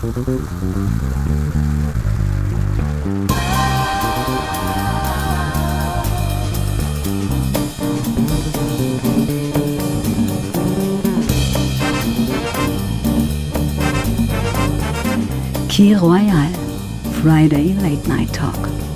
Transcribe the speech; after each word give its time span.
Key 0.00 0.08
Royal, 15.94 16.48
Friday 17.20 17.74
Late 17.74 18.06
Night 18.08 18.32
Talk. 18.32 18.89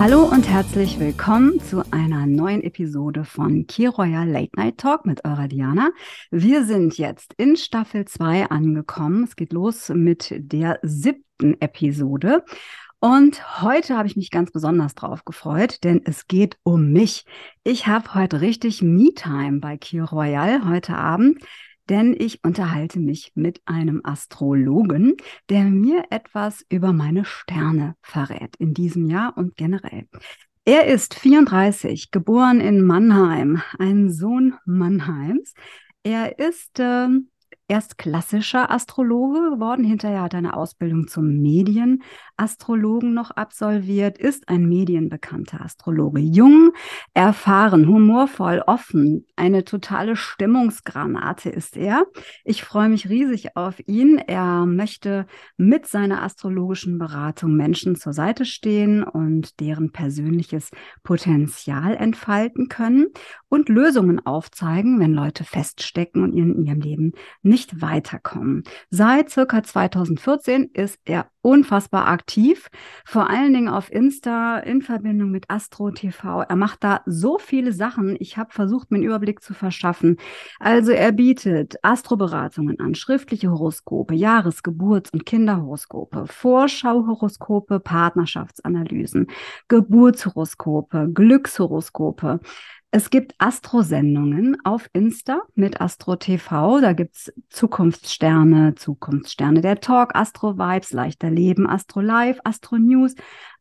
Hallo 0.00 0.22
und 0.22 0.48
herzlich 0.48 0.98
willkommen 0.98 1.60
zu 1.60 1.82
einer 1.90 2.24
neuen 2.24 2.62
Episode 2.62 3.26
von 3.26 3.66
Key 3.66 3.84
Royal 3.86 4.26
Late 4.26 4.52
Night 4.56 4.78
Talk 4.78 5.04
mit 5.04 5.26
eurer 5.26 5.46
Diana. 5.46 5.90
Wir 6.30 6.64
sind 6.64 6.96
jetzt 6.96 7.34
in 7.36 7.54
Staffel 7.54 8.06
2 8.06 8.46
angekommen. 8.46 9.24
Es 9.24 9.36
geht 9.36 9.52
los 9.52 9.90
mit 9.90 10.32
der 10.34 10.78
siebten 10.80 11.60
Episode. 11.60 12.46
Und 12.98 13.60
heute 13.60 13.94
habe 13.98 14.08
ich 14.08 14.16
mich 14.16 14.30
ganz 14.30 14.50
besonders 14.50 14.94
drauf 14.94 15.26
gefreut, 15.26 15.84
denn 15.84 16.00
es 16.06 16.26
geht 16.26 16.56
um 16.62 16.92
mich. 16.92 17.26
Ich 17.62 17.86
habe 17.86 18.14
heute 18.14 18.40
richtig 18.40 18.80
Me-Time 18.80 19.60
bei 19.60 19.76
Key 19.76 20.00
Royal 20.00 20.66
heute 20.66 20.96
Abend 20.96 21.44
denn 21.90 22.14
ich 22.16 22.42
unterhalte 22.44 23.00
mich 23.00 23.32
mit 23.34 23.60
einem 23.66 24.00
Astrologen, 24.04 25.16
der 25.48 25.64
mir 25.64 26.04
etwas 26.10 26.64
über 26.68 26.92
meine 26.92 27.24
Sterne 27.24 27.96
verrät 28.00 28.56
in 28.56 28.72
diesem 28.72 29.06
Jahr 29.06 29.36
und 29.36 29.56
generell. 29.56 30.06
Er 30.64 30.86
ist 30.86 31.14
34, 31.14 32.12
geboren 32.12 32.60
in 32.60 32.82
Mannheim, 32.82 33.60
ein 33.78 34.08
Sohn 34.10 34.54
Mannheims. 34.64 35.52
Er 36.04 36.38
ist 36.38 36.78
äh, 36.78 37.08
erst 37.66 37.98
klassischer 37.98 38.70
Astrologe 38.70 39.50
geworden, 39.50 39.84
hinterher 39.84 40.22
hat 40.22 40.34
er 40.34 40.38
eine 40.38 40.56
Ausbildung 40.56 41.08
zum 41.08 41.40
Medienastrologen 42.40 43.14
noch 43.14 43.30
absolviert, 43.30 44.18
ist 44.18 44.48
ein 44.48 44.68
medienbekannter 44.68 45.60
Astrologe. 45.62 46.20
Jung, 46.20 46.72
erfahren, 47.14 47.86
humorvoll, 47.86 48.62
offen, 48.66 49.24
eine 49.36 49.64
totale 49.64 50.16
Stimmungsgranate 50.16 51.50
ist 51.50 51.76
er. 51.76 52.04
Ich 52.44 52.62
freue 52.64 52.88
mich 52.88 53.08
riesig 53.08 53.56
auf 53.56 53.76
ihn. 53.86 54.18
Er 54.18 54.66
möchte 54.66 55.26
mit 55.56 55.86
seiner 55.86 56.22
astrologischen 56.22 56.98
Beratung 56.98 57.54
Menschen 57.54 57.94
zur 57.94 58.12
Seite 58.12 58.44
stehen 58.44 59.04
und 59.04 59.60
deren 59.60 59.92
persönliches 59.92 60.70
Potenzial 61.02 61.94
entfalten 61.94 62.68
können 62.68 63.06
und 63.48 63.68
Lösungen 63.68 64.24
aufzeigen, 64.26 65.00
wenn 65.00 65.12
Leute 65.12 65.44
feststecken 65.44 66.22
und 66.22 66.32
in 66.34 66.66
ihrem 66.66 66.80
Leben 66.80 67.12
nicht 67.42 67.60
nicht 67.60 67.82
weiterkommen. 67.82 68.64
Seit 68.90 69.30
circa 69.30 69.62
2014 69.62 70.70
ist 70.72 70.98
er 71.04 71.30
unfassbar 71.42 72.08
aktiv, 72.08 72.68
vor 73.04 73.30
allen 73.30 73.52
Dingen 73.52 73.68
auf 73.68 73.90
Insta 73.90 74.58
in 74.58 74.82
Verbindung 74.82 75.30
mit 75.30 75.48
Astro 75.48 75.90
TV. 75.90 76.42
Er 76.42 76.56
macht 76.56 76.84
da 76.84 77.00
so 77.06 77.38
viele 77.38 77.72
Sachen. 77.72 78.16
Ich 78.20 78.36
habe 78.36 78.52
versucht, 78.52 78.90
mir 78.90 78.96
einen 78.96 79.06
Überblick 79.06 79.42
zu 79.42 79.54
verschaffen. 79.54 80.18
Also 80.58 80.92
er 80.92 81.12
bietet 81.12 81.76
Astroberatungen 81.82 82.78
an, 82.80 82.94
schriftliche 82.94 83.50
Horoskope, 83.50 84.14
Jahresgeburts- 84.14 85.12
und 85.12 85.24
Kinderhoroskope, 85.24 86.26
Vorschauhoroskope, 86.26 87.80
Partnerschaftsanalysen, 87.80 89.28
Geburtshoroskope, 89.68 91.10
Glückshoroskope. 91.12 92.40
Es 92.92 93.10
gibt 93.10 93.36
Astro-Sendungen 93.38 94.56
auf 94.64 94.90
Insta 94.92 95.42
mit 95.54 95.80
Astro 95.80 96.16
TV. 96.16 96.80
Da 96.80 96.92
gibt's 96.92 97.32
Zukunftssterne, 97.48 98.74
Zukunftssterne 98.74 99.60
der 99.60 99.80
Talk, 99.80 100.16
Astro 100.16 100.58
Vibes, 100.58 100.92
leichter 100.92 101.30
Leben, 101.30 101.68
Astro 101.68 102.00
Live, 102.00 102.40
Astro 102.42 102.78
News, 102.78 103.14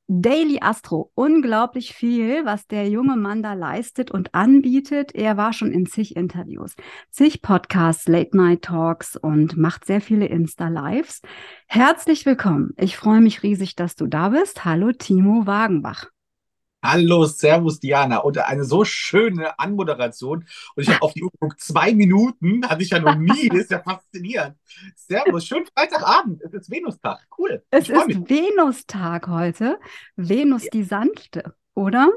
Daily 0.07 0.57
Astro. 0.61 1.11
Unglaublich 1.13 1.93
viel, 1.93 2.43
was 2.43 2.65
der 2.65 2.89
junge 2.89 3.17
Mann 3.17 3.43
da 3.43 3.53
leistet 3.53 4.09
und 4.09 4.33
anbietet. 4.33 5.13
Er 5.13 5.37
war 5.37 5.53
schon 5.53 5.71
in 5.71 5.85
zig 5.85 6.15
Interviews, 6.15 6.73
zig 7.11 7.43
Podcasts, 7.43 8.07
Late 8.07 8.35
Night 8.35 8.63
Talks 8.63 9.15
und 9.15 9.57
macht 9.57 9.85
sehr 9.85 10.01
viele 10.01 10.25
Insta 10.25 10.69
Lives. 10.69 11.21
Herzlich 11.67 12.25
willkommen. 12.25 12.71
Ich 12.77 12.97
freue 12.97 13.21
mich 13.21 13.43
riesig, 13.43 13.75
dass 13.75 13.95
du 13.95 14.07
da 14.07 14.29
bist. 14.29 14.65
Hallo 14.65 14.91
Timo 14.91 15.45
Wagenbach. 15.45 16.07
Hallo, 16.81 17.25
Servus 17.25 17.79
Diana. 17.79 18.19
Und 18.19 18.37
eine 18.37 18.63
so 18.63 18.85
schöne 18.85 19.57
Anmoderation. 19.59 20.45
Und 20.75 20.83
ich 20.83 20.89
habe 20.89 21.01
auf 21.01 21.13
die 21.13 21.23
Uhr 21.23 21.31
geguckt, 21.31 21.59
zwei 21.59 21.93
Minuten 21.93 22.67
hatte 22.67 22.83
ich 22.83 22.89
ja 22.89 22.99
noch 22.99 23.15
nie. 23.15 23.49
Das 23.49 23.59
ist 23.59 23.71
ja 23.71 23.81
faszinierend. 23.81 24.55
Servus, 24.95 25.45
schönen 25.45 25.65
Freitagabend. 25.65 26.41
Es 26.41 26.53
ist 26.53 26.71
Venustag. 26.71 27.19
Cool. 27.37 27.63
Es 27.69 27.89
ist 27.89 28.07
mich. 28.07 28.17
Venustag 28.29 29.27
heute. 29.27 29.79
Venus 30.15 30.63
ja. 30.63 30.69
die 30.71 30.83
Sanfte, 30.83 31.53
oder? 31.73 32.09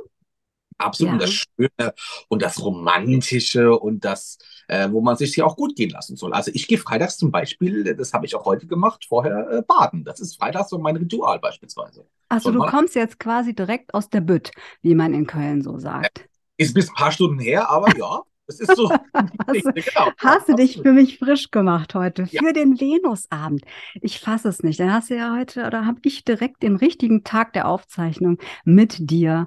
Absolut. 0.79 1.09
Ja. 1.09 1.13
Und 1.15 1.23
das 1.23 1.31
Schöne 1.31 1.95
und 2.29 2.43
das 2.43 2.63
Romantische 2.63 3.79
und 3.79 4.05
das, 4.05 4.39
äh, 4.69 4.91
wo 4.91 5.01
man 5.01 5.17
sich 5.17 5.37
ja 5.37 5.45
auch 5.45 5.57
gut 5.57 5.77
gehen 5.77 5.91
lassen 5.91 6.17
soll. 6.17 6.33
Also 6.33 6.51
ich 6.55 6.69
gehe 6.69 6.79
freitags 6.79 7.17
zum 7.17 7.31
Beispiel, 7.31 7.95
das 7.95 8.13
habe 8.13 8.27
ich 8.27 8.35
auch 8.35 8.45
heute 8.45 8.67
gemacht, 8.67 9.07
vorher 9.09 9.49
äh, 9.51 9.63
baden. 9.63 10.05
Das 10.05 10.21
ist 10.21 10.37
freitags 10.37 10.71
so 10.71 10.79
mein 10.79 10.97
Ritual 10.97 11.39
beispielsweise. 11.39 12.07
Also 12.29 12.51
du 12.51 12.61
kommst 12.61 12.95
jetzt 12.95 13.19
quasi 13.19 13.55
direkt 13.55 13.93
aus 13.95 14.09
der 14.09 14.21
Bütt, 14.23 14.51
wie 14.81 14.95
man 14.95 15.13
in 15.15 15.27
Köln 15.27 15.63
so 15.63 15.79
sagt. 15.79 16.29
Ist 16.57 16.75
bis 16.75 16.89
ein 16.89 16.95
paar 16.95 17.13
Stunden 17.13 17.39
her, 17.39 17.69
aber 17.69 17.97
ja. 17.97 18.23
Das 18.47 18.61
ist 18.61 18.77
so. 18.77 18.91
hast, 19.15 19.63
genau. 19.63 20.13
hast 20.19 20.49
du 20.49 20.55
dich 20.55 20.81
für 20.83 20.93
mich 20.93 21.19
frisch 21.19 21.51
gemacht 21.51 21.95
heute, 21.95 22.27
für 22.27 22.47
ja. 22.47 22.53
den 22.53 22.81
Venusabend? 22.81 23.63
Ich 24.01 24.21
fasse 24.21 24.49
es 24.49 24.63
nicht. 24.63 24.81
Dann 24.81 24.93
hast 24.93 25.11
du 25.11 25.17
ja 25.17 25.35
heute, 25.37 25.65
oder 25.67 25.87
habe 25.87 26.01
ich 26.03 26.25
direkt 26.25 26.63
den 26.63 26.77
richtigen 26.77 27.25
Tag 27.25 27.53
der 27.53 27.69
Aufzeichnung 27.69 28.39
mit 28.65 28.97
dir 28.99 29.47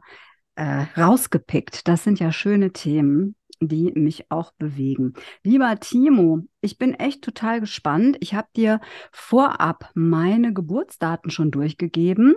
äh, 0.56 0.86
rausgepickt. 0.98 1.88
Das 1.88 2.04
sind 2.04 2.20
ja 2.20 2.32
schöne 2.32 2.72
Themen, 2.72 3.36
die 3.60 3.92
mich 3.96 4.30
auch 4.32 4.52
bewegen. 4.54 5.14
Lieber 5.44 5.80
Timo, 5.80 6.42
ich 6.62 6.78
bin 6.78 6.94
echt 6.94 7.24
total 7.24 7.60
gespannt. 7.60 8.18
Ich 8.20 8.34
habe 8.34 8.48
dir 8.56 8.82
vorab 9.12 9.92
meine 9.94 10.54
Geburtsdaten 10.54 11.32
schon 11.32 11.52
durchgegeben, 11.52 12.36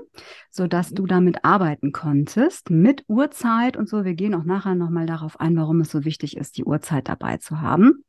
sodass 0.51 0.91
du 0.91 1.07
damit 1.07 1.45
arbeiten 1.45 1.93
konntest, 1.93 2.71
mit 2.71 3.05
Uhrzeit 3.09 3.77
und 3.77 3.89
so. 3.89 4.05
Wir 4.05 4.15
gehen 4.15 4.35
auch 4.35 4.45
nachher 4.45 4.75
nochmal 4.75 5.07
darauf 5.07 5.41
ein, 5.41 5.57
warum 5.57 5.81
es 5.81 5.91
so 5.91 6.05
wichtig 6.05 6.37
ist, 6.37 6.57
die 6.57 6.65
Uhrzeit 6.65 7.09
dabei 7.09 7.39
zu 7.39 7.61
haben. 7.61 8.05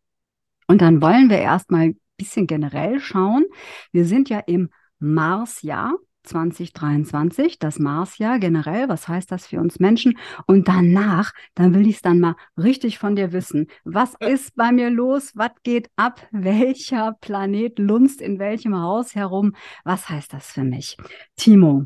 Und 0.68 0.82
dann 0.82 1.02
wollen 1.02 1.30
wir 1.30 1.40
erstmal 1.40 1.82
ein 1.82 2.00
bisschen 2.18 2.46
generell 2.46 3.00
schauen. 3.00 3.46
Wir 3.92 4.06
sind 4.06 4.30
ja 4.30 4.40
im 4.40 4.70
Marsjahr. 5.00 5.96
2023, 6.24 7.60
das 7.60 7.80
Marsjahr 7.80 8.40
generell, 8.40 8.90
was 8.90 9.08
heißt 9.08 9.32
das 9.32 9.48
für 9.48 9.60
uns 9.60 9.80
Menschen? 9.80 10.18
Und 10.46 10.68
danach, 10.68 11.34
dann 11.56 11.74
will 11.74 11.88
ich 11.88 11.98
es 11.98 12.02
dann 12.02 12.20
mal 12.20 12.36
richtig 12.58 13.00
von 13.00 13.16
dir 13.16 13.34
wissen. 13.34 13.68
Was 13.84 14.16
ist 14.20 14.56
bei 14.56 14.72
mir 14.72 14.90
los? 14.90 15.32
Was 15.36 15.52
geht 15.64 15.90
ab? 15.96 16.28
Welcher 16.32 17.14
Planet 17.22 17.80
lunzt 17.80 18.22
in 18.22 18.40
welchem 18.40 18.76
Haus 18.76 19.16
herum? 19.16 19.54
Was 19.84 20.10
heißt 20.10 20.34
das 20.34 20.52
für 20.52 20.64
mich? 20.64 20.98
Timo, 21.36 21.86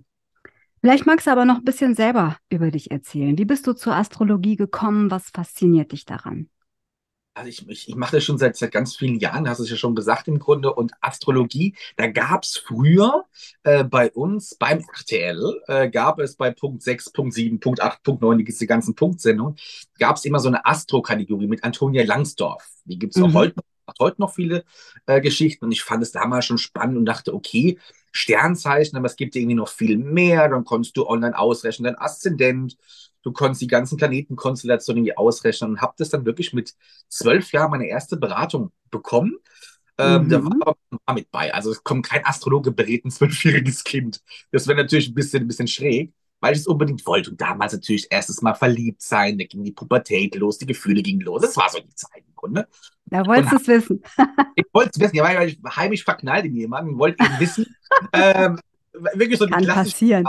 vielleicht 0.82 1.06
magst 1.06 1.28
du 1.28 1.32
aber 1.32 1.46
noch 1.46 1.58
ein 1.58 1.66
bisschen 1.66 1.96
selber 1.96 2.38
über 2.50 2.72
dich 2.72 2.92
erzählen. 2.92 3.38
Wie 3.38 3.46
bist 3.46 3.68
du 3.68 3.74
zur 3.74 3.96
Astrologie 3.96 4.56
gekommen? 4.56 5.12
Was 5.12 5.30
fasziniert 5.30 5.92
dich 5.92 6.06
daran? 6.06 6.50
Also 7.34 7.50
ich, 7.50 7.68
ich, 7.68 7.90
ich 7.90 7.96
mache 7.96 8.18
das 8.18 8.24
schon 8.24 8.38
seit, 8.38 8.56
seit 8.56 8.72
ganz 8.72 8.96
vielen 8.96 9.20
Jahren, 9.20 9.48
hast 9.50 9.58
du 9.60 9.64
es 9.64 9.70
ja 9.70 9.76
schon 9.76 9.96
gesagt 9.96 10.28
im 10.28 10.40
Grunde. 10.40 10.74
Und 10.74 10.94
Astrologie, 11.02 11.76
da 11.96 12.08
gab 12.08 12.44
es 12.44 12.58
früher 12.58 13.26
äh, 13.64 13.84
bei 13.84 14.12
uns 14.12 14.56
beim 14.56 14.80
RTL, 14.80 15.62
äh, 15.68 15.90
gab 15.90 16.20
es 16.20 16.36
bei 16.36 16.52
Punkt 16.52 16.84
6, 16.84 17.12
Punkt 17.12 17.34
7, 17.34 17.60
Punkt 17.60 17.82
8, 17.82 18.04
Punkt 18.04 18.22
9, 18.22 18.38
die, 18.38 18.68
ganzen 18.68 18.96
Punktsendungen, 18.96 19.56
gab 20.00 20.18
es 20.18 20.26
immer 20.26 20.40
so 20.40 20.48
eine 20.48 20.66
Astro-Kategorie 20.66 21.48
mit 21.48 21.64
Antonia 21.64 22.04
Langsdorf. 22.04 22.68
Die 22.86 23.00
gibt 23.00 23.16
es 23.16 23.22
mhm. 23.22 23.30
auch 23.30 23.34
heute, 23.34 23.56
heute 24.00 24.22
noch 24.22 24.34
viele 24.34 24.64
äh, 25.06 25.20
Geschichten. 25.20 25.66
Und 25.66 25.72
ich 25.72 25.84
fand 25.84 26.04
es 26.04 26.12
damals 26.12 26.46
schon 26.46 26.58
spannend 26.58 26.98
und 26.98 27.06
dachte, 27.06 27.34
okay, 27.34 27.80
Sternzeichen, 28.12 28.96
aber 28.96 29.08
es 29.08 29.16
gibt 29.16 29.36
irgendwie 29.36 29.56
noch 29.56 29.70
viel 29.70 29.98
mehr. 29.98 30.50
Dann 30.50 30.66
konntest 30.66 30.96
du 30.98 31.08
online 31.08 31.38
ausrechnen, 31.38 31.86
dein 31.86 31.98
Aszendent 31.98 32.78
du 33.24 33.32
konntest 33.32 33.62
die 33.62 33.68
ganzen 33.68 33.98
Planetenkonstellationen 33.98 35.00
irgendwie 35.00 35.18
ausrechnen 35.18 35.72
und 35.72 35.82
habe 35.82 35.94
das 35.98 36.10
dann 36.10 36.26
wirklich 36.26 36.54
mit 36.54 36.76
zwölf 37.08 37.52
Jahren 37.52 37.72
meine 37.72 37.88
erste 37.88 38.18
Beratung 38.18 38.72
bekommen. 38.92 39.38
Ähm, 39.98 40.26
mhm. 40.26 40.30
Da 40.30 40.44
war 40.44 40.76
aber 41.06 41.16
mit 41.16 41.32
bei. 41.32 41.54
Also 41.54 41.72
es 41.72 41.84
kommt 41.84 42.06
kein 42.06 42.26
Astrologe 42.26 42.72
berät 42.72 43.06
ein 43.06 43.12
zwölfjähriges 43.12 43.84
Kind. 43.84 44.22
Das 44.52 44.68
wäre 44.68 44.78
natürlich 44.78 45.10
ein 45.10 45.14
bisschen, 45.14 45.44
ein 45.44 45.48
bisschen 45.48 45.68
schräg, 45.68 46.14
weil 46.40 46.54
ich 46.54 46.60
es 46.60 46.68
unbedingt 46.68 47.06
wollte. 47.06 47.32
Und 47.32 47.42
damals 47.42 47.74
natürlich 47.74 48.08
erstes 48.10 48.42
Mal 48.42 48.56
verliebt 48.56 49.02
sein, 49.02 49.38
da 49.38 49.46
ging 49.46 49.64
die 49.64 49.72
Pubertät 49.72 50.36
los, 50.36 50.58
die 50.58 50.66
Gefühle 50.66 51.02
gingen 51.02 51.22
los. 51.22 51.42
Das 51.42 51.58
war 51.58 51.70
so 51.70 51.80
die 51.80 51.96
Zeit 51.96 52.24
im 52.28 52.36
Grunde. 52.36 52.68
Da 53.06 53.26
wolltest 53.26 53.52
du 53.52 53.56
es 53.58 53.68
wissen. 53.68 54.04
ich 54.56 54.66
wollte 54.74 54.92
es 54.96 55.00
wissen, 55.00 55.16
ja, 55.16 55.24
weil 55.24 55.50
ich 55.50 55.60
heimisch 55.76 56.04
verknallt 56.04 56.46
in 56.46 56.56
jemanden, 56.56 56.98
wollte 56.98 57.24
eben 57.24 57.40
wissen, 57.40 57.76
ähm, 58.14 58.60
wirklich 58.94 59.40
so 59.40 59.48
Kann 59.48 59.66
passieren. 59.66 60.26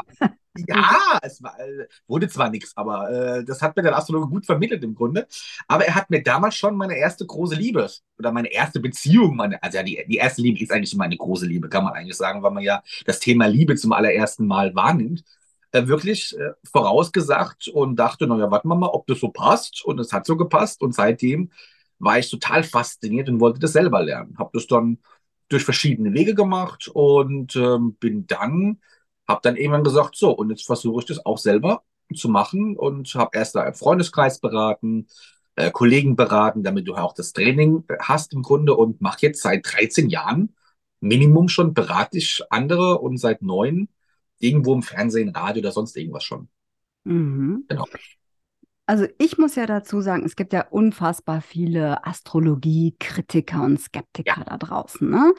Ja, 0.68 1.18
es 1.22 1.42
war, 1.42 1.58
äh, 1.58 1.88
wurde 2.06 2.28
zwar 2.28 2.48
nichts, 2.48 2.76
aber 2.76 3.10
äh, 3.10 3.44
das 3.44 3.60
hat 3.60 3.74
mir 3.76 3.82
der 3.82 3.96
Astrologe 3.96 4.28
gut 4.28 4.46
vermittelt 4.46 4.84
im 4.84 4.94
Grunde. 4.94 5.26
Aber 5.66 5.84
er 5.84 5.96
hat 5.96 6.10
mir 6.10 6.22
damals 6.22 6.54
schon 6.54 6.76
meine 6.76 6.96
erste 6.96 7.26
große 7.26 7.56
Liebe 7.56 7.90
oder 8.18 8.30
meine 8.30 8.52
erste 8.52 8.78
Beziehung, 8.78 9.34
meine, 9.34 9.60
also 9.62 9.78
ja, 9.78 9.82
die, 9.82 10.04
die 10.08 10.16
erste 10.16 10.42
Liebe 10.42 10.60
ist 10.60 10.70
eigentlich 10.70 10.94
meine 10.94 11.16
große 11.16 11.44
Liebe, 11.44 11.68
kann 11.68 11.82
man 11.82 11.94
eigentlich 11.94 12.16
sagen, 12.16 12.42
weil 12.44 12.52
man 12.52 12.62
ja 12.62 12.84
das 13.04 13.18
Thema 13.18 13.46
Liebe 13.46 13.74
zum 13.74 13.92
allerersten 13.92 14.46
Mal 14.46 14.72
wahrnimmt. 14.76 15.24
Äh, 15.72 15.88
wirklich 15.88 16.38
äh, 16.38 16.52
vorausgesagt 16.70 17.66
und 17.66 17.96
dachte, 17.96 18.28
naja, 18.28 18.48
warten 18.48 18.68
wir 18.68 18.76
mal, 18.76 18.90
ob 18.90 19.08
das 19.08 19.18
so 19.18 19.30
passt. 19.30 19.84
Und 19.84 19.98
es 19.98 20.12
hat 20.12 20.24
so 20.24 20.36
gepasst. 20.36 20.82
Und 20.82 20.94
seitdem 20.94 21.50
war 21.98 22.16
ich 22.20 22.30
total 22.30 22.62
fasziniert 22.62 23.28
und 23.28 23.40
wollte 23.40 23.58
das 23.58 23.72
selber 23.72 24.04
lernen. 24.04 24.36
Habe 24.38 24.50
das 24.52 24.68
dann 24.68 24.98
durch 25.48 25.64
verschiedene 25.64 26.12
Wege 26.14 26.34
gemacht 26.34 26.88
und 26.88 27.56
ähm, 27.56 27.94
bin 27.94 28.26
dann 28.26 28.80
habe 29.26 29.40
dann 29.42 29.56
irgendwann 29.56 29.84
gesagt, 29.84 30.16
so, 30.16 30.30
und 30.30 30.50
jetzt 30.50 30.66
versuche 30.66 31.00
ich 31.00 31.06
das 31.06 31.24
auch 31.24 31.38
selber 31.38 31.82
zu 32.14 32.28
machen 32.28 32.76
und 32.76 33.14
habe 33.14 33.30
erst 33.36 33.54
da 33.54 33.62
einen 33.62 33.74
Freundeskreis 33.74 34.40
beraten, 34.40 35.06
äh, 35.56 35.70
Kollegen 35.70 36.16
beraten, 36.16 36.62
damit 36.62 36.86
du 36.86 36.94
auch 36.94 37.14
das 37.14 37.32
Training 37.32 37.84
hast 38.00 38.32
im 38.34 38.42
Grunde 38.42 38.74
und 38.74 39.00
mache 39.00 39.18
jetzt 39.22 39.42
seit 39.42 39.64
13 39.64 40.10
Jahren 40.10 40.54
Minimum 41.00 41.48
schon, 41.48 41.74
berate 41.74 42.18
ich 42.18 42.42
andere 42.50 42.98
und 42.98 43.18
seit 43.18 43.42
neun 43.42 43.88
irgendwo 44.38 44.74
im 44.74 44.82
Fernsehen, 44.82 45.30
Radio 45.30 45.60
oder 45.60 45.72
sonst 45.72 45.96
irgendwas 45.96 46.24
schon. 46.24 46.48
Mhm. 47.04 47.64
Genau. 47.68 47.86
Also 48.86 49.06
ich 49.18 49.38
muss 49.38 49.54
ja 49.54 49.64
dazu 49.64 50.02
sagen, 50.02 50.24
es 50.26 50.36
gibt 50.36 50.52
ja 50.52 50.66
unfassbar 50.68 51.40
viele 51.40 52.04
Astrologie-Kritiker 52.06 53.62
und 53.62 53.80
Skeptiker 53.80 54.40
ja. 54.40 54.44
da 54.44 54.58
draußen. 54.58 55.08
Ne? 55.08 55.32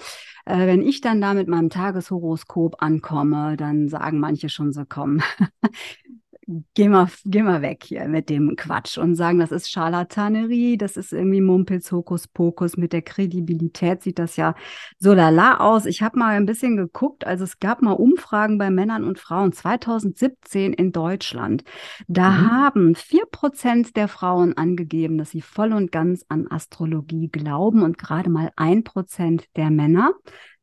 Äh, 0.46 0.66
wenn 0.66 0.82
ich 0.82 1.02
dann 1.02 1.22
da 1.22 1.36
mit 1.36 1.48
meinem 1.48 1.70
Tageshoroskop 1.70 2.82
ankomme, 2.82 3.56
dann 3.56 3.88
sagen 3.88 4.20
manche 4.20 4.50
schon 4.50 4.74
so, 4.74 4.84
komm, 4.88 5.22
geh 6.74 6.88
mal, 6.88 7.08
geh 7.26 7.42
mal 7.42 7.62
weg 7.62 7.84
hier 7.84 8.08
mit 8.08 8.30
dem 8.30 8.56
Quatsch 8.56 8.98
und 8.98 9.16
sagen, 9.16 9.40
das 9.40 9.52
ist 9.52 9.70
Scharlatanerie, 9.70 10.78
das 10.78 10.98
ist 10.98 11.14
irgendwie 11.14 11.42
Mumpels, 11.42 11.92
Hokuspokus. 11.92 12.78
Mit 12.78 12.94
der 12.94 13.02
Kredibilität 13.02 14.04
sieht 14.04 14.20
das 14.20 14.36
ja 14.36 14.56
so 14.98 15.14
lala 15.14 15.60
aus. 15.60 15.86
Ich 15.86 16.02
habe 16.02 16.20
mal 16.20 16.36
ein 16.36 16.46
bisschen 16.46 16.78
geguckt, 16.78 17.26
also 17.26 17.44
es 17.44 17.60
gab 17.60 17.82
mal 17.82 17.94
Umfragen 17.94 18.58
bei 18.58 18.70
Männern 18.70 19.04
und 19.04 19.20
Frauen 19.20 19.54
2017 19.54 20.74
in 20.74 20.92
Deutschland. 20.92 21.64
Da 22.08 22.30
mhm. 22.30 22.52
haben 22.52 22.96
vier 22.96 23.26
Prozent 23.26 23.96
der 23.96 24.08
Frauen 24.08 24.58
angegeben, 24.58 25.18
dass 25.18 25.32
sie 25.32 25.42
voll 25.42 25.74
und 25.74 25.92
ganz 25.92 26.26
an 26.30 26.48
Astrologie 26.50 27.30
glauben 27.30 27.82
und 27.84 27.98
gerade 27.98 28.30
mal 28.30 28.52
ein 28.56 28.84
Prozent 28.84 29.46
der 29.56 29.70
Männer 29.72 30.14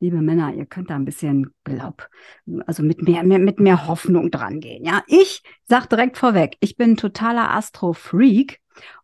liebe 0.02 0.20
Männer, 0.20 0.52
ihr 0.52 0.66
könnt 0.66 0.90
da 0.90 0.96
ein 0.96 1.04
bisschen 1.04 1.54
Glaub, 1.62 2.08
also 2.66 2.82
mit 2.82 3.02
mehr, 3.02 3.22
mehr, 3.22 3.38
mit 3.38 3.60
mehr 3.60 3.87
Hoffnung 3.87 4.32
dran 4.32 4.58
gehen. 4.60 4.84
Ja, 4.84 5.02
ich 5.06 5.43
sag 5.64 5.87
direkt 5.87 6.19
vorweg, 6.19 6.56
ich 6.60 6.76
bin 6.76 6.96
totaler 6.96 7.52
Astro-Freak 7.52 8.58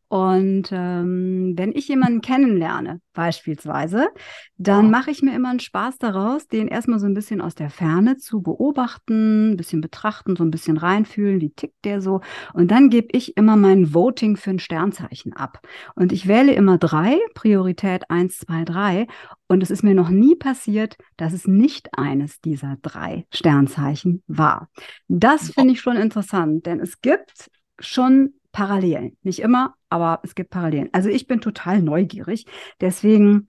und 0.09 0.71
ähm, 0.73 1.53
wenn 1.57 1.73
ich 1.73 1.89
jemanden 1.89 2.23
kennenlerne, 2.23 3.01
beispielsweise, 3.13 4.09
dann 4.57 4.87
ja. 4.87 4.91
mache 4.91 5.11
ich 5.11 5.21
mir 5.23 5.35
immer 5.35 5.51
einen 5.51 5.61
Spaß 5.61 5.99
daraus, 5.99 6.49
den 6.49 6.67
erstmal 6.67 6.99
so 6.99 7.05
ein 7.05 7.13
bisschen 7.13 7.43
aus 7.43 7.55
der 7.55 7.69
Ferne 7.69 8.17
zu 8.17 8.41
beobachten, 8.41 9.51
ein 9.51 9.57
bisschen 9.59 9.83
betrachten, 9.83 10.35
so 10.35 10.45
ein 10.45 10.51
bisschen 10.51 10.79
reinfühlen, 10.79 11.43
wie 11.43 11.51
tickt 11.51 11.85
der 11.85 12.01
so. 12.01 12.23
Und 12.55 12.71
dann 12.71 12.89
gebe 12.89 13.09
ich 13.13 13.37
immer 13.37 13.57
mein 13.57 13.93
Voting 13.93 14.39
für 14.39 14.51
ein 14.51 14.61
Sternzeichen 14.61 15.35
ab. 15.35 15.61
Und 15.95 16.13
ich 16.13 16.27
wähle 16.27 16.55
immer 16.55 16.79
drei, 16.79 17.19
Priorität 17.35 18.09
eins, 18.09 18.39
zwei, 18.39 18.65
drei. 18.65 19.09
Und 19.47 19.63
es 19.63 19.71
ist 19.71 19.83
mir 19.83 19.95
noch 19.95 20.09
nie 20.09 20.37
passiert, 20.37 20.97
dass 21.19 21.35
es 21.35 21.47
nicht 21.47 21.99
eines 21.99 22.41
dieser 22.41 22.77
drei 22.81 23.27
Sternzeichen 23.31 24.23
war. 24.27 24.71
Das 25.09 25.51
finde 25.51 25.75
ich 25.75 25.81
schon 25.83 25.97
interessant, 25.97 26.65
denn 26.65 26.81
es 26.81 27.03
gibt 27.03 27.51
schon 27.81 28.38
Parallelen. 28.59 29.17
Nicht 29.23 29.39
immer, 29.39 29.77
aber 29.89 30.19
es 30.25 30.35
gibt 30.35 30.51
Parallelen. 30.51 30.89
Also 30.91 31.09
ich 31.11 31.29
bin 31.29 31.41
total 31.41 31.81
neugierig. 31.81 32.45
Deswegen, 32.81 33.49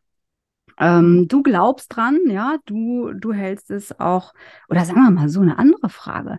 ähm, 0.77 1.27
du 1.27 1.41
glaubst 1.41 1.95
dran, 1.95 2.19
ja, 2.27 2.57
du, 2.67 3.13
du 3.13 3.33
hältst 3.33 3.71
es 3.71 3.99
auch, 3.99 4.35
oder 4.69 4.85
sagen 4.85 5.01
wir 5.01 5.09
mal 5.09 5.27
so 5.27 5.41
eine 5.41 5.57
andere 5.57 5.89
Frage. 5.89 6.37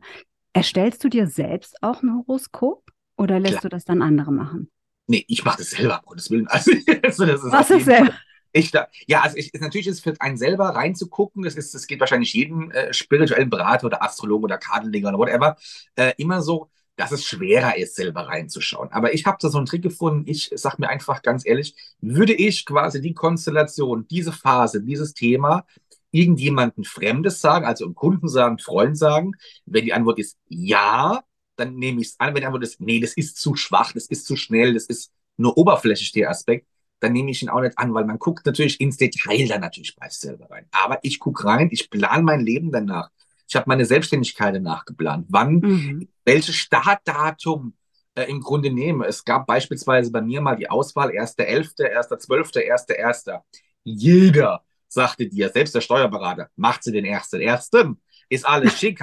Erstellst 0.52 1.02
du 1.02 1.08
dir 1.08 1.26
selbst 1.26 1.82
auch 1.82 2.05
ein 2.05 2.14
Horoskop 2.14 2.88
oder 3.17 3.40
lässt 3.40 3.55
Klar. 3.55 3.62
du 3.62 3.69
das 3.70 3.84
dann 3.84 4.02
andere 4.02 4.31
machen? 4.31 4.70
Nee, 5.08 5.25
ich 5.26 5.44
mache 5.44 5.58
das 5.58 5.70
selber, 5.70 5.99
um 6.05 6.11
Gottes 6.11 6.31
Willen. 6.31 6.46
Also, 6.46 6.70
also 7.02 7.26
das 7.26 7.43
ist 7.43 7.52
Was 7.52 7.70
ist 7.70 7.87
selber? 7.87 8.14
Ich, 8.52 8.70
ja, 9.06 9.20
also 9.20 9.37
ich, 9.37 9.50
natürlich 9.55 9.88
ist 9.88 9.96
es 9.96 10.00
für 10.00 10.14
einen 10.20 10.37
selber 10.37 10.69
reinzugucken, 10.69 11.43
das, 11.43 11.56
ist, 11.56 11.75
das 11.75 11.88
geht 11.88 11.99
wahrscheinlich 11.99 12.32
jedem 12.34 12.70
äh, 12.70 12.93
spirituellen 12.93 13.50
Berater 13.50 13.87
oder 13.87 14.00
Astrologen 14.05 14.44
oder 14.44 14.58
Kartenleger 14.58 15.08
oder 15.08 15.19
whatever, 15.19 15.56
äh, 15.96 16.12
immer 16.19 16.40
so, 16.40 16.70
dass 16.97 17.13
es 17.13 17.25
schwerer 17.25 17.77
ist, 17.79 17.97
selber 17.97 18.29
reinzuschauen. 18.29 18.91
Aber 18.93 19.15
ich 19.15 19.25
habe 19.25 19.39
da 19.41 19.49
so 19.49 19.59
einen 19.59 19.67
Trick 19.67 19.83
gefunden. 19.83 20.25
Ich 20.27 20.51
sage 20.55 20.77
mir 20.79 20.89
einfach 20.89 21.23
ganz 21.23 21.47
ehrlich, 21.47 21.75
würde 22.01 22.35
ich 22.35 22.67
quasi 22.67 23.01
die 23.01 23.15
Konstellation, 23.15 24.07
diese 24.09 24.33
Phase, 24.33 24.83
dieses 24.83 25.15
Thema 25.15 25.65
irgendjemanden 26.13 26.85
Fremdes 26.85 27.41
sagen, 27.41 27.65
also 27.65 27.85
einem 27.85 27.95
Kunden 27.95 28.29
sagen, 28.29 28.59
Freund 28.59 28.99
sagen, 28.99 29.33
wenn 29.65 29.85
die 29.85 29.93
Antwort 29.93 30.19
ist 30.19 30.37
ja, 30.49 31.23
dann 31.57 31.77
nehme 31.77 32.01
ich 32.01 32.09
es 32.09 32.15
an. 32.21 32.35
Wenn 32.35 32.41
die 32.41 32.47
Antwort 32.47 32.65
ist, 32.65 32.81
nee, 32.81 33.01
das 33.01 33.15
ist 33.15 33.37
zu 33.37 33.55
schwach, 33.55 33.93
das 33.93 34.07
ist 34.07 34.27
zu 34.27 34.37
schnell, 34.37 34.75
das 34.75 34.87
ist 34.87 35.13
nur 35.37 35.57
oberflächlich 35.57 36.13
der 36.13 36.31
Aspekt, 36.31 36.67
dann 37.01 37.13
nehme 37.13 37.31
ich 37.31 37.43
ihn 37.43 37.49
auch 37.49 37.61
nicht 37.61 37.79
an, 37.79 37.95
weil 37.95 38.05
man 38.05 38.19
guckt 38.19 38.45
natürlich 38.45 38.81
ins 38.81 38.97
Detail 38.99 39.47
dann 39.49 39.61
natürlich 39.63 39.97
bei 39.97 40.09
selber 40.09 40.51
rein. 40.51 40.67
Aber 40.71 40.99
ich 41.03 41.19
gucke 41.19 41.45
rein, 41.45 41.69
ich 41.71 41.89
plane 41.89 42.23
mein 42.23 42.41
Leben 42.41 42.71
danach. 42.71 43.11
Ich 43.50 43.56
habe 43.56 43.64
meine 43.67 43.85
Selbstständigkeit 43.85 44.55
danach 44.55 44.85
geplant. 44.85 45.26
Wann, 45.29 45.55
mhm. 45.56 46.08
welches 46.25 46.55
Startdatum 46.55 47.75
äh, 48.14 48.31
im 48.31 48.41
Grunde 48.41 48.70
nehme. 48.70 49.06
Es 49.06 49.25
gab 49.25 49.49
beispielsweise 49.49 50.12
bei 50.12 50.23
mir 50.23 50.41
mal 50.41 50.55
die 50.55 50.70
Auswahl 50.70 51.08
1.11., 51.08 51.81
1.12., 51.81 52.70
1.1. 52.70 53.41
Jeder 53.82 54.62
sagte 54.87 55.29
dir, 55.29 55.49
selbst 55.49 55.75
der 55.75 55.81
Steuerberater, 55.81 56.49
macht 56.55 56.85
sie 56.85 56.93
den 56.93 57.05
1.1. 57.05 57.97
Ist 58.29 58.47
alles 58.47 58.79
schick, 58.79 59.00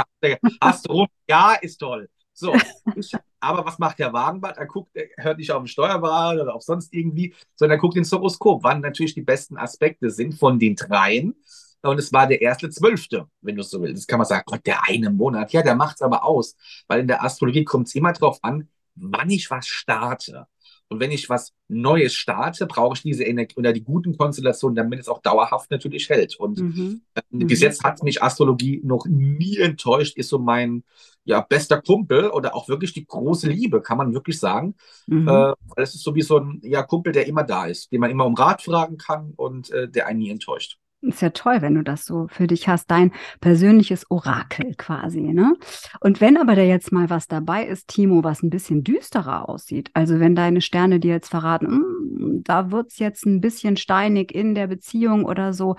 hast 0.62 0.88
du, 0.88 0.94
rum, 0.94 1.08
ja, 1.30 1.56
ist 1.56 1.80
toll. 1.80 2.10
So, 2.32 2.56
ich, 2.96 3.12
aber 3.42 3.66
was 3.66 3.80
macht 3.80 4.00
der 4.00 4.14
Wagenbad? 4.14 4.58
Er 4.58 4.66
guckt, 4.66 4.92
er 4.94 5.10
hört 5.18 5.40
nicht 5.40 5.52
auf 5.52 5.62
den 5.62 5.68
Steuerberater 5.68 6.44
oder 6.44 6.56
auf 6.56 6.64
sonst 6.64 6.94
irgendwie, 6.94 7.36
sondern 7.56 7.78
er 7.78 7.82
guckt 7.82 7.98
ins 7.98 8.14
Horoskop, 8.14 8.64
wann 8.64 8.80
natürlich 8.80 9.14
die 9.14 9.24
besten 9.24 9.58
Aspekte 9.58 10.10
sind 10.10 10.36
von 10.36 10.58
den 10.58 10.78
dreien 10.78 11.36
und 11.82 12.00
es 12.00 12.12
war 12.12 12.28
der 12.28 12.42
erste 12.42 12.70
Zwölfte, 12.70 13.28
wenn 13.42 13.56
du 13.56 13.64
so 13.64 13.82
willst. 13.82 13.98
Das 13.98 14.08
kann 14.08 14.20
man 14.20 14.28
sagen, 14.28 14.44
Gott, 14.46 14.66
der 14.66 14.88
eine 14.88 15.10
Monat. 15.10 15.54
Ja, 15.54 15.62
der 15.62 15.76
macht 15.76 15.96
es 15.96 16.02
aber 16.02 16.24
aus. 16.24 16.56
Weil 16.88 17.02
in 17.02 17.08
der 17.08 17.24
Astrologie 17.24 17.64
kommt 17.64 17.88
es 17.88 17.96
immer 17.96 18.14
darauf 18.14 18.40
an, 18.44 18.68
wann 18.96 19.30
ich 19.30 19.50
was 19.52 19.68
starte. 19.68 20.48
Und 20.90 21.00
wenn 21.00 21.12
ich 21.12 21.30
was 21.30 21.54
Neues 21.68 22.14
starte, 22.14 22.66
brauche 22.66 22.96
ich 22.96 23.02
diese 23.02 23.26
Energie 23.26 23.56
oder 23.58 23.74
die 23.74 23.84
guten 23.84 24.18
Konstellationen, 24.18 24.76
damit 24.76 25.00
es 25.00 25.10
auch 25.10 25.22
dauerhaft 25.22 25.70
natürlich 25.70 26.10
hält. 26.10 26.40
Und 26.40 26.60
mhm. 26.60 27.02
äh, 27.14 27.22
bis 27.32 27.60
mhm. 27.60 27.64
jetzt 27.64 27.84
hat 27.84 28.04
mich 28.04 28.24
Astrologie 28.24 28.82
noch 28.84 29.06
nie 29.06 29.58
enttäuscht, 29.58 30.18
ist 30.18 30.30
so 30.30 30.40
mein 30.40 30.84
ja, 31.26 31.42
bester 31.42 31.82
Kumpel 31.82 32.30
oder 32.30 32.56
auch 32.56 32.70
wirklich 32.70 32.94
die 32.94 33.06
große 33.06 33.50
Liebe, 33.50 33.82
kann 33.82 33.98
man 33.98 34.14
wirklich 34.14 34.40
sagen. 34.40 34.76
Mhm. 35.08 35.28
Äh, 35.28 35.54
es 35.76 35.94
ist 35.94 36.04
so 36.04 36.16
wie 36.16 36.22
so 36.22 36.38
ein 36.38 36.62
ja, 36.64 36.84
Kumpel, 36.84 37.12
der 37.12 37.28
immer 37.28 37.44
da 37.44 37.66
ist, 37.66 37.92
den 37.92 38.00
man 38.00 38.10
immer 38.10 38.26
um 38.26 38.36
Rat 38.36 38.62
fragen 38.62 38.98
kann 38.98 39.34
und 39.36 39.70
äh, 39.72 39.90
der 39.90 40.08
einen 40.08 40.20
nie 40.20 40.30
enttäuscht. 40.30 40.80
Ist 41.08 41.22
ja 41.22 41.30
toll, 41.30 41.62
wenn 41.62 41.76
du 41.76 41.84
das 41.84 42.06
so 42.06 42.28
für 42.30 42.48
dich 42.48 42.68
hast, 42.68 42.92
dein 42.92 43.14
persönliches 43.40 44.12
Orakel 44.12 44.76
quasi, 44.76 45.22
ne? 45.22 45.56
Und 46.02 46.20
wenn 46.20 46.36
aber 46.36 46.56
da 46.56 46.64
jetzt 46.64 46.92
mal 46.92 47.10
was 47.10 47.28
dabei 47.28 47.66
ist, 47.66 47.88
Timo, 47.88 48.26
was 48.26 48.44
ein 48.44 48.50
bisschen 48.50 48.84
düsterer 48.84 49.48
aussieht, 49.48 49.90
also 49.94 50.20
wenn 50.20 50.36
deine 50.36 50.60
Sterne 50.60 51.00
dir 51.00 51.14
jetzt 51.14 51.30
verraten, 51.30 51.68
mm, 51.68 52.44
da 52.44 52.72
wird's 52.72 53.00
jetzt 53.00 53.26
ein 53.26 53.40
bisschen 53.40 53.78
steinig 53.78 54.36
in 54.36 54.54
der 54.54 54.68
Beziehung 54.68 55.24
oder 55.24 55.54
so, 55.54 55.78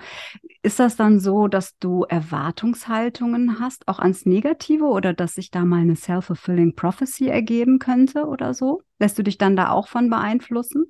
ist 0.63 0.79
das 0.79 0.95
dann 0.95 1.19
so, 1.19 1.47
dass 1.47 1.77
du 1.77 2.03
Erwartungshaltungen 2.03 3.59
hast, 3.59 3.87
auch 3.87 3.99
ans 3.99 4.25
Negative 4.25 4.85
oder 4.85 5.13
dass 5.13 5.35
sich 5.35 5.51
da 5.51 5.63
mal 5.63 5.81
eine 5.81 5.95
self-fulfilling 5.95 6.75
prophecy 6.75 7.27
ergeben 7.27 7.77
könnte 7.77 8.25
oder 8.25 8.55
so? 8.55 8.81
Lässt 8.97 9.19
du 9.19 9.23
dich 9.23 9.37
dann 9.37 9.55
da 9.55 9.69
auch 9.69 9.87
von 9.87 10.09
beeinflussen? 10.09 10.85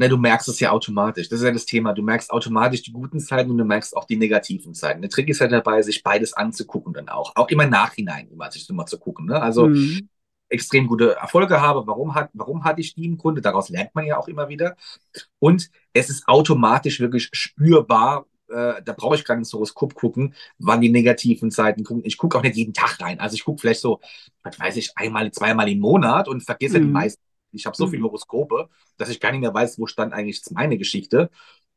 Na, 0.00 0.08
du 0.08 0.16
merkst 0.16 0.48
es 0.48 0.58
ja 0.60 0.70
automatisch. 0.70 1.28
Das 1.28 1.40
ist 1.40 1.44
ja 1.44 1.52
das 1.52 1.66
Thema. 1.66 1.92
Du 1.92 2.02
merkst 2.02 2.30
automatisch 2.30 2.80
die 2.80 2.90
guten 2.90 3.20
Zeiten 3.20 3.50
und 3.50 3.58
du 3.58 3.66
merkst 3.66 3.94
auch 3.94 4.06
die 4.06 4.16
negativen 4.16 4.72
Zeiten. 4.72 5.02
Der 5.02 5.10
Trick 5.10 5.28
ist 5.28 5.40
ja 5.40 5.46
dabei, 5.46 5.82
sich 5.82 6.02
beides 6.02 6.32
anzugucken 6.32 6.94
dann 6.94 7.10
auch. 7.10 7.36
Auch 7.36 7.48
immer 7.48 7.64
im 7.64 7.70
Nachhinein 7.70 8.26
immer 8.28 8.50
sich 8.50 8.66
immer 8.70 8.86
zu 8.86 8.98
gucken. 8.98 9.26
Ne? 9.26 9.42
Also 9.42 9.66
mhm. 9.66 10.08
extrem 10.48 10.86
gute 10.86 11.16
Erfolge 11.16 11.60
habe. 11.60 11.86
Warum, 11.86 12.14
hat, 12.14 12.30
warum 12.32 12.64
hatte 12.64 12.80
ich 12.80 12.94
die 12.94 13.04
im 13.04 13.18
Grunde? 13.18 13.42
Daraus 13.42 13.68
lernt 13.68 13.94
man 13.94 14.06
ja 14.06 14.16
auch 14.16 14.26
immer 14.26 14.48
wieder. 14.48 14.74
Und 15.38 15.68
es 15.92 16.08
ist 16.08 16.26
automatisch 16.26 16.98
wirklich 17.00 17.28
spürbar, 17.32 18.24
äh, 18.48 18.80
da 18.82 18.94
brauche 18.94 19.16
ich 19.16 19.24
gar 19.26 19.34
nicht 19.34 19.48
ins 19.48 19.52
Horoskop 19.52 19.94
gucken, 19.94 20.34
wann 20.58 20.80
die 20.80 20.88
negativen 20.88 21.50
Zeiten 21.50 21.84
gucken. 21.84 22.04
Ich 22.06 22.16
gucke 22.16 22.38
auch 22.38 22.42
nicht 22.42 22.56
jeden 22.56 22.72
Tag 22.72 23.02
rein. 23.02 23.20
Also 23.20 23.34
ich 23.34 23.44
gucke 23.44 23.60
vielleicht 23.60 23.82
so, 23.82 24.00
was 24.42 24.58
weiß 24.58 24.76
ich, 24.76 24.92
einmal, 24.96 25.30
zweimal 25.30 25.68
im 25.68 25.80
Monat 25.80 26.26
und 26.26 26.40
vergesse 26.42 26.80
mhm. 26.80 26.84
die 26.84 26.90
meisten 26.90 27.29
ich 27.52 27.66
habe 27.66 27.76
so 27.76 27.86
mhm. 27.86 27.90
viele 27.90 28.02
Horoskope, 28.04 28.68
dass 28.96 29.08
ich 29.08 29.20
gar 29.20 29.32
nicht 29.32 29.40
mehr 29.40 29.54
weiß, 29.54 29.78
wo 29.78 29.86
stand 29.86 30.12
eigentlich 30.12 30.42
meine 30.50 30.78
Geschichte. 30.78 31.30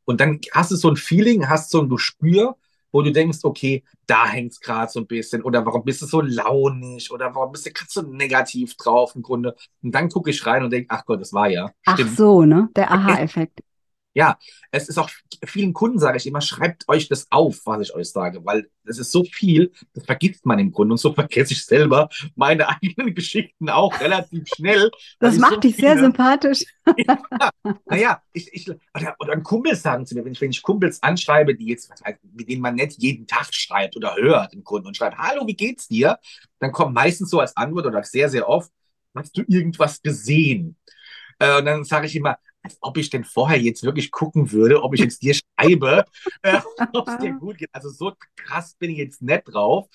Und 0.06 0.20
dann 0.20 0.40
hast 0.52 0.72
du 0.72 0.76
so 0.76 0.90
ein 0.90 0.98
Feeling, 0.98 1.50
hast 1.50 1.72
so 1.72 1.82
ein 1.82 1.90
Gespür, 1.90 2.58
wo 2.92 3.02
du 3.02 3.12
denkst, 3.12 3.40
okay, 3.44 3.84
da 4.06 4.28
hängt 4.28 4.52
es 4.52 4.60
gerade 4.60 4.92
so 4.92 5.00
ein 5.00 5.08
bisschen 5.08 5.42
oder 5.42 5.66
warum 5.66 5.84
bist 5.84 6.02
du 6.02 6.06
so 6.06 6.22
launig 6.22 7.12
oder 7.12 7.34
warum 7.34 7.52
bist 7.52 7.66
du 7.66 7.72
gerade 7.72 7.90
so 7.90 8.02
negativ 8.04 8.76
drauf 8.76 9.16
im 9.16 9.24
Grunde. 9.24 9.56
Und 9.82 9.94
dann 9.94 10.10
gucke 10.10 10.30
ich 10.30 10.46
rein 10.46 10.64
und 10.64 10.70
denke, 10.70 10.88
ach 10.90 11.06
Gott, 11.06 11.20
das 11.20 11.34
war 11.34 11.50
ja. 11.50 11.72
Ach 11.86 12.00
so, 12.16 12.44
ne? 12.44 12.70
Der 12.76 12.92
Aha-Effekt. 12.92 13.62
Ja, 14.16 14.38
es 14.72 14.90
ist 14.90 15.00
auch 15.00 15.10
vielen 15.44 15.74
Kunden, 15.74 15.98
sage 15.98 16.18
ich 16.18 16.28
immer, 16.28 16.42
schreibt 16.42 16.88
euch 16.88 17.08
das 17.08 17.26
auf, 17.32 17.62
was 17.66 17.82
ich 17.82 17.96
euch 17.96 18.12
sage, 18.12 18.46
weil 18.46 18.70
es 18.86 19.00
ist 19.00 19.12
so 19.12 19.24
viel, 19.24 19.72
das 19.94 20.06
vergisst 20.06 20.46
man 20.46 20.60
im 20.60 20.72
Grunde 20.72 20.94
und 20.94 20.98
so 20.98 21.14
vergesse 21.14 21.54
ich 21.54 21.66
selber 21.66 22.10
meine 22.36 22.70
eigenen 22.82 23.16
Geschichten 23.16 23.70
auch 23.70 24.00
relativ 24.00 24.48
schnell. 24.56 24.92
Das 25.20 25.38
macht 25.38 25.56
so 25.56 25.60
dich 25.62 25.78
sehr 25.78 25.98
sympathisch. 25.98 26.64
ja, 26.98 27.20
naja, 27.86 28.22
ich, 28.34 28.54
ich, 28.54 28.70
oder, 28.70 29.16
oder 29.20 29.42
Kumpels 29.42 29.82
sagen 29.82 30.06
zu 30.06 30.16
mir, 30.16 30.24
wenn 30.26 30.34
ich, 30.34 30.42
wenn 30.42 30.52
ich 30.52 30.62
Kumpels 30.62 31.02
anschreibe, 31.02 31.56
die 31.56 31.68
jetzt, 31.68 31.92
mit 32.34 32.50
denen 32.50 32.62
man 32.62 32.76
nicht 32.76 33.02
jeden 33.02 33.26
Tag 33.26 33.54
schreibt 33.54 33.96
oder 33.96 34.16
hört 34.16 34.54
im 34.54 34.64
Grunde 34.64 34.88
und 34.88 34.98
schreibt, 34.98 35.18
hallo, 35.18 35.48
wie 35.48 35.56
geht's 35.56 35.88
dir? 35.88 36.20
Dann 36.60 36.72
kommt 36.72 36.94
meistens 36.94 37.30
so 37.30 37.40
als 37.40 37.58
Antwort 37.58 37.88
oder 37.88 38.04
sehr, 38.04 38.30
sehr 38.30 38.48
oft, 38.48 38.72
hast 39.16 39.36
du 39.38 39.44
irgendwas 39.48 40.02
gesehen? 40.02 40.78
Äh, 41.40 41.58
und 41.58 41.66
dann 41.66 41.84
sage 41.84 42.06
ich 42.06 42.16
immer, 42.16 42.38
als 42.64 42.78
ob 42.82 42.98
ich 42.98 43.10
denn 43.10 43.24
vorher 43.24 43.60
jetzt 43.60 43.84
wirklich 43.84 44.10
gucken 44.10 44.52
würde, 44.52 44.82
ob 44.82 44.94
ich 44.94 45.02
jetzt 45.02 45.22
dir 45.22 45.34
schreibe, 45.60 46.06
äh, 46.42 46.60
ob 46.94 47.08
es 47.08 47.18
dir 47.18 47.34
gut 47.34 47.58
geht. 47.58 47.70
Also 47.74 47.90
so 47.90 48.14
krass 48.36 48.76
bin 48.80 48.92
ich 48.92 48.98
jetzt 48.98 49.22
nicht 49.22 49.44
drauf. 49.46 49.88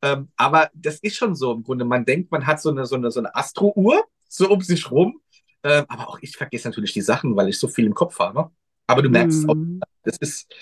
Ähm, 0.00 0.28
aber 0.36 0.70
das 0.74 0.98
ist 1.00 1.16
schon 1.16 1.34
so 1.34 1.52
im 1.52 1.62
Grunde. 1.62 1.84
Man 1.84 2.04
denkt, 2.04 2.30
man 2.30 2.46
hat 2.46 2.62
so 2.62 2.70
eine, 2.70 2.86
so 2.86 2.94
eine, 2.94 3.10
so 3.10 3.20
eine 3.20 3.34
Astro-Uhr 3.34 4.04
so 4.28 4.48
um 4.48 4.60
sich 4.60 4.90
rum. 4.90 5.20
Ähm, 5.64 5.84
aber 5.88 6.08
auch 6.08 6.18
ich 6.22 6.36
vergesse 6.36 6.68
natürlich 6.68 6.92
die 6.92 7.02
Sachen, 7.02 7.36
weil 7.36 7.48
ich 7.48 7.58
so 7.58 7.68
viel 7.68 7.86
im 7.86 7.94
Kopf 7.94 8.18
habe. 8.18 8.50
Aber 8.86 9.02
du 9.02 9.10
merkst 9.10 9.46
mm. 9.46 9.50
auch, 9.50 9.56
das 10.02 10.16
ist, 10.18 10.52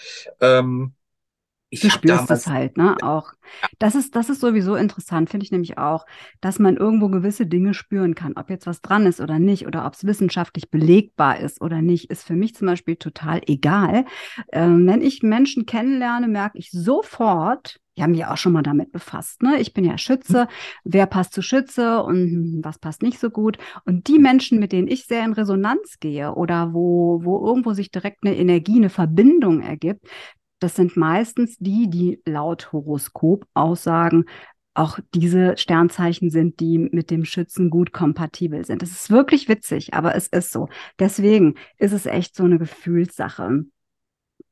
ähm, 0.40 0.94
ich 1.70 1.80
du 1.80 1.90
spürst 1.90 2.30
es 2.30 2.48
halt, 2.48 2.76
ne? 2.76 2.96
Auch. 3.02 3.32
Das 3.78 3.94
ist, 3.94 4.16
das 4.16 4.28
ist 4.28 4.40
sowieso 4.40 4.74
interessant, 4.74 5.30
finde 5.30 5.44
ich 5.44 5.52
nämlich 5.52 5.78
auch, 5.78 6.04
dass 6.40 6.58
man 6.58 6.76
irgendwo 6.76 7.08
gewisse 7.08 7.46
Dinge 7.46 7.74
spüren 7.74 8.14
kann. 8.14 8.34
Ob 8.36 8.50
jetzt 8.50 8.66
was 8.66 8.80
dran 8.80 9.06
ist 9.06 9.20
oder 9.20 9.38
nicht, 9.38 9.66
oder 9.66 9.86
ob 9.86 9.94
es 9.94 10.04
wissenschaftlich 10.04 10.70
belegbar 10.70 11.38
ist 11.38 11.60
oder 11.60 11.80
nicht, 11.80 12.10
ist 12.10 12.24
für 12.24 12.34
mich 12.34 12.54
zum 12.54 12.66
Beispiel 12.66 12.96
total 12.96 13.40
egal. 13.46 14.04
Ähm, 14.52 14.86
wenn 14.86 15.00
ich 15.00 15.22
Menschen 15.22 15.64
kennenlerne, 15.64 16.28
merke 16.28 16.58
ich 16.58 16.70
sofort, 16.70 17.80
die 17.96 18.02
haben 18.02 18.12
mich 18.12 18.24
auch 18.24 18.36
schon 18.36 18.52
mal 18.52 18.62
damit 18.62 18.92
befasst. 18.92 19.42
Ne? 19.42 19.60
Ich 19.60 19.74
bin 19.74 19.84
ja 19.84 19.98
Schütze. 19.98 20.48
Wer 20.84 21.06
passt 21.06 21.34
zu 21.34 21.42
Schütze 21.42 22.02
und 22.02 22.60
was 22.62 22.78
passt 22.78 23.02
nicht 23.02 23.18
so 23.18 23.30
gut? 23.30 23.58
Und 23.84 24.08
die 24.08 24.18
Menschen, 24.18 24.58
mit 24.58 24.72
denen 24.72 24.88
ich 24.88 25.04
sehr 25.04 25.24
in 25.24 25.34
Resonanz 25.34 25.98
gehe 26.00 26.34
oder 26.34 26.72
wo, 26.72 27.20
wo 27.22 27.46
irgendwo 27.46 27.74
sich 27.74 27.90
direkt 27.90 28.24
eine 28.24 28.36
Energie, 28.36 28.76
eine 28.76 28.90
Verbindung 28.90 29.60
ergibt, 29.60 30.06
das 30.60 30.76
sind 30.76 30.96
meistens 30.96 31.56
die, 31.58 31.90
die 31.90 32.22
laut 32.24 32.72
Horoskop 32.72 33.46
aussagen, 33.54 34.26
auch 34.74 34.98
diese 35.14 35.56
Sternzeichen 35.56 36.30
sind, 36.30 36.60
die 36.60 36.78
mit 36.78 37.10
dem 37.10 37.24
Schützen 37.24 37.70
gut 37.70 37.92
kompatibel 37.92 38.64
sind. 38.64 38.82
Das 38.82 38.90
ist 38.90 39.10
wirklich 39.10 39.48
witzig, 39.48 39.94
aber 39.94 40.14
es 40.14 40.28
ist 40.28 40.52
so. 40.52 40.68
Deswegen 40.98 41.56
ist 41.78 41.92
es 41.92 42.06
echt 42.06 42.36
so 42.36 42.44
eine 42.44 42.58
Gefühlssache. 42.58 43.64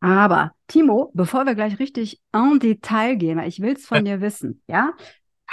Aber 0.00 0.52
Timo, 0.66 1.10
bevor 1.14 1.46
wir 1.46 1.54
gleich 1.54 1.78
richtig 1.78 2.20
en 2.32 2.58
Detail 2.58 3.16
gehen, 3.16 3.38
weil 3.38 3.48
ich 3.48 3.60
will 3.60 3.74
es 3.74 3.86
von 3.86 4.04
dir 4.04 4.20
wissen, 4.20 4.62
ja? 4.66 4.92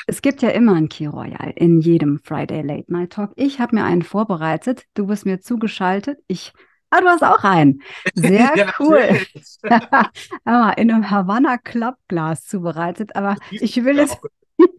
Es 0.07 0.21
gibt 0.21 0.41
ja 0.41 0.49
immer 0.49 0.75
ein 0.75 0.89
Key 0.89 1.05
Royal 1.05 1.53
in 1.55 1.79
jedem 1.79 2.19
Friday 2.19 2.61
Late 2.61 2.91
Night 2.91 3.13
Talk. 3.13 3.31
Ich 3.35 3.59
habe 3.59 3.75
mir 3.75 3.85
einen 3.85 4.01
vorbereitet. 4.01 4.83
Du 4.93 5.07
bist 5.07 5.25
mir 5.25 5.39
zugeschaltet. 5.39 6.19
Ich 6.27 6.53
Ah, 6.95 7.01
du 7.01 7.07
hast 7.07 7.23
auch 7.23 7.43
einen. 7.43 7.81
Sehr 8.13 8.53
ja, 8.55 8.73
cool. 8.79 9.19
in 10.77 10.91
einem 10.91 11.09
Havanna 11.09 11.57
Klappglas 11.57 12.45
zubereitet, 12.45 13.15
aber 13.15 13.35
ich 13.51 13.83
will 13.83 13.99
es. 13.99 14.17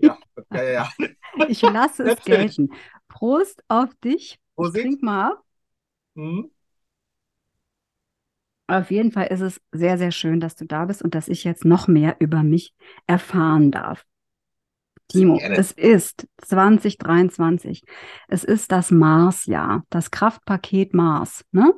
ja, 0.00 0.16
ja, 0.52 0.62
ja. 0.62 0.88
ich 1.48 1.60
lasse 1.60 2.04
es 2.04 2.24
gelten. 2.24 2.70
Prost 3.08 3.62
auf 3.68 3.94
dich. 3.96 4.38
Prost. 4.54 4.74
Trink 4.76 5.02
mal 5.02 5.32
ab. 5.32 5.42
Mhm. 6.14 6.50
Auf 8.68 8.90
jeden 8.90 9.12
Fall 9.12 9.26
ist 9.26 9.42
es 9.42 9.60
sehr, 9.70 9.96
sehr 9.98 10.10
schön, 10.10 10.40
dass 10.40 10.56
du 10.56 10.64
da 10.64 10.86
bist 10.86 11.02
und 11.02 11.14
dass 11.14 11.28
ich 11.28 11.44
jetzt 11.44 11.64
noch 11.64 11.86
mehr 11.86 12.16
über 12.18 12.42
mich 12.42 12.74
erfahren 13.06 13.70
darf. 13.70 14.04
Timo, 15.08 15.38
es 15.38 15.72
ist 15.72 16.26
2023. 16.38 17.82
Es 18.28 18.44
ist 18.44 18.72
das 18.72 18.90
Mars-Jahr, 18.90 19.84
das 19.90 20.10
Kraftpaket 20.10 20.94
Mars. 20.94 21.44
Ne? 21.52 21.72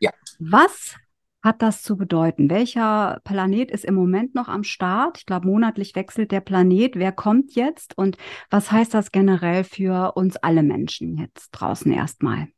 Ja. 0.00 0.10
Was 0.38 0.96
hat 1.42 1.60
das 1.60 1.82
zu 1.82 1.96
bedeuten? 1.96 2.48
Welcher 2.48 3.20
Planet 3.24 3.70
ist 3.70 3.84
im 3.84 3.94
Moment 3.94 4.34
noch 4.34 4.48
am 4.48 4.64
Start? 4.64 5.18
Ich 5.18 5.26
glaube, 5.26 5.46
monatlich 5.46 5.94
wechselt 5.94 6.32
der 6.32 6.40
Planet. 6.40 6.96
Wer 6.96 7.12
kommt 7.12 7.54
jetzt? 7.54 7.96
Und 7.98 8.16
was 8.48 8.72
heißt 8.72 8.94
das 8.94 9.12
generell 9.12 9.62
für 9.62 10.12
uns 10.16 10.36
alle 10.38 10.62
Menschen 10.62 11.18
jetzt 11.18 11.50
draußen 11.50 11.92
erstmal? 11.92 12.48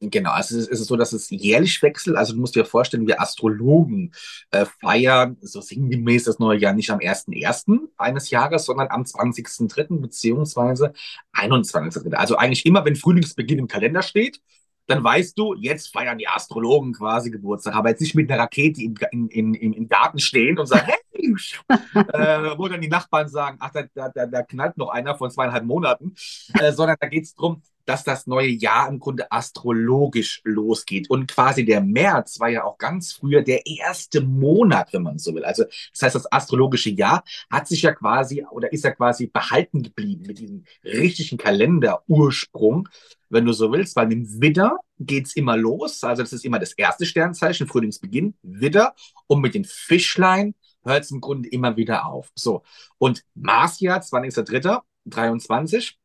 Genau, 0.00 0.30
also 0.30 0.56
es 0.56 0.68
ist, 0.68 0.86
so, 0.86 0.96
dass 0.96 1.12
es 1.12 1.28
jährlich 1.28 1.82
wechselt. 1.82 2.16
Also 2.16 2.32
du 2.32 2.40
musst 2.40 2.54
dir 2.54 2.64
vorstellen, 2.64 3.08
wir 3.08 3.20
Astrologen 3.20 4.12
äh, 4.52 4.64
feiern 4.80 5.36
so 5.40 5.60
sinngemäß 5.60 6.24
das 6.24 6.38
neue 6.38 6.58
Jahr 6.58 6.72
nicht 6.72 6.90
am 6.90 7.00
1.1. 7.00 7.88
eines 7.96 8.30
Jahres, 8.30 8.64
sondern 8.64 8.88
am 8.90 9.02
20.3. 9.02 10.00
beziehungsweise 10.00 10.92
21.3. 11.34 12.14
Also 12.14 12.36
eigentlich 12.36 12.64
immer, 12.64 12.84
wenn 12.84 12.94
Frühlingsbeginn 12.94 13.58
im 13.58 13.66
Kalender 13.66 14.02
steht, 14.02 14.40
dann 14.86 15.02
weißt 15.04 15.38
du, 15.38 15.54
jetzt 15.54 15.92
feiern 15.92 16.16
die 16.16 16.28
Astrologen 16.28 16.94
quasi 16.94 17.30
Geburtstag, 17.30 17.74
aber 17.74 17.90
jetzt 17.90 18.00
nicht 18.00 18.14
mit 18.14 18.30
einer 18.30 18.40
Rakete 18.40 18.80
im, 18.82 18.94
in, 19.10 19.54
in, 19.54 19.72
im 19.74 19.88
Garten 19.88 20.18
stehen 20.18 20.58
und 20.58 20.66
sagen, 20.66 20.86
hey, 21.10 21.34
äh, 21.68 22.58
wo 22.58 22.68
dann 22.68 22.80
die 22.80 22.88
Nachbarn 22.88 23.28
sagen, 23.28 23.58
ach, 23.60 23.72
da, 23.72 24.08
da, 24.08 24.26
da 24.26 24.42
knallt 24.42 24.78
noch 24.78 24.88
einer 24.88 25.16
von 25.16 25.30
zweieinhalb 25.30 25.64
Monaten, 25.64 26.14
äh, 26.54 26.72
sondern 26.72 26.96
da 27.00 27.08
geht 27.08 27.24
es 27.24 27.34
darum, 27.34 27.62
dass 27.88 28.04
das 28.04 28.26
neue 28.26 28.48
Jahr 28.48 28.86
im 28.90 28.98
Grunde 28.98 29.32
astrologisch 29.32 30.42
losgeht. 30.44 31.08
Und 31.08 31.26
quasi 31.26 31.64
der 31.64 31.80
März 31.80 32.38
war 32.38 32.50
ja 32.50 32.64
auch 32.64 32.76
ganz 32.76 33.14
früher 33.14 33.40
der 33.40 33.64
erste 33.64 34.20
Monat, 34.20 34.92
wenn 34.92 35.02
man 35.02 35.18
so 35.18 35.34
will. 35.34 35.42
Also 35.42 35.64
das 35.64 36.02
heißt, 36.02 36.14
das 36.14 36.30
astrologische 36.30 36.90
Jahr 36.90 37.24
hat 37.48 37.66
sich 37.66 37.80
ja 37.80 37.92
quasi 37.92 38.44
oder 38.50 38.70
ist 38.74 38.84
ja 38.84 38.90
quasi 38.90 39.28
behalten 39.28 39.82
geblieben 39.82 40.24
mit 40.26 40.38
diesem 40.38 40.64
richtigen 40.84 41.38
Kalenderursprung, 41.38 42.90
wenn 43.30 43.46
du 43.46 43.52
so 43.52 43.72
willst, 43.72 43.96
weil 43.96 44.12
im 44.12 44.42
Widder 44.42 44.76
geht's 44.98 45.34
immer 45.34 45.56
los. 45.56 46.04
Also 46.04 46.22
das 46.22 46.34
ist 46.34 46.44
immer 46.44 46.58
das 46.58 46.74
erste 46.74 47.06
Sternzeichen, 47.06 47.68
Frühlingsbeginn, 47.68 48.34
Widder. 48.42 48.94
Und 49.28 49.40
mit 49.40 49.54
den 49.54 49.64
Fischlein 49.64 50.54
hört 50.84 51.04
es 51.04 51.10
im 51.10 51.22
Grunde 51.22 51.48
immer 51.48 51.78
wieder 51.78 52.04
auf. 52.04 52.30
So. 52.34 52.64
Und 52.98 53.24
Marsjahr, 53.34 54.00
20.03.23 54.00 55.76
ist 55.76 55.98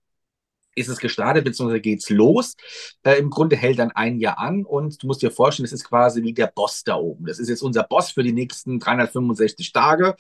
es 0.75 0.98
gestartet, 0.98 1.44
beziehungsweise 1.44 1.82
geht's 1.82 2.10
los. 2.10 2.56
Äh, 3.03 3.20
Im 3.20 3.30
Grunde 3.30 3.56
hält 3.56 3.80
dann 3.80 3.92
ein 3.92 4.20
Jahr 4.20 4.39
an 4.39 4.65
und 4.65 5.01
du 5.01 5.08
musst 5.08 5.22
dir 5.22 5.32
vorstellen, 5.32 5.65
das 5.65 5.74
ist 5.74 5.86
quasi 5.86 6.24
wie 6.24 6.34
der 6.34 6.48
Boss 6.48 6.84
da 6.84 6.96
oben. 6.96 7.25
Das 7.25 7.39
ist 7.39 7.50
jetzt 7.50 7.62
unser 7.62 7.84
Boss 7.84 8.12
für 8.12 8.24
die 8.24 8.34
nächsten 8.34 8.80
365 8.80 9.72
Tage. 9.72 10.15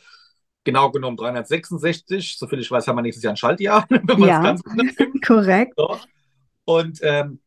Genau 0.63 0.91
genommen 0.91 1.17
366. 1.17 2.37
Soviel 2.37 2.59
ich 2.59 2.71
weiß, 2.71 2.87
haben 2.87 2.95
wir 2.95 3.01
nächstes 3.01 3.23
Jahr 3.23 3.33
ein 3.33 3.37
Schaltjahr. 3.37 3.85
ja, 4.17 4.55
korrekt. 5.25 5.73
So. 5.75 5.97
Und 6.65 6.99
ähm, 7.01 7.39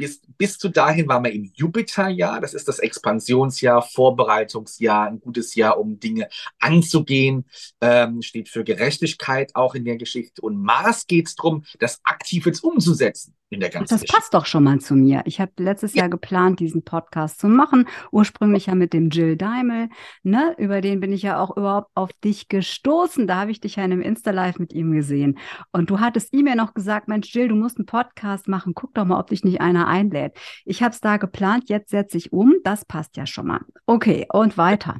bis, 0.00 0.22
bis 0.38 0.56
zu 0.56 0.70
dahin 0.70 1.06
waren 1.08 1.24
wir 1.24 1.32
im 1.32 1.50
Jupiterjahr. 1.54 2.40
Das 2.40 2.54
ist 2.54 2.66
das 2.68 2.78
Expansionsjahr, 2.78 3.82
Vorbereitungsjahr, 3.82 5.08
ein 5.08 5.20
gutes 5.20 5.54
Jahr, 5.54 5.78
um 5.78 6.00
Dinge 6.00 6.30
anzugehen. 6.58 7.44
Ähm, 7.82 8.22
steht 8.22 8.48
für 8.48 8.64
Gerechtigkeit 8.64 9.54
auch 9.54 9.74
in 9.74 9.84
der 9.84 9.98
Geschichte. 9.98 10.40
Und 10.40 10.56
Mars 10.62 11.06
geht 11.06 11.28
es 11.28 11.34
darum, 11.34 11.64
das 11.80 12.00
aktiv 12.02 12.46
jetzt 12.46 12.64
umzusetzen 12.64 13.34
in 13.50 13.60
der 13.60 13.68
ganzen 13.68 13.92
Das 13.92 14.04
passt 14.04 14.32
doch 14.32 14.46
schon 14.46 14.64
mal 14.64 14.78
zu 14.78 14.94
mir. 14.94 15.22
Ich 15.24 15.40
habe 15.40 15.52
letztes 15.58 15.94
ja. 15.94 16.02
Jahr 16.02 16.08
geplant, 16.08 16.60
diesen 16.60 16.84
Podcast 16.84 17.40
zu 17.40 17.48
machen. 17.48 17.86
Ursprünglich 18.12 18.66
ja 18.66 18.76
mit 18.76 18.92
dem 18.92 19.10
Jill 19.10 19.36
Daimel. 19.36 19.88
Ne? 20.22 20.54
Über 20.56 20.80
den 20.80 21.00
bin 21.00 21.12
ich 21.12 21.22
ja 21.22 21.40
auch 21.40 21.56
überhaupt 21.56 21.90
auf 21.94 22.12
dich 22.24 22.48
gestoßen. 22.48 23.26
Da 23.26 23.40
habe 23.40 23.50
ich 23.50 23.60
dich 23.60 23.76
ja 23.76 23.84
in 23.84 23.92
einem 23.92 24.02
Insta-Live 24.02 24.60
mit 24.60 24.72
ihm 24.72 24.92
gesehen. 24.92 25.38
Und 25.72 25.90
du 25.90 25.98
hattest 25.98 26.32
ihm 26.32 26.46
ja 26.46 26.54
noch 26.54 26.74
gesagt, 26.74 27.08
Mensch, 27.08 27.34
Jill, 27.34 27.48
du 27.48 27.56
musst 27.56 27.76
einen 27.78 27.86
Podcast 27.86 28.46
machen. 28.46 28.72
Guck 28.74 28.94
doch 28.94 29.04
mal, 29.04 29.18
ob 29.18 29.26
dich 29.26 29.42
nicht 29.42 29.60
einer 29.60 29.88
einlädt. 29.88 30.38
Ich 30.64 30.82
habe 30.82 30.92
es 30.92 31.00
da 31.00 31.16
geplant, 31.16 31.68
jetzt 31.68 31.90
setze 31.90 32.16
ich 32.16 32.32
um. 32.32 32.54
Das 32.62 32.84
passt 32.84 33.16
ja 33.16 33.26
schon 33.26 33.48
mal. 33.48 33.60
Okay, 33.86 34.26
und 34.32 34.56
weiter. 34.56 34.98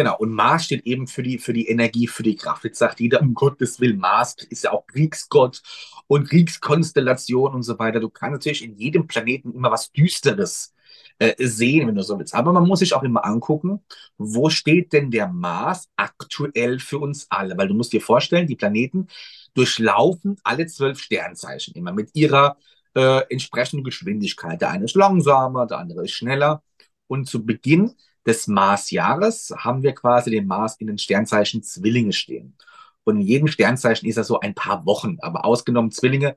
Genau, 0.00 0.16
und 0.16 0.32
Mars 0.32 0.64
steht 0.64 0.86
eben 0.86 1.06
für 1.06 1.22
die, 1.22 1.38
für 1.38 1.52
die 1.52 1.68
Energie, 1.68 2.06
für 2.06 2.22
die 2.22 2.34
Kraft. 2.34 2.64
Jetzt 2.64 2.78
sagt 2.78 3.00
jeder, 3.00 3.20
um 3.20 3.34
Gottes 3.34 3.80
Willen, 3.80 3.98
Mars 3.98 4.34
ist 4.48 4.64
ja 4.64 4.72
auch 4.72 4.86
Kriegsgott 4.86 5.60
und 6.06 6.26
Kriegskonstellation 6.26 7.52
und 7.52 7.64
so 7.64 7.78
weiter. 7.78 8.00
Du 8.00 8.08
kannst 8.08 8.32
natürlich 8.32 8.64
in 8.64 8.78
jedem 8.78 9.06
Planeten 9.06 9.52
immer 9.52 9.70
was 9.70 9.92
Düsteres 9.92 10.74
äh, 11.18 11.34
sehen, 11.46 11.86
wenn 11.86 11.96
du 11.96 12.02
so 12.02 12.18
willst. 12.18 12.34
Aber 12.34 12.50
man 12.50 12.66
muss 12.66 12.78
sich 12.78 12.94
auch 12.94 13.02
immer 13.02 13.26
angucken, 13.26 13.84
wo 14.16 14.48
steht 14.48 14.94
denn 14.94 15.10
der 15.10 15.28
Mars 15.28 15.86
aktuell 15.96 16.78
für 16.78 16.98
uns 16.98 17.26
alle? 17.28 17.58
Weil 17.58 17.68
du 17.68 17.74
musst 17.74 17.92
dir 17.92 18.00
vorstellen, 18.00 18.46
die 18.46 18.56
Planeten 18.56 19.06
durchlaufen 19.52 20.38
alle 20.44 20.66
zwölf 20.66 20.98
Sternzeichen 20.98 21.74
immer 21.74 21.92
mit 21.92 22.08
ihrer 22.14 22.56
äh, 22.94 23.20
entsprechenden 23.28 23.84
Geschwindigkeit. 23.84 24.62
Der 24.62 24.70
eine 24.70 24.86
ist 24.86 24.96
langsamer, 24.96 25.66
der 25.66 25.76
andere 25.76 26.04
ist 26.04 26.12
schneller. 26.12 26.62
Und 27.06 27.28
zu 27.28 27.44
Beginn 27.44 27.96
des 28.30 28.46
Marsjahres 28.46 29.52
haben 29.56 29.82
wir 29.82 29.92
quasi 29.92 30.30
den 30.30 30.46
Mars 30.46 30.76
in 30.76 30.86
den 30.86 30.98
Sternzeichen 30.98 31.62
Zwillinge 31.64 32.12
stehen. 32.12 32.56
Und 33.02 33.16
in 33.16 33.22
jedem 33.22 33.48
Sternzeichen 33.48 34.08
ist 34.08 34.18
er 34.18 34.24
so 34.24 34.38
ein 34.38 34.54
paar 34.54 34.86
Wochen. 34.86 35.16
Aber 35.20 35.44
ausgenommen 35.44 35.90
Zwillinge 35.90 36.36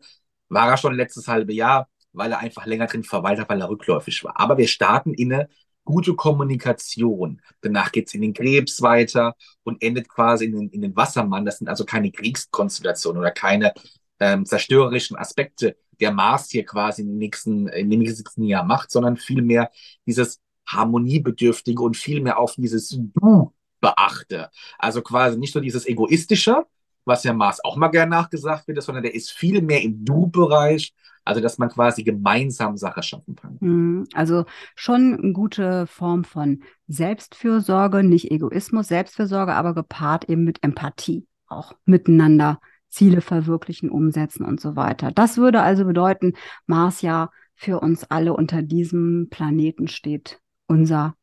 war 0.50 0.69
er 0.69 0.77
schon 0.77 0.95
letztes 0.95 1.27
halbe 1.27 1.53
Jahr, 1.53 1.88
weil 2.12 2.31
er 2.31 2.39
einfach 2.39 2.65
länger 2.65 2.88
drin 2.88 3.03
verweilt 3.03 3.39
hat, 3.39 3.50
weil 3.50 3.62
er 3.62 3.69
rückläufig 3.69 4.23
war. 4.23 4.39
Aber 4.39 4.57
wir 4.57 4.67
starten 4.67 5.13
in 5.13 5.33
eine 5.33 5.50
gute 5.83 6.15
Kommunikation. 6.15 7.41
Danach 7.62 7.91
geht's 7.91 8.15
in 8.15 8.21
den 8.21 8.33
Krebs 8.33 8.81
weiter 8.81 9.35
und 9.63 9.83
endet 9.83 10.09
quasi 10.09 10.45
in 10.45 10.53
den, 10.53 10.69
in 10.69 10.81
den 10.81 10.95
Wassermann. 10.95 11.45
Das 11.45 11.59
sind 11.59 11.67
also 11.67 11.85
keine 11.85 12.12
Kriegskonstellationen 12.12 13.19
oder 13.19 13.31
keine 13.31 13.73
ähm, 14.19 14.45
zerstörerischen 14.45 15.15
Aspekte, 15.15 15.77
der 16.00 16.12
Mars 16.12 16.50
hier 16.50 16.65
quasi 16.65 17.03
in, 17.03 17.09
den 17.09 17.17
nächsten, 17.19 17.65
dem 17.67 18.00
nächsten 18.00 18.43
Jahr 18.43 18.63
macht, 18.63 18.89
sondern 18.89 19.17
vielmehr 19.17 19.69
dieses 20.07 20.39
harmoniebedürftige 20.67 21.82
und 21.82 21.98
vielmehr 21.98 22.39
auf 22.39 22.55
dieses 22.55 22.89
Du 22.89 23.53
beachte. 23.82 24.50
Also 24.79 25.01
quasi 25.01 25.38
nicht 25.38 25.53
nur 25.55 25.62
dieses 25.62 25.86
egoistische, 25.86 26.65
was 27.05 27.24
ja 27.24 27.34
Mars 27.34 27.63
auch 27.63 27.75
mal 27.75 27.89
gern 27.89 28.10
nachgesagt 28.10 28.67
wird, 28.67 28.82
sondern 28.82 29.03
der 29.03 29.13
ist 29.13 29.32
viel 29.32 29.62
mehr 29.62 29.82
im 29.82 30.05
Du-Bereich, 30.05 30.93
also 31.25 31.41
dass 31.41 31.58
man 31.58 31.70
quasi 31.70 32.03
gemeinsam 32.03 32.77
Sache 32.77 33.03
schaffen 33.03 33.36
kann. 33.36 33.58
Mhm. 33.60 34.08
Also 34.13 34.46
schon 34.75 35.20
eine 35.22 35.34
gute 35.34 35.88
Form 35.88 36.24
von 36.24 36.63
Selbstfürsorge, 36.88 38.03
nicht 38.03 38.32
Egoismus, 38.32 38.88
Selbstfürsorge, 38.88 39.53
aber 39.53 39.74
gepaart 39.74 40.29
eben 40.29 40.43
mit 40.43 40.63
Empathie, 40.63 41.27
auch 41.48 41.74
miteinander 41.86 42.60
Ziele 42.89 43.22
verwirklichen, 43.22 43.89
umsetzen 43.89 44.46
und 44.46 44.62
so 44.62 44.75
weiter. 44.75 45.12
Das 45.12 45.38
würde 45.38 45.62
also 45.62 45.84
bedeuten, 45.84 46.34
Mars 46.67 47.01
ja 47.01 47.32
für 47.55 47.79
uns 47.79 48.03
alle 48.05 48.34
unter 48.34 48.62
diesem 48.62 49.27
Planeten 49.29 49.88
steht 49.88 50.39
unser 50.67 51.15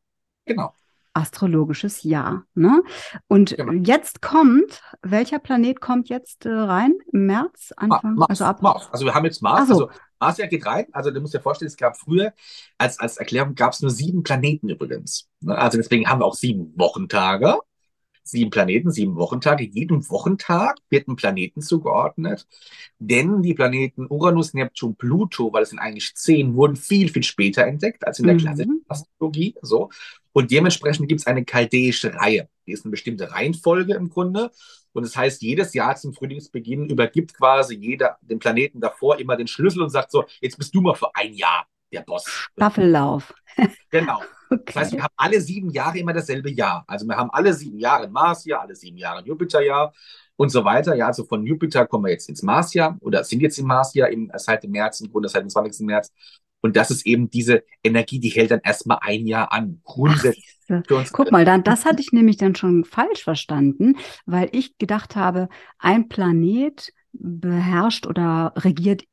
genau 0.45 0.73
astrologisches 1.13 2.03
Jahr. 2.03 2.45
Ne? 2.53 2.83
Und 3.27 3.55
genau. 3.57 3.73
jetzt 3.73 4.21
kommt, 4.21 4.81
welcher 5.01 5.39
Planet 5.39 5.81
kommt 5.81 6.09
jetzt 6.09 6.45
äh, 6.45 6.51
rein? 6.51 6.93
März? 7.11 7.73
Anfang? 7.75 8.15
Mars, 8.15 8.29
also, 8.29 8.45
ab 8.45 8.61
Mars. 8.61 8.89
also 8.91 9.05
wir 9.05 9.13
haben 9.13 9.25
jetzt 9.25 9.41
Mars. 9.41 9.67
So. 9.67 9.73
Also 9.73 9.89
Mars 10.19 10.37
ja 10.37 10.47
geht 10.47 10.65
rein. 10.65 10.85
Also 10.91 11.11
du 11.11 11.19
musst 11.19 11.33
dir 11.33 11.41
vorstellen, 11.41 11.67
es 11.67 11.77
gab 11.77 11.97
früher, 11.97 12.33
als, 12.77 12.99
als 12.99 13.17
Erklärung 13.17 13.55
gab 13.55 13.73
es 13.73 13.81
nur 13.81 13.91
sieben 13.91 14.23
Planeten 14.23 14.69
übrigens. 14.69 15.29
Ne? 15.41 15.57
Also 15.57 15.77
deswegen 15.77 16.07
haben 16.07 16.19
wir 16.19 16.25
auch 16.25 16.35
sieben 16.35 16.73
Wochentage 16.77 17.57
sieben 18.31 18.49
Planeten, 18.49 18.91
sieben 18.91 19.15
Wochentage. 19.15 19.65
Jedem 19.65 20.09
Wochentag 20.09 20.77
wird 20.89 21.07
ein 21.07 21.15
Planeten 21.15 21.61
zugeordnet. 21.61 22.47
Denn 22.97 23.41
die 23.41 23.53
Planeten 23.53 24.07
Uranus, 24.09 24.53
Neptun, 24.53 24.95
Pluto, 24.95 25.53
weil 25.53 25.63
es 25.63 25.69
sind 25.69 25.79
eigentlich 25.79 26.15
zehn, 26.15 26.55
wurden 26.55 26.75
viel, 26.75 27.09
viel 27.09 27.23
später 27.23 27.65
entdeckt 27.65 28.07
als 28.07 28.19
in 28.19 28.25
der 28.25 28.35
mhm. 28.35 28.39
klassischen 28.39 28.85
Astrologie. 28.87 29.55
So. 29.61 29.89
Und 30.31 30.51
dementsprechend 30.51 31.09
gibt 31.09 31.21
es 31.21 31.27
eine 31.27 31.45
chaldäische 31.45 32.13
Reihe. 32.15 32.47
Die 32.65 32.71
ist 32.71 32.85
eine 32.85 32.91
bestimmte 32.91 33.31
Reihenfolge 33.31 33.93
im 33.93 34.09
Grunde. 34.09 34.51
Und 34.93 35.05
das 35.05 35.15
heißt, 35.15 35.41
jedes 35.41 35.73
Jahr 35.73 35.95
zum 35.95 36.13
Frühlingsbeginn 36.13 36.89
übergibt 36.89 37.33
quasi 37.33 37.75
jeder 37.75 38.17
dem 38.21 38.39
Planeten 38.39 38.79
davor 38.79 39.19
immer 39.19 39.35
den 39.35 39.47
Schlüssel 39.47 39.81
und 39.81 39.89
sagt 39.89 40.11
so, 40.11 40.25
jetzt 40.41 40.57
bist 40.57 40.73
du 40.73 40.81
mal 40.81 40.95
für 40.95 41.13
ein 41.15 41.33
Jahr 41.33 41.67
der 41.91 42.01
Boss. 42.01 42.25
Staffellauf. 42.27 43.33
Genau. 43.89 44.21
Okay. 44.51 44.63
Das 44.65 44.75
heißt, 44.75 44.91
wir 44.93 45.03
haben 45.03 45.13
alle 45.15 45.39
sieben 45.39 45.69
Jahre 45.69 45.97
immer 45.97 46.11
dasselbe 46.11 46.51
Jahr. 46.51 46.83
Also 46.85 47.07
wir 47.07 47.15
haben 47.15 47.29
alle 47.31 47.53
sieben 47.53 47.79
Jahre 47.79 48.03
ein 48.03 48.11
Marsjahr, 48.11 48.61
alle 48.61 48.75
sieben 48.75 48.97
Jahre 48.97 49.19
ein 49.19 49.25
Jupiterjahr 49.25 49.93
und 50.35 50.49
so 50.49 50.65
weiter. 50.65 50.93
Ja, 50.95 51.07
also 51.07 51.23
von 51.23 51.45
Jupiter 51.45 51.87
kommen 51.87 52.05
wir 52.05 52.11
jetzt 52.11 52.27
ins 52.27 52.43
Marsjahr 52.43 52.97
oder 52.99 53.23
sind 53.23 53.41
jetzt 53.41 53.57
im 53.57 53.67
Marsjahr 53.67 54.09
im, 54.09 54.29
seit 54.35 54.63
dem 54.63 54.71
März, 54.71 54.99
im 54.99 55.09
Grunde 55.09 55.29
seit 55.29 55.43
dem 55.43 55.49
20. 55.49 55.85
März. 55.85 56.11
Und 56.59 56.75
das 56.75 56.91
ist 56.91 57.05
eben 57.05 57.29
diese 57.29 57.63
Energie, 57.81 58.19
die 58.19 58.29
hält 58.29 58.51
dann 58.51 58.59
erstmal 58.63 58.99
ein 59.01 59.25
Jahr 59.25 59.51
an. 59.51 59.79
Grundsätzlich. 59.83 60.57
Guck 61.11 61.31
mal, 61.31 61.43
dann, 61.43 61.63
das 61.63 61.85
hatte 61.85 62.01
ich 62.01 62.11
nämlich 62.11 62.37
dann 62.37 62.55
schon 62.55 62.85
falsch 62.85 63.23
verstanden, 63.23 63.97
weil 64.25 64.49
ich 64.51 64.77
gedacht 64.77 65.15
habe, 65.15 65.49
ein 65.79 66.07
Planet 66.07 66.93
beherrscht 67.13 68.05
oder 68.05 68.53
regiert 68.57 69.03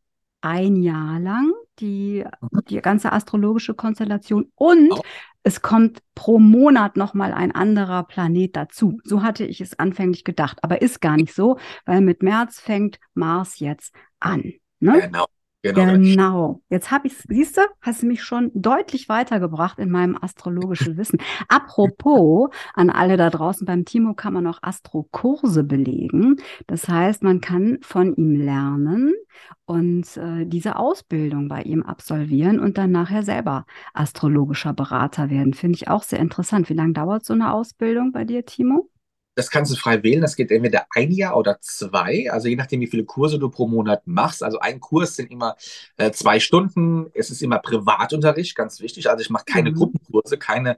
ein 0.40 0.76
Jahr 0.76 1.18
lang 1.18 1.52
die, 1.80 2.24
mhm. 2.40 2.60
die 2.68 2.80
ganze 2.80 3.12
astrologische 3.12 3.74
Konstellation 3.74 4.50
und 4.54 4.92
oh. 4.92 5.00
es 5.42 5.62
kommt 5.62 6.02
pro 6.14 6.38
Monat 6.38 6.96
nochmal 6.96 7.32
ein 7.32 7.52
anderer 7.52 8.04
Planet 8.04 8.56
dazu. 8.56 9.00
So 9.04 9.22
hatte 9.22 9.44
ich 9.44 9.60
es 9.60 9.78
anfänglich 9.78 10.24
gedacht, 10.24 10.58
aber 10.62 10.82
ist 10.82 11.00
gar 11.00 11.16
nicht 11.16 11.34
so, 11.34 11.58
weil 11.86 12.00
mit 12.00 12.22
März 12.22 12.60
fängt 12.60 12.98
Mars 13.14 13.58
jetzt 13.58 13.94
an. 14.20 14.52
Ne? 14.80 15.00
Genau. 15.02 15.26
Genau. 15.74 15.92
genau. 15.92 16.62
Jetzt 16.68 16.90
habe 16.90 17.08
ich, 17.08 17.14
siehst 17.28 17.56
du, 17.56 17.62
hast 17.80 18.02
du 18.02 18.06
mich 18.06 18.22
schon 18.22 18.50
deutlich 18.54 19.08
weitergebracht 19.08 19.78
in 19.78 19.90
meinem 19.90 20.16
astrologischen 20.20 20.96
Wissen. 20.96 21.18
Apropos, 21.48 22.50
an 22.74 22.90
alle 22.90 23.16
da 23.16 23.30
draußen, 23.30 23.66
beim 23.66 23.84
Timo 23.84 24.14
kann 24.14 24.32
man 24.32 24.46
auch 24.46 24.58
Astrokurse 24.62 25.64
belegen. 25.64 26.36
Das 26.66 26.88
heißt, 26.88 27.22
man 27.22 27.40
kann 27.40 27.78
von 27.82 28.14
ihm 28.14 28.34
lernen 28.34 29.14
und 29.66 30.16
äh, 30.16 30.46
diese 30.46 30.76
Ausbildung 30.76 31.48
bei 31.48 31.62
ihm 31.62 31.82
absolvieren 31.82 32.58
und 32.60 32.78
dann 32.78 32.90
nachher 32.90 33.22
selber 33.22 33.66
astrologischer 33.94 34.72
Berater 34.72 35.30
werden. 35.30 35.54
Finde 35.54 35.76
ich 35.76 35.88
auch 35.88 36.02
sehr 36.02 36.18
interessant. 36.20 36.68
Wie 36.68 36.74
lange 36.74 36.92
dauert 36.92 37.24
so 37.24 37.34
eine 37.34 37.52
Ausbildung 37.52 38.12
bei 38.12 38.24
dir, 38.24 38.44
Timo? 38.44 38.88
Das 39.38 39.50
kannst 39.50 39.70
du 39.70 39.76
frei 39.76 40.02
wählen. 40.02 40.20
Das 40.20 40.34
geht 40.34 40.50
entweder 40.50 40.86
ein 40.90 41.12
Jahr 41.12 41.36
oder 41.36 41.60
zwei. 41.60 42.28
Also 42.28 42.48
je 42.48 42.56
nachdem, 42.56 42.80
wie 42.80 42.88
viele 42.88 43.04
Kurse 43.04 43.38
du 43.38 43.48
pro 43.50 43.68
Monat 43.68 44.04
machst. 44.04 44.42
Also 44.42 44.58
ein 44.58 44.80
Kurs 44.80 45.14
sind 45.14 45.30
immer 45.30 45.54
äh, 45.96 46.10
zwei 46.10 46.40
Stunden. 46.40 47.06
Es 47.14 47.30
ist 47.30 47.40
immer 47.40 47.60
Privatunterricht, 47.60 48.56
ganz 48.56 48.80
wichtig. 48.80 49.08
Also 49.08 49.22
ich 49.22 49.30
mache 49.30 49.44
keine 49.44 49.70
mhm. 49.70 49.76
Gruppenkurse, 49.76 50.38
keine 50.38 50.76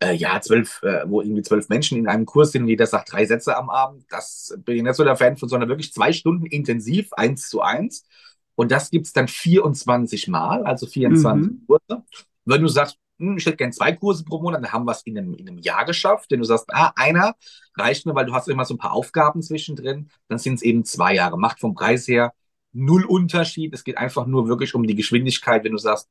äh, 0.00 0.14
ja, 0.14 0.38
zwölf, 0.42 0.82
äh, 0.82 1.04
wo 1.06 1.22
irgendwie 1.22 1.40
zwölf 1.40 1.70
Menschen 1.70 1.96
in 1.96 2.06
einem 2.06 2.26
Kurs 2.26 2.52
sind 2.52 2.64
und 2.64 2.68
jeder 2.68 2.86
sagt 2.86 3.10
drei 3.10 3.24
Sätze 3.24 3.56
am 3.56 3.70
Abend. 3.70 4.04
Das 4.10 4.58
bin 4.58 4.76
ich 4.76 4.82
nicht 4.82 4.94
so 4.94 5.04
der 5.04 5.16
Fan 5.16 5.38
von, 5.38 5.48
sondern 5.48 5.70
wirklich 5.70 5.94
zwei 5.94 6.12
Stunden 6.12 6.44
intensiv, 6.44 7.14
eins 7.14 7.48
zu 7.48 7.62
eins. 7.62 8.04
Und 8.56 8.72
das 8.72 8.90
gibt 8.90 9.06
es 9.06 9.14
dann 9.14 9.26
24 9.26 10.28
Mal, 10.28 10.64
also 10.64 10.86
24 10.86 11.50
mhm. 11.50 11.66
Kurse. 11.66 12.04
Wenn 12.44 12.60
du 12.60 12.68
sagst, 12.68 12.98
ich 13.18 13.46
hätte 13.46 13.56
gerne 13.56 13.72
zwei 13.72 13.92
Kurse 13.92 14.24
pro 14.24 14.40
Monat, 14.40 14.64
dann 14.64 14.72
haben 14.72 14.84
wir 14.84 14.92
es 14.92 15.02
in 15.02 15.16
einem, 15.16 15.34
in 15.34 15.48
einem 15.48 15.58
Jahr 15.58 15.84
geschafft. 15.84 16.30
Wenn 16.30 16.40
du 16.40 16.44
sagst, 16.44 16.66
ah, 16.72 16.92
einer 16.96 17.34
reicht 17.76 18.06
mir, 18.06 18.14
weil 18.14 18.26
du 18.26 18.34
hast 18.34 18.48
immer 18.48 18.64
so 18.64 18.74
ein 18.74 18.78
paar 18.78 18.92
Aufgaben 18.92 19.42
zwischendrin, 19.42 20.10
dann 20.28 20.38
sind 20.38 20.54
es 20.54 20.62
eben 20.62 20.84
zwei 20.84 21.14
Jahre. 21.14 21.38
Macht 21.38 21.60
vom 21.60 21.74
Preis 21.74 22.08
her 22.08 22.32
null 22.72 23.04
Unterschied. 23.04 23.74
Es 23.74 23.84
geht 23.84 23.98
einfach 23.98 24.26
nur 24.26 24.48
wirklich 24.48 24.74
um 24.74 24.82
die 24.84 24.94
Geschwindigkeit, 24.94 25.62
wenn 25.64 25.72
du 25.72 25.78
sagst, 25.78 26.08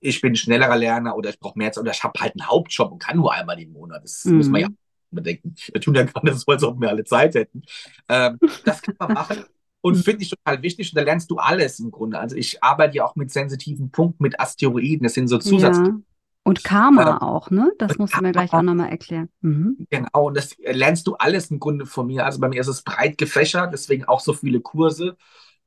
ich 0.00 0.20
bin 0.20 0.36
schnellerer 0.36 0.76
Lerner 0.76 1.16
oder 1.16 1.30
ich 1.30 1.38
brauche 1.38 1.58
mehr 1.58 1.72
Zeit 1.72 1.82
oder 1.82 1.92
ich 1.92 2.04
habe 2.04 2.18
halt 2.20 2.34
einen 2.38 2.48
Hauptjob 2.48 2.92
und 2.92 2.98
kann 2.98 3.16
nur 3.16 3.32
einmal 3.32 3.60
im 3.60 3.72
Monat. 3.72 4.04
Das 4.04 4.24
mhm. 4.24 4.36
muss 4.36 4.48
man 4.48 4.60
ja 4.60 4.68
bedenken. 5.10 5.54
Wir 5.72 5.80
tun 5.80 5.94
ja 5.94 6.02
gerade 6.02 6.34
so, 6.34 6.44
als 6.50 6.62
ob 6.62 6.80
wir 6.80 6.88
alle 6.88 7.04
Zeit 7.04 7.34
hätten. 7.34 7.62
Ähm, 8.08 8.38
das 8.64 8.82
kann 8.82 8.96
man 8.98 9.12
machen. 9.12 9.44
Und 9.84 9.96
finde 9.96 10.22
ich 10.22 10.30
total 10.30 10.62
wichtig. 10.62 10.90
Und 10.90 10.96
da 10.96 11.02
lernst 11.02 11.30
du 11.30 11.36
alles 11.36 11.78
im 11.78 11.90
Grunde. 11.90 12.18
Also 12.18 12.36
ich 12.36 12.64
arbeite 12.64 12.96
ja 12.96 13.04
auch 13.04 13.16
mit 13.16 13.30
sensitiven 13.30 13.90
Punkten, 13.90 14.22
mit 14.22 14.40
Asteroiden. 14.40 15.02
Das 15.02 15.12
sind 15.12 15.28
so 15.28 15.36
Zusatz. 15.36 15.76
Ja. 15.76 15.94
Und 16.42 16.64
Karma 16.64 17.18
äh, 17.18 17.20
auch, 17.20 17.50
ne? 17.50 17.70
Das 17.78 17.98
musst 17.98 18.16
du 18.16 18.22
mir 18.22 18.32
gleich 18.32 18.50
auch 18.54 18.62
nochmal 18.62 18.88
erklären. 18.88 19.28
Mhm. 19.42 19.86
Genau, 19.90 20.28
und 20.28 20.38
das 20.38 20.56
lernst 20.58 21.06
du 21.06 21.16
alles 21.16 21.50
im 21.50 21.60
Grunde 21.60 21.84
von 21.84 22.06
mir. 22.06 22.24
Also 22.24 22.40
bei 22.40 22.48
mir 22.48 22.62
ist 22.62 22.68
es 22.68 22.80
breit 22.80 23.18
gefächert, 23.18 23.74
deswegen 23.74 24.06
auch 24.06 24.20
so 24.20 24.32
viele 24.32 24.60
Kurse, 24.60 25.18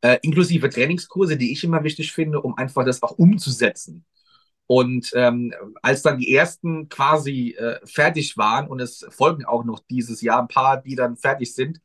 äh, 0.02 0.18
inklusive 0.24 0.68
Trainingskurse, 0.68 1.38
die 1.38 1.52
ich 1.52 1.64
immer 1.64 1.84
wichtig 1.84 2.12
finde, 2.12 2.42
um 2.42 2.58
einfach 2.58 2.86
das 2.86 3.04
auch 3.04 3.20
umzusetzen. 3.20 4.04
Und 4.66 5.12
ähm, 5.14 5.54
als 5.84 6.02
dann 6.02 6.18
die 6.18 6.34
ersten 6.34 6.90
quasi 6.90 7.52
äh, 7.52 7.80
fertig 7.86 8.36
waren 8.36 8.68
und 8.68 8.80
es 8.80 9.06
folgen 9.10 9.46
auch 9.46 9.64
noch 9.64 9.80
dieses 9.92 10.22
Jahr 10.22 10.42
ein 10.42 10.48
paar, 10.48 10.82
die 10.82 10.96
dann 10.96 11.18
fertig 11.18 11.54
sind, 11.54 11.82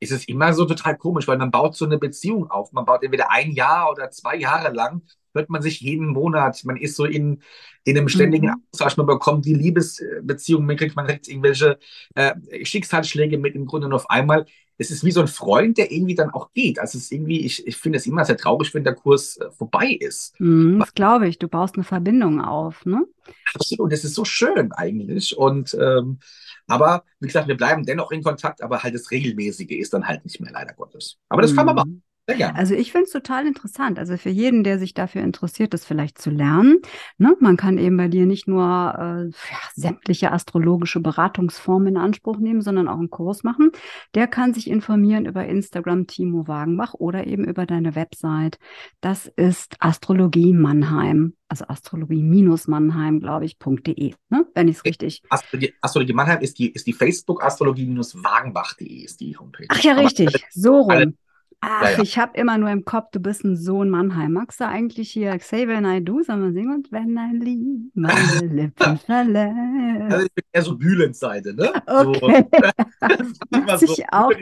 ist 0.00 0.12
es 0.12 0.26
immer 0.26 0.52
so 0.54 0.64
total 0.64 0.96
komisch, 0.96 1.28
weil 1.28 1.38
man 1.38 1.50
baut 1.50 1.76
so 1.76 1.84
eine 1.84 1.98
Beziehung 1.98 2.50
auf. 2.50 2.72
Man 2.72 2.86
baut 2.86 3.02
entweder 3.02 3.30
ein 3.30 3.52
Jahr 3.52 3.90
oder 3.90 4.10
zwei 4.10 4.36
Jahre 4.36 4.72
lang, 4.72 5.02
hört 5.34 5.50
man 5.50 5.62
sich 5.62 5.80
jeden 5.80 6.08
Monat, 6.08 6.64
man 6.64 6.76
ist 6.76 6.96
so 6.96 7.04
in, 7.04 7.42
in 7.84 7.96
einem 7.96 8.08
ständigen 8.08 8.48
mhm. 8.48 8.62
Austausch, 8.72 8.96
man 8.96 9.06
bekommt 9.06 9.44
die 9.44 9.54
Liebesbeziehung 9.54 10.64
mitkriegt, 10.64 10.96
man 10.96 11.06
kriegt 11.06 11.28
irgendwelche 11.28 11.78
äh, 12.14 12.34
Schicksalsschläge 12.64 13.38
mit 13.38 13.54
im 13.54 13.66
Grunde 13.66 13.86
und 13.86 13.92
auf 13.92 14.10
einmal. 14.10 14.46
Es 14.80 14.90
ist 14.90 15.04
wie 15.04 15.10
so 15.10 15.20
ein 15.20 15.28
Freund, 15.28 15.76
der 15.76 15.92
irgendwie 15.92 16.14
dann 16.14 16.30
auch 16.30 16.52
geht. 16.52 16.78
Also 16.78 16.96
es 16.96 17.04
ist 17.04 17.12
irgendwie, 17.12 17.44
ich, 17.44 17.66
ich 17.66 17.76
finde 17.76 17.98
es 17.98 18.06
immer 18.06 18.24
sehr 18.24 18.38
traurig, 18.38 18.72
wenn 18.72 18.82
der 18.82 18.94
Kurs 18.94 19.36
äh, 19.36 19.50
vorbei 19.50 19.96
ist. 20.00 20.40
Mhm, 20.40 20.78
das 20.78 20.94
glaube 20.94 21.28
ich. 21.28 21.38
Du 21.38 21.48
baust 21.48 21.74
eine 21.74 21.84
Verbindung 21.84 22.40
auf, 22.40 22.86
ne? 22.86 23.06
Absolut, 23.54 23.92
das 23.92 24.04
ist 24.04 24.14
so 24.14 24.24
schön 24.24 24.72
eigentlich. 24.72 25.36
Und 25.36 25.76
ähm, 25.78 26.18
aber 26.66 27.04
wie 27.18 27.26
gesagt, 27.26 27.48
wir 27.48 27.56
bleiben 27.56 27.84
dennoch 27.84 28.10
in 28.10 28.22
Kontakt, 28.22 28.62
aber 28.62 28.82
halt 28.82 28.94
das 28.94 29.10
Regelmäßige 29.10 29.72
ist 29.72 29.92
dann 29.92 30.06
halt 30.06 30.24
nicht 30.24 30.40
mehr, 30.40 30.52
leider 30.52 30.72
Gottes. 30.72 31.18
Aber 31.28 31.42
das 31.42 31.52
mhm. 31.52 31.56
kann 31.56 31.66
man 31.66 31.74
machen. 31.74 32.02
Sehr 32.26 32.36
gerne. 32.36 32.58
Also 32.58 32.74
ich 32.74 32.92
finde 32.92 33.06
es 33.06 33.12
total 33.12 33.46
interessant. 33.46 33.98
Also 33.98 34.16
für 34.16 34.30
jeden, 34.30 34.62
der 34.62 34.78
sich 34.78 34.94
dafür 34.94 35.22
interessiert, 35.22 35.74
das 35.74 35.84
vielleicht 35.84 36.18
zu 36.18 36.30
lernen. 36.30 36.80
Ne? 37.18 37.36
Man 37.40 37.56
kann 37.56 37.78
eben 37.78 37.96
bei 37.96 38.08
dir 38.08 38.26
nicht 38.26 38.46
nur 38.46 38.62
äh, 38.64 39.24
ja, 39.26 39.58
sämtliche 39.74 40.32
astrologische 40.32 41.00
Beratungsformen 41.00 41.88
in 41.88 41.96
Anspruch 41.96 42.38
nehmen, 42.38 42.60
sondern 42.60 42.88
auch 42.88 42.98
einen 42.98 43.10
Kurs 43.10 43.42
machen. 43.42 43.72
Der 44.14 44.26
kann 44.26 44.54
sich 44.54 44.68
informieren 44.68 45.26
über 45.26 45.44
Instagram 45.46 46.06
Timo 46.06 46.46
Wagenbach 46.46 46.94
oder 46.94 47.26
eben 47.26 47.44
über 47.44 47.66
deine 47.66 47.94
Website. 47.94 48.58
Das 49.00 49.26
ist 49.26 49.76
Astrologie 49.80 50.52
Mannheim. 50.52 51.34
Also 51.48 51.64
astrologie-mannheim, 51.66 53.18
glaube 53.18 53.44
ich, 53.44 53.58
.de, 53.58 54.14
ne? 54.28 54.46
wenn 54.54 54.68
ich 54.68 54.76
es 54.76 54.84
richtig. 54.84 55.20
Astrologie, 55.30 55.74
Astrologie 55.80 56.12
Mannheim 56.12 56.40
ist 56.42 56.60
die, 56.60 56.70
ist 56.70 56.86
die 56.86 56.92
Facebook, 56.92 57.42
astrologie-wagenbach.de 57.42 59.02
ist 59.02 59.20
die 59.20 59.36
Homepage. 59.36 59.66
Ach 59.68 59.80
ja, 59.80 59.94
richtig, 59.94 60.46
so 60.50 60.82
rum. 60.82 61.16
Ach, 61.62 61.82
ja, 61.82 61.90
ja. 61.90 62.02
ich 62.02 62.18
habe 62.18 62.38
immer 62.38 62.56
nur 62.56 62.70
im 62.70 62.84
Kopf, 62.86 63.10
du 63.12 63.20
bist 63.20 63.44
ein 63.44 63.56
Sohn 63.56 63.90
Mannheim. 63.90 64.32
Magst 64.32 64.60
du 64.60 64.66
eigentlich 64.66 65.10
hier 65.10 65.38
Say 65.40 65.68
When 65.68 65.84
I 65.84 66.02
Do, 66.02 66.22
sollen 66.22 66.42
wir 66.42 66.52
singen? 66.52 66.74
Und 66.74 66.90
wenn 66.90 67.18
ein 67.18 67.40
Lied 67.40 67.94
meine 67.94 68.46
Lippen 68.46 68.96
verlässt. 68.96 70.12
Also 70.12 70.26
ich 70.26 70.32
bin 70.32 70.44
eher 70.52 70.62
so 70.62 70.76
Bühlenseite, 70.76 71.54
ne? 71.54 71.72
Okay. 71.86 72.46
So, 72.50 73.26
das 73.66 73.80
so 73.80 73.92
ich 73.92 74.04
auch 74.12 74.32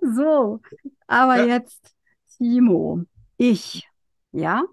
So, 0.00 0.60
aber 1.06 1.36
ja. 1.36 1.56
jetzt 1.56 1.94
Timo, 2.36 3.04
ich, 3.36 3.88
ja, 4.32 4.64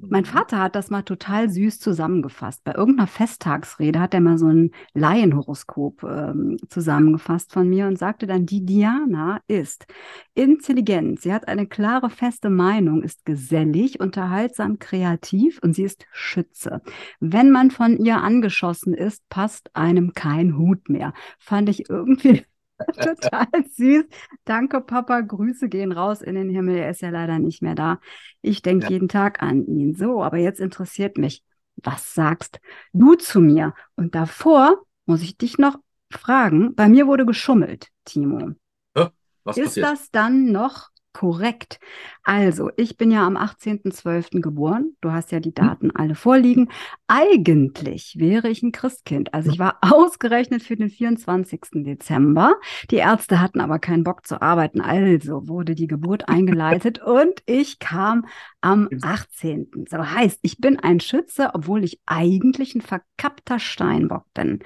mein 0.00 0.22
mhm. 0.22 0.26
Vater 0.26 0.58
hat 0.58 0.74
das 0.74 0.90
mal 0.90 1.02
total 1.02 1.50
süß 1.50 1.78
zusammengefasst. 1.80 2.64
Bei 2.64 2.74
irgendeiner 2.74 3.06
Festtagsrede 3.06 4.00
hat 4.00 4.14
er 4.14 4.20
mal 4.20 4.38
so 4.38 4.46
ein 4.46 4.70
Laienhoroskop 4.94 6.02
ähm, 6.04 6.56
zusammengefasst 6.68 7.52
von 7.52 7.68
mir 7.68 7.86
und 7.86 7.98
sagte 7.98 8.26
dann, 8.26 8.46
die 8.46 8.64
Diana 8.64 9.40
ist 9.48 9.86
intelligent, 10.34 11.20
sie 11.20 11.32
hat 11.32 11.48
eine 11.48 11.66
klare, 11.66 12.10
feste 12.10 12.50
Meinung, 12.50 13.02
ist 13.02 13.24
gesellig, 13.24 14.00
unterhaltsam, 14.00 14.78
kreativ 14.78 15.58
und 15.62 15.74
sie 15.74 15.84
ist 15.84 16.06
Schütze. 16.12 16.80
Wenn 17.20 17.50
man 17.50 17.70
von 17.70 17.96
ihr 17.96 18.22
angeschossen 18.22 18.94
ist, 18.94 19.28
passt 19.28 19.74
einem 19.76 20.12
kein 20.14 20.56
Hut 20.56 20.88
mehr. 20.88 21.12
Fand 21.38 21.68
ich 21.68 21.88
irgendwie 21.90 22.44
Total 22.94 23.46
süß. 23.70 24.04
Danke, 24.44 24.80
Papa. 24.80 25.20
Grüße 25.20 25.68
gehen 25.68 25.92
raus 25.92 26.22
in 26.22 26.34
den 26.34 26.50
Himmel. 26.50 26.76
Er 26.76 26.90
ist 26.90 27.02
ja 27.02 27.10
leider 27.10 27.38
nicht 27.38 27.62
mehr 27.62 27.74
da. 27.74 28.00
Ich 28.42 28.62
denke 28.62 28.86
ja. 28.86 28.90
jeden 28.90 29.08
Tag 29.08 29.42
an 29.42 29.66
ihn. 29.66 29.94
So, 29.94 30.22
aber 30.22 30.38
jetzt 30.38 30.60
interessiert 30.60 31.18
mich, 31.18 31.42
was 31.76 32.14
sagst 32.14 32.60
du 32.92 33.14
zu 33.14 33.40
mir? 33.40 33.74
Und 33.96 34.14
davor 34.14 34.82
muss 35.06 35.22
ich 35.22 35.36
dich 35.36 35.58
noch 35.58 35.76
fragen. 36.10 36.74
Bei 36.74 36.88
mir 36.88 37.06
wurde 37.06 37.26
geschummelt, 37.26 37.88
Timo. 38.04 38.52
Ja, 38.96 39.04
ist 39.04 39.12
passiert? 39.44 39.86
das 39.86 40.10
dann 40.10 40.52
noch 40.52 40.90
Korrekt. 41.12 41.80
Also, 42.22 42.70
ich 42.76 42.96
bin 42.96 43.10
ja 43.10 43.26
am 43.26 43.36
18.12. 43.36 44.40
geboren. 44.40 44.96
Du 45.00 45.10
hast 45.10 45.32
ja 45.32 45.40
die. 45.40 45.50
Daten 45.50 45.90
alle 45.90 46.14
vorliegen. 46.14 46.70
Eigentlich 47.08 48.14
wäre 48.18 48.48
ich 48.48 48.62
ein 48.62 48.70
Christkind. 48.70 49.34
Also, 49.34 49.50
ich 49.50 49.58
war 49.58 49.78
ausgerechnet 49.80 50.62
für 50.62 50.76
den 50.76 50.88
24. 50.88 51.60
Dezember. 51.84 52.54
Die 52.90 52.96
Ärzte 52.96 53.40
hatten 53.40 53.60
aber 53.60 53.78
keinen 53.80 54.04
Bock 54.04 54.26
zu 54.26 54.40
arbeiten. 54.40 54.80
Also 54.80 55.48
wurde 55.48 55.74
die 55.74 55.88
Geburt 55.88 56.28
eingeleitet 56.28 57.02
und 57.04 57.42
ich 57.46 57.78
kam 57.80 58.26
am 58.60 58.88
18. 59.02 59.86
So 59.88 59.98
heißt, 59.98 60.38
ich 60.42 60.58
bin 60.58 60.78
ein 60.78 61.00
Schütze, 61.00 61.50
obwohl 61.54 61.84
ich 61.84 62.00
eigentlich 62.06 62.74
ein 62.74 62.82
verkappter 62.82 63.58
Steinbock 63.58 64.24
bin. 64.34 64.60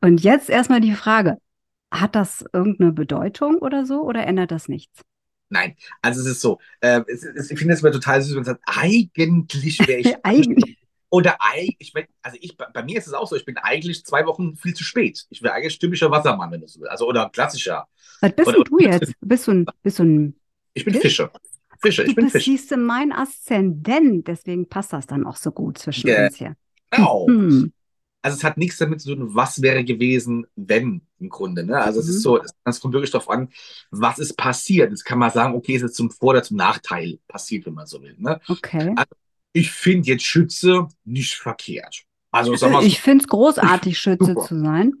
Und 0.00 0.22
jetzt 0.22 0.50
erstmal 0.50 0.80
die 0.80 0.92
Frage. 0.92 1.38
Hat 1.92 2.16
das 2.16 2.44
irgendeine 2.52 2.92
Bedeutung 2.92 3.58
oder 3.58 3.86
so 3.86 4.02
oder 4.02 4.26
ändert 4.26 4.50
das 4.50 4.68
nichts? 4.68 5.02
Nein, 5.54 5.76
also 6.02 6.20
es 6.20 6.26
ist 6.26 6.40
so. 6.40 6.58
Äh, 6.80 7.02
es, 7.06 7.22
es, 7.22 7.48
ich 7.48 7.56
finde 7.56 7.74
es 7.74 7.82
mir 7.82 7.92
total 7.92 8.20
süß, 8.20 8.32
wenn 8.32 8.38
man 8.38 8.44
sagt, 8.44 8.62
eigentlich 8.66 9.78
wäre 9.86 10.00
ich. 10.00 10.16
eigentlich. 10.24 10.78
Oder 11.10 11.38
ich 11.78 11.92
bin, 11.92 12.06
also 12.22 12.36
ich, 12.40 12.56
bei 12.56 12.82
mir 12.82 12.98
ist 12.98 13.06
es 13.06 13.12
auch 13.12 13.28
so, 13.28 13.36
ich 13.36 13.44
bin 13.44 13.56
eigentlich 13.58 14.04
zwei 14.04 14.26
Wochen 14.26 14.56
viel 14.56 14.74
zu 14.74 14.82
spät. 14.82 15.24
Ich 15.30 15.44
wäre 15.44 15.54
eigentlich 15.54 15.78
typischer 15.78 16.10
Wassermann, 16.10 16.50
wenn 16.50 16.60
du 16.60 16.66
so 16.66 16.80
willst. 16.80 16.90
Also 16.90 17.06
oder 17.06 17.30
klassischer. 17.30 17.86
Was 18.20 18.32
bist 18.32 18.48
oder, 18.48 18.64
du 18.64 18.78
jetzt? 18.80 19.12
Bist 19.20 19.46
du 19.46 19.52
ein, 19.52 19.66
bist 19.84 20.00
du 20.00 20.02
ein 20.02 20.40
Ich 20.72 20.84
bin 20.84 20.94
Fische. 20.94 21.30
Fische, 21.80 22.02
ich 22.02 22.08
du 22.08 22.14
bin 22.16 22.24
bist, 22.24 22.32
Fisch. 22.32 22.46
Siehst 22.46 22.72
du 22.72 22.76
mein 22.76 23.12
Aszendent, 23.12 24.26
deswegen 24.26 24.68
passt 24.68 24.92
das 24.92 25.06
dann 25.06 25.24
auch 25.24 25.36
so 25.36 25.52
gut 25.52 25.78
zwischen 25.78 26.08
yeah. 26.08 26.26
uns 26.26 26.36
hier. 26.36 26.56
Genau. 26.90 27.28
Hm. 27.28 27.72
Also 28.24 28.38
es 28.38 28.44
hat 28.44 28.56
nichts 28.56 28.78
damit 28.78 29.02
zu 29.02 29.14
tun, 29.14 29.34
was 29.34 29.60
wäre 29.60 29.84
gewesen, 29.84 30.46
wenn 30.56 31.02
im 31.20 31.28
Grunde. 31.28 31.62
Ne? 31.62 31.76
Also 31.76 32.00
mhm. 32.00 32.04
es 32.04 32.08
ist 32.08 32.16
mhm. 32.16 32.22
so, 32.22 32.40
es 32.64 32.80
kommt 32.80 32.94
wirklich 32.94 33.10
darauf 33.10 33.28
an, 33.28 33.50
was 33.90 34.18
ist 34.18 34.38
passiert. 34.38 34.90
Jetzt 34.90 35.04
kann 35.04 35.18
man 35.18 35.30
sagen, 35.30 35.54
okay, 35.54 35.74
ist 35.74 35.82
es 35.82 35.92
zum 35.92 36.10
Vor- 36.10 36.30
oder 36.30 36.42
zum 36.42 36.56
Nachteil 36.56 37.18
passiert, 37.28 37.66
wenn 37.66 37.74
man 37.74 37.86
so 37.86 38.00
will. 38.00 38.14
Ne? 38.16 38.40
Okay. 38.48 38.94
Also 38.96 39.10
ich 39.52 39.70
finde 39.70 40.08
jetzt 40.08 40.24
Schütze 40.24 40.88
nicht 41.04 41.34
verkehrt. 41.34 42.04
Also 42.30 42.56
sag 42.56 42.72
mal 42.72 42.80
so, 42.80 42.86
ich 42.86 42.98
finde 43.02 43.24
es 43.24 43.28
großartig, 43.28 43.98
Schütze 43.98 44.24
super. 44.24 44.46
zu 44.46 44.58
sein. 44.58 44.94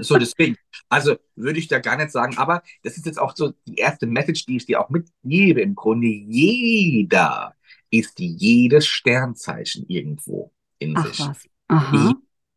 So, 0.00 0.18
deswegen. 0.18 0.56
Also 0.88 1.16
würde 1.36 1.60
ich 1.60 1.68
da 1.68 1.78
gar 1.78 1.96
nicht 1.96 2.10
sagen, 2.10 2.36
aber 2.36 2.64
das 2.82 2.96
ist 2.96 3.06
jetzt 3.06 3.20
auch 3.20 3.36
so 3.36 3.52
die 3.68 3.76
erste 3.76 4.08
Message, 4.08 4.44
die 4.44 4.56
ich 4.56 4.66
dir 4.66 4.80
auch 4.80 4.90
mitgebe. 4.90 5.60
Im 5.60 5.76
Grunde 5.76 6.08
jeder 6.08 7.54
ist 7.90 8.18
jedes 8.18 8.88
Sternzeichen 8.88 9.86
irgendwo 9.86 10.52
in 10.80 10.96
Ach 10.96 11.06
sich. 11.06 11.20
Was. 11.20 11.48
Aha. 11.68 12.14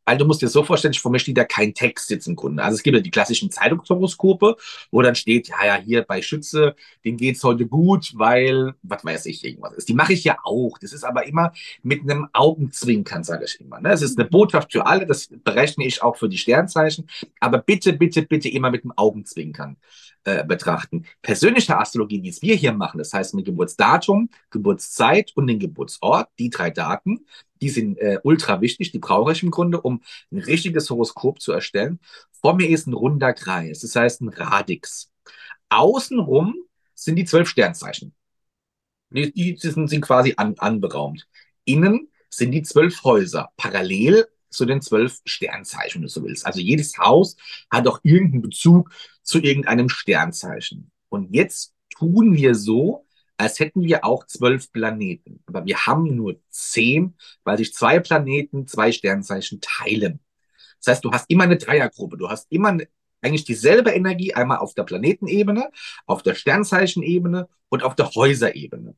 Weil 0.07 0.17
du 0.17 0.23
musst 0.23 0.41
dir 0.41 0.47
so 0.47 0.63
vorstellen, 0.63 0.93
vor 0.93 1.11
mir 1.11 1.19
steht 1.19 1.37
da 1.37 1.43
kein 1.43 1.73
Text 1.73 2.09
jetzt 2.09 2.27
im 2.27 2.37
Grunde. 2.37 2.63
Also 2.63 2.77
es 2.77 2.83
gibt 2.83 2.95
ja 2.95 3.01
die 3.01 3.11
klassischen 3.11 3.51
Zeitungshoroskope, 3.51 4.55
wo 4.89 5.01
dann 5.01 5.15
steht, 5.15 5.49
ja, 5.49 5.65
ja, 5.65 5.75
hier 5.75 6.03
bei 6.03 6.21
Schütze, 6.21 6.77
denen 7.03 7.17
geht's 7.17 7.43
heute 7.43 7.67
gut, 7.67 8.13
weil, 8.15 8.73
was 8.83 9.03
weiß 9.03 9.25
ich, 9.25 9.43
irgendwas 9.43 9.73
ist. 9.73 9.89
Die 9.89 9.93
mache 9.93 10.13
ich 10.13 10.23
ja 10.23 10.37
auch. 10.45 10.77
Das 10.77 10.93
ist 10.93 11.03
aber 11.03 11.27
immer 11.27 11.51
mit 11.83 12.03
einem 12.03 12.29
Augenzwinkern, 12.31 13.25
sage 13.25 13.43
ich 13.43 13.59
immer. 13.59 13.81
Ne? 13.81 13.91
Es 13.91 14.01
ist 14.01 14.17
eine 14.17 14.29
Botschaft 14.29 14.71
für 14.71 14.85
alle, 14.85 15.05
das 15.05 15.27
berechne 15.43 15.85
ich 15.85 16.01
auch 16.01 16.15
für 16.15 16.29
die 16.29 16.37
Sternzeichen. 16.37 17.09
Aber 17.41 17.57
bitte, 17.57 17.91
bitte, 17.91 18.21
bitte 18.21 18.47
immer 18.47 18.71
mit 18.71 18.85
einem 18.85 18.93
Augenzwinkern 18.95 19.75
äh, 20.23 20.45
betrachten. 20.45 21.05
Persönliche 21.21 21.77
Astrologie, 21.77 22.23
wie 22.23 22.29
es 22.29 22.41
wir 22.41 22.55
hier 22.55 22.71
machen, 22.71 22.97
das 22.97 23.11
heißt 23.11 23.33
mit 23.33 23.43
Geburtsdatum, 23.43 24.29
Geburtszeit 24.51 25.31
und 25.35 25.47
den 25.47 25.59
Geburtsort, 25.59 26.29
die 26.39 26.49
drei 26.49 26.69
Daten, 26.69 27.25
die 27.61 27.69
sind 27.69 27.97
äh, 27.97 28.19
ultra 28.23 28.61
wichtig, 28.61 28.91
die 28.91 28.99
brauche 28.99 29.31
ich 29.31 29.43
im 29.43 29.51
Grunde, 29.51 29.81
um 29.81 30.01
ein 30.31 30.39
richtiges 30.39 30.89
Horoskop 30.89 31.41
zu 31.41 31.51
erstellen. 31.51 31.99
Vor 32.41 32.55
mir 32.55 32.69
ist 32.69 32.87
ein 32.87 32.93
runder 32.93 33.33
Kreis, 33.33 33.79
das 33.79 33.95
heißt 33.95 34.21
ein 34.21 34.29
Radix. 34.29 35.11
Außenrum 35.69 36.55
sind 36.93 37.15
die 37.15 37.25
zwölf 37.25 37.49
Sternzeichen. 37.49 38.13
Die, 39.09 39.31
die 39.31 39.57
sind, 39.57 39.87
sind 39.89 40.01
quasi 40.01 40.33
an, 40.37 40.55
anberaumt. 40.57 41.27
Innen 41.65 42.09
sind 42.29 42.51
die 42.51 42.63
zwölf 42.63 43.03
Häuser, 43.03 43.49
parallel 43.57 44.27
zu 44.49 44.65
den 44.65 44.81
zwölf 44.81 45.19
Sternzeichen, 45.25 46.01
wenn 46.01 46.03
du 46.03 46.09
so 46.09 46.23
willst. 46.23 46.45
Also 46.45 46.59
jedes 46.59 46.97
Haus 46.97 47.35
hat 47.69 47.87
auch 47.87 47.99
irgendeinen 48.03 48.41
Bezug 48.41 48.91
zu 49.23 49.39
irgendeinem 49.39 49.89
Sternzeichen. 49.89 50.91
Und 51.09 51.33
jetzt 51.33 51.73
tun 51.89 52.35
wir 52.35 52.55
so, 52.55 53.06
als 53.37 53.59
hätten 53.59 53.83
wir 53.83 54.03
auch 54.03 54.25
zwölf 54.25 54.71
Planeten. 54.71 55.43
Aber 55.45 55.65
wir 55.65 55.85
haben 55.85 56.15
nur 56.15 56.39
zehn, 56.49 57.15
weil 57.43 57.57
sich 57.57 57.73
zwei 57.73 57.99
Planeten, 57.99 58.67
zwei 58.67 58.91
Sternzeichen 58.91 59.61
teilen. 59.61 60.19
Das 60.79 60.95
heißt, 60.95 61.05
du 61.05 61.11
hast 61.11 61.29
immer 61.29 61.43
eine 61.43 61.57
Dreiergruppe. 61.57 62.17
Du 62.17 62.29
hast 62.29 62.51
immer 62.51 62.69
eine, 62.69 62.87
eigentlich 63.21 63.45
dieselbe 63.45 63.91
Energie, 63.91 64.33
einmal 64.33 64.57
auf 64.57 64.73
der 64.73 64.83
Planetenebene, 64.83 65.69
auf 66.05 66.23
der 66.23 66.35
Sternzeichenebene 66.35 67.47
und 67.69 67.83
auf 67.83 67.95
der 67.95 68.09
Häuserebene. 68.09 68.95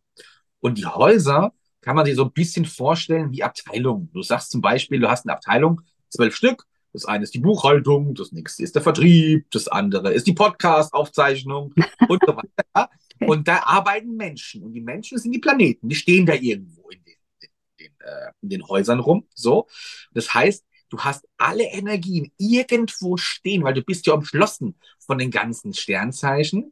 Und 0.62 0.78
die 0.78 0.86
Häuser 0.86 1.54
kann 1.82 1.95
man 1.95 2.06
sich 2.06 2.15
so 2.15 2.25
ein 2.25 2.32
bisschen 2.32 2.65
vorstellen 2.65 3.32
wie 3.32 3.43
Abteilungen. 3.43 4.10
Du 4.13 4.21
sagst 4.21 4.52
zum 4.52 4.62
Beispiel, 4.62 4.99
du 4.99 5.10
hast 5.10 5.25
eine 5.25 5.34
Abteilung, 5.34 5.82
zwölf 6.10 6.36
Stück. 6.36 6.65
Das 6.91 7.06
eine 7.06 7.23
ist 7.23 7.34
die 7.36 7.39
Buchhaltung, 7.39 8.15
das 8.15 8.32
nächste 8.32 8.63
ist 8.63 8.73
der 8.73 8.82
Vertrieb, 8.82 9.45
das 9.52 9.67
andere 9.67 10.12
ist 10.12 10.25
die 10.25 10.34
Podcast-Aufzeichnung 10.34 11.73
und 12.08 12.21
so 12.25 12.36
weiter. 12.36 12.89
Und 13.21 13.47
da 13.47 13.63
arbeiten 13.63 14.15
Menschen 14.15 14.63
und 14.63 14.73
die 14.73 14.82
Menschen 14.82 15.17
sind 15.17 15.32
die 15.32 15.39
Planeten, 15.39 15.89
die 15.89 15.95
stehen 15.95 16.25
da 16.25 16.34
irgendwo 16.34 16.89
in 16.89 17.03
den, 17.03 17.15
in 17.41 17.49
den, 17.79 17.93
äh, 17.99 18.32
in 18.41 18.49
den 18.49 18.67
Häusern 18.67 18.99
rum. 18.99 19.27
So, 19.34 19.67
das 20.13 20.34
heißt, 20.34 20.65
du 20.89 20.99
hast 20.99 21.27
alle 21.38 21.63
Energien 21.63 22.32
irgendwo 22.38 23.17
stehen, 23.17 23.63
weil 23.63 23.73
du 23.73 23.84
bist 23.84 24.08
ja 24.08 24.13
umschlossen 24.13 24.75
von 24.99 25.17
den 25.17 25.32
ganzen 25.32 25.73
Sternzeichen 25.73 26.71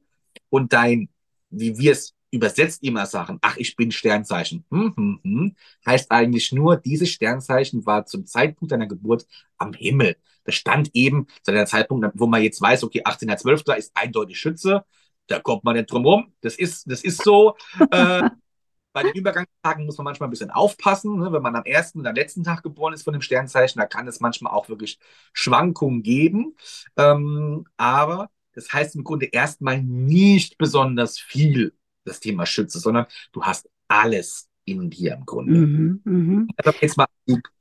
und 0.49 0.73
dein, 0.73 1.10
wie 1.49 1.77
wir 1.77 1.91
es 1.93 2.13
übersetzt 2.31 2.83
immer 2.83 3.05
sagen, 3.05 3.39
ach, 3.41 3.57
ich 3.57 3.75
bin 3.75 3.91
Sternzeichen, 3.91 4.65
hm, 4.69 4.93
hm, 4.95 5.19
hm, 5.23 5.55
heißt 5.86 6.12
eigentlich 6.12 6.51
nur, 6.51 6.75
dieses 6.77 7.10
Sternzeichen 7.10 7.86
war 7.86 8.05
zum 8.05 8.25
Zeitpunkt 8.25 8.71
deiner 8.71 8.88
Geburt 8.88 9.25
am 9.57 9.73
Himmel. 9.73 10.17
Das 10.43 10.55
stand 10.55 10.89
eben 10.93 11.27
zu 11.43 11.51
der 11.51 11.65
Zeitpunkt, 11.65 12.07
wo 12.15 12.27
man 12.27 12.43
jetzt 12.43 12.62
weiß, 12.62 12.83
okay, 12.83 13.03
18.12. 13.03 13.75
ist 13.77 13.91
eindeutig 13.95 14.39
Schütze, 14.39 14.86
da 15.28 15.40
kommt 15.40 15.63
man 15.63 15.76
nicht 15.76 15.92
drum 15.92 16.06
rum. 16.06 16.34
Das 16.42 16.56
ist, 16.56 16.90
das 16.90 17.04
ist 17.04 17.24
so. 17.24 17.56
Äh, 17.92 18.24
bei 18.94 19.04
den 19.04 19.13
Übergangstagen 19.13 19.86
muss 19.86 19.98
man 19.98 20.06
manchmal 20.06 20.28
ein 20.28 20.32
bisschen 20.32 20.52
aufpassen. 20.52 21.20
Ne? 21.20 21.32
Wenn 21.32 21.42
man 21.44 21.56
am 21.56 21.66
ersten 21.66 22.00
oder 22.00 22.13
letzten 22.13 22.44
Tag 22.44 22.63
geboren 22.63 22.94
ist 22.94 23.04
von 23.04 23.13
dem 23.13 23.22
Sternzeichen, 23.22 23.80
da 23.80 23.86
kann 23.86 24.08
es 24.08 24.20
manchmal 24.20 24.54
auch 24.54 24.70
wirklich 24.70 25.00
Schwankungen 25.34 26.02
geben. 26.04 26.56
Ähm, 26.98 27.66
aber 27.78 28.30
Das 28.54 28.74
heißt 28.74 28.96
im 28.96 29.04
Grunde 29.04 29.28
erstmal 29.28 29.82
nicht 29.84 30.58
besonders 30.58 31.20
viel 31.20 31.74
das 32.06 32.20
Thema 32.20 32.46
Schütze, 32.46 32.80
sondern 32.80 33.06
du 33.34 33.44
hast 33.44 33.70
alles 33.88 34.50
in 34.66 34.90
dir 34.90 35.13
im 35.13 35.26
Grunde. 35.26 35.60
Mhm, 35.60 36.02
mh. 36.04 36.48
Wenn 36.58 36.66
man 36.66 36.76
jetzt 36.82 36.98
mal 36.98 37.08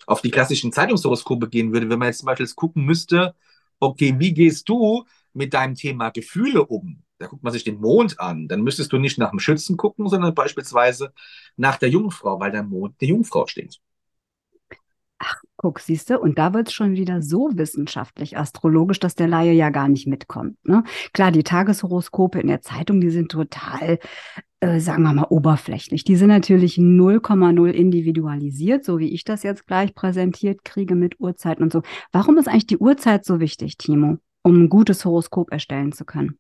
auf 0.07 0.23
die 0.23 0.31
klassischen 0.31 0.73
Zeitungshoroskope 0.73 1.49
gehen 1.49 1.73
würde, 1.73 1.89
wenn 1.91 1.99
man 1.99 2.09
jetzt 2.09 2.19
zum 2.19 2.27
Beispiel 2.27 2.47
gucken 2.55 2.85
müsste, 2.85 3.35
okay, 3.81 4.15
wie 4.19 4.33
gehst 4.33 4.69
du 4.69 5.05
mit 5.35 5.53
deinem 5.55 5.75
Thema 5.75 6.11
Gefühle 6.11 6.65
um? 6.65 7.03
Da 7.19 7.27
guckt 7.27 7.43
man 7.43 7.53
sich 7.53 7.65
den 7.65 7.81
Mond 7.81 8.21
an. 8.21 8.49
Dann 8.49 8.63
müsstest 8.63 8.93
du 8.93 8.99
nicht 8.99 9.19
nach 9.19 9.31
dem 9.31 9.39
Schützen 9.39 9.77
gucken, 9.77 10.09
sondern 10.09 10.35
beispielsweise 10.35 11.13
nach 11.57 11.77
der 11.77 11.89
Jungfrau, 11.89 12.41
weil 12.41 12.53
der 12.53 12.63
Mond 12.63 13.01
der 13.01 13.09
Jungfrau 13.09 13.47
steht. 13.47 13.81
Ach, 15.19 15.41
guck, 15.57 15.81
siehst 15.81 16.11
du, 16.11 16.19
und 16.19 16.39
da 16.39 16.53
wird 16.53 16.69
es 16.69 16.75
schon 16.75 16.93
wieder 16.95 17.23
so 17.23 17.51
wissenschaftlich, 17.55 18.37
astrologisch, 18.37 19.01
dass 19.01 19.15
der 19.15 19.29
Laie 19.29 19.53
ja 19.53 19.71
gar 19.71 19.89
nicht 19.89 20.07
mitkommt. 20.07 20.59
Ne? 20.67 20.85
Klar, 21.15 21.33
die 21.33 21.43
Tageshoroskope 21.43 22.39
in 22.39 22.49
der 22.49 22.61
Zeitung, 22.61 23.01
die 23.01 23.09
sind 23.09 23.31
total, 23.31 23.99
äh, 24.61 24.79
sagen 24.79 25.05
wir 25.05 25.15
mal, 25.15 25.27
oberflächlich. 25.31 26.05
Die 26.05 26.17
sind 26.17 26.29
natürlich 26.29 26.77
0,0 26.77 27.71
individualisiert, 27.71 28.85
so 28.85 28.99
wie 28.99 29.15
ich 29.15 29.25
das 29.25 29.43
jetzt 29.43 29.67
gleich 29.67 29.95
präsentiert 29.95 30.65
kriege 30.65 30.95
mit 30.95 31.19
Uhrzeiten 31.19 31.63
und 31.63 31.73
so. 31.73 31.81
Warum 32.13 32.37
ist 32.37 32.49
eigentlich 32.49 32.67
die 32.67 32.79
Uhrzeit 32.79 33.25
so 33.25 33.41
wichtig, 33.41 33.79
Timo, 33.79 34.19
um 34.43 34.65
ein 34.65 34.69
gutes 34.69 35.07
Horoskop 35.07 35.51
erstellen 35.51 35.93
zu 35.93 36.05
können? 36.05 36.39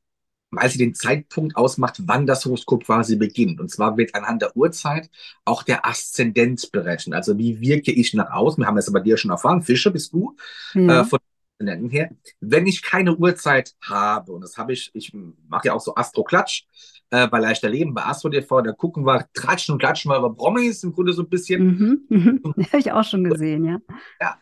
Weil 0.50 0.70
sie 0.70 0.78
den 0.78 0.94
Zeitpunkt 0.94 1.56
ausmacht, 1.56 1.96
wann 2.06 2.26
das 2.26 2.44
Horoskop 2.44 2.84
quasi 2.84 3.16
beginnt. 3.16 3.60
Und 3.60 3.70
zwar 3.70 3.96
wird 3.96 4.14
anhand 4.14 4.42
der 4.42 4.56
Uhrzeit 4.56 5.10
auch 5.44 5.62
der 5.62 5.86
Aszendent 5.86 6.70
berechnet. 6.72 7.14
Also 7.14 7.36
wie 7.38 7.60
wirke 7.60 7.92
ich 7.92 8.14
nach 8.14 8.30
außen? 8.30 8.62
Wir 8.62 8.66
haben 8.66 8.78
es 8.78 8.92
bei 8.92 9.00
dir 9.00 9.16
schon 9.16 9.30
erfahren. 9.30 9.62
Fische 9.62 9.90
bist 9.90 10.12
du 10.12 10.36
ja. 10.74 11.00
äh, 11.00 11.04
von 11.04 11.18
Aszendenten 11.54 11.90
her. 11.90 12.10
Wenn 12.40 12.66
ich 12.66 12.82
keine 12.82 13.16
Uhrzeit 13.16 13.74
habe, 13.82 14.32
und 14.32 14.42
das 14.42 14.56
habe 14.56 14.72
ich, 14.72 14.90
ich 14.94 15.12
mache 15.48 15.68
ja 15.68 15.74
auch 15.74 15.80
so 15.80 15.94
Astro-Klatsch, 15.94 16.64
äh, 17.10 17.28
bei 17.28 17.38
Leichter 17.38 17.68
Leben, 17.68 17.94
bei 17.94 18.04
Astro 18.04 18.30
TV, 18.30 18.62
da 18.62 18.72
gucken 18.72 19.04
wir, 19.04 19.28
tratschen 19.32 19.74
und 19.74 19.78
klatschen 19.78 20.10
wir 20.10 20.18
über 20.18 20.34
Promis 20.34 20.82
im 20.82 20.92
Grunde 20.92 21.12
so 21.12 21.22
ein 21.22 21.28
bisschen. 21.28 21.64
Mhm, 21.66 22.00
mhm. 22.08 22.42
Habe 22.72 22.78
ich 22.78 22.92
auch 22.92 23.04
schon 23.04 23.24
gesehen, 23.24 23.64
ja. 23.64 23.78
Ja, 24.20 24.38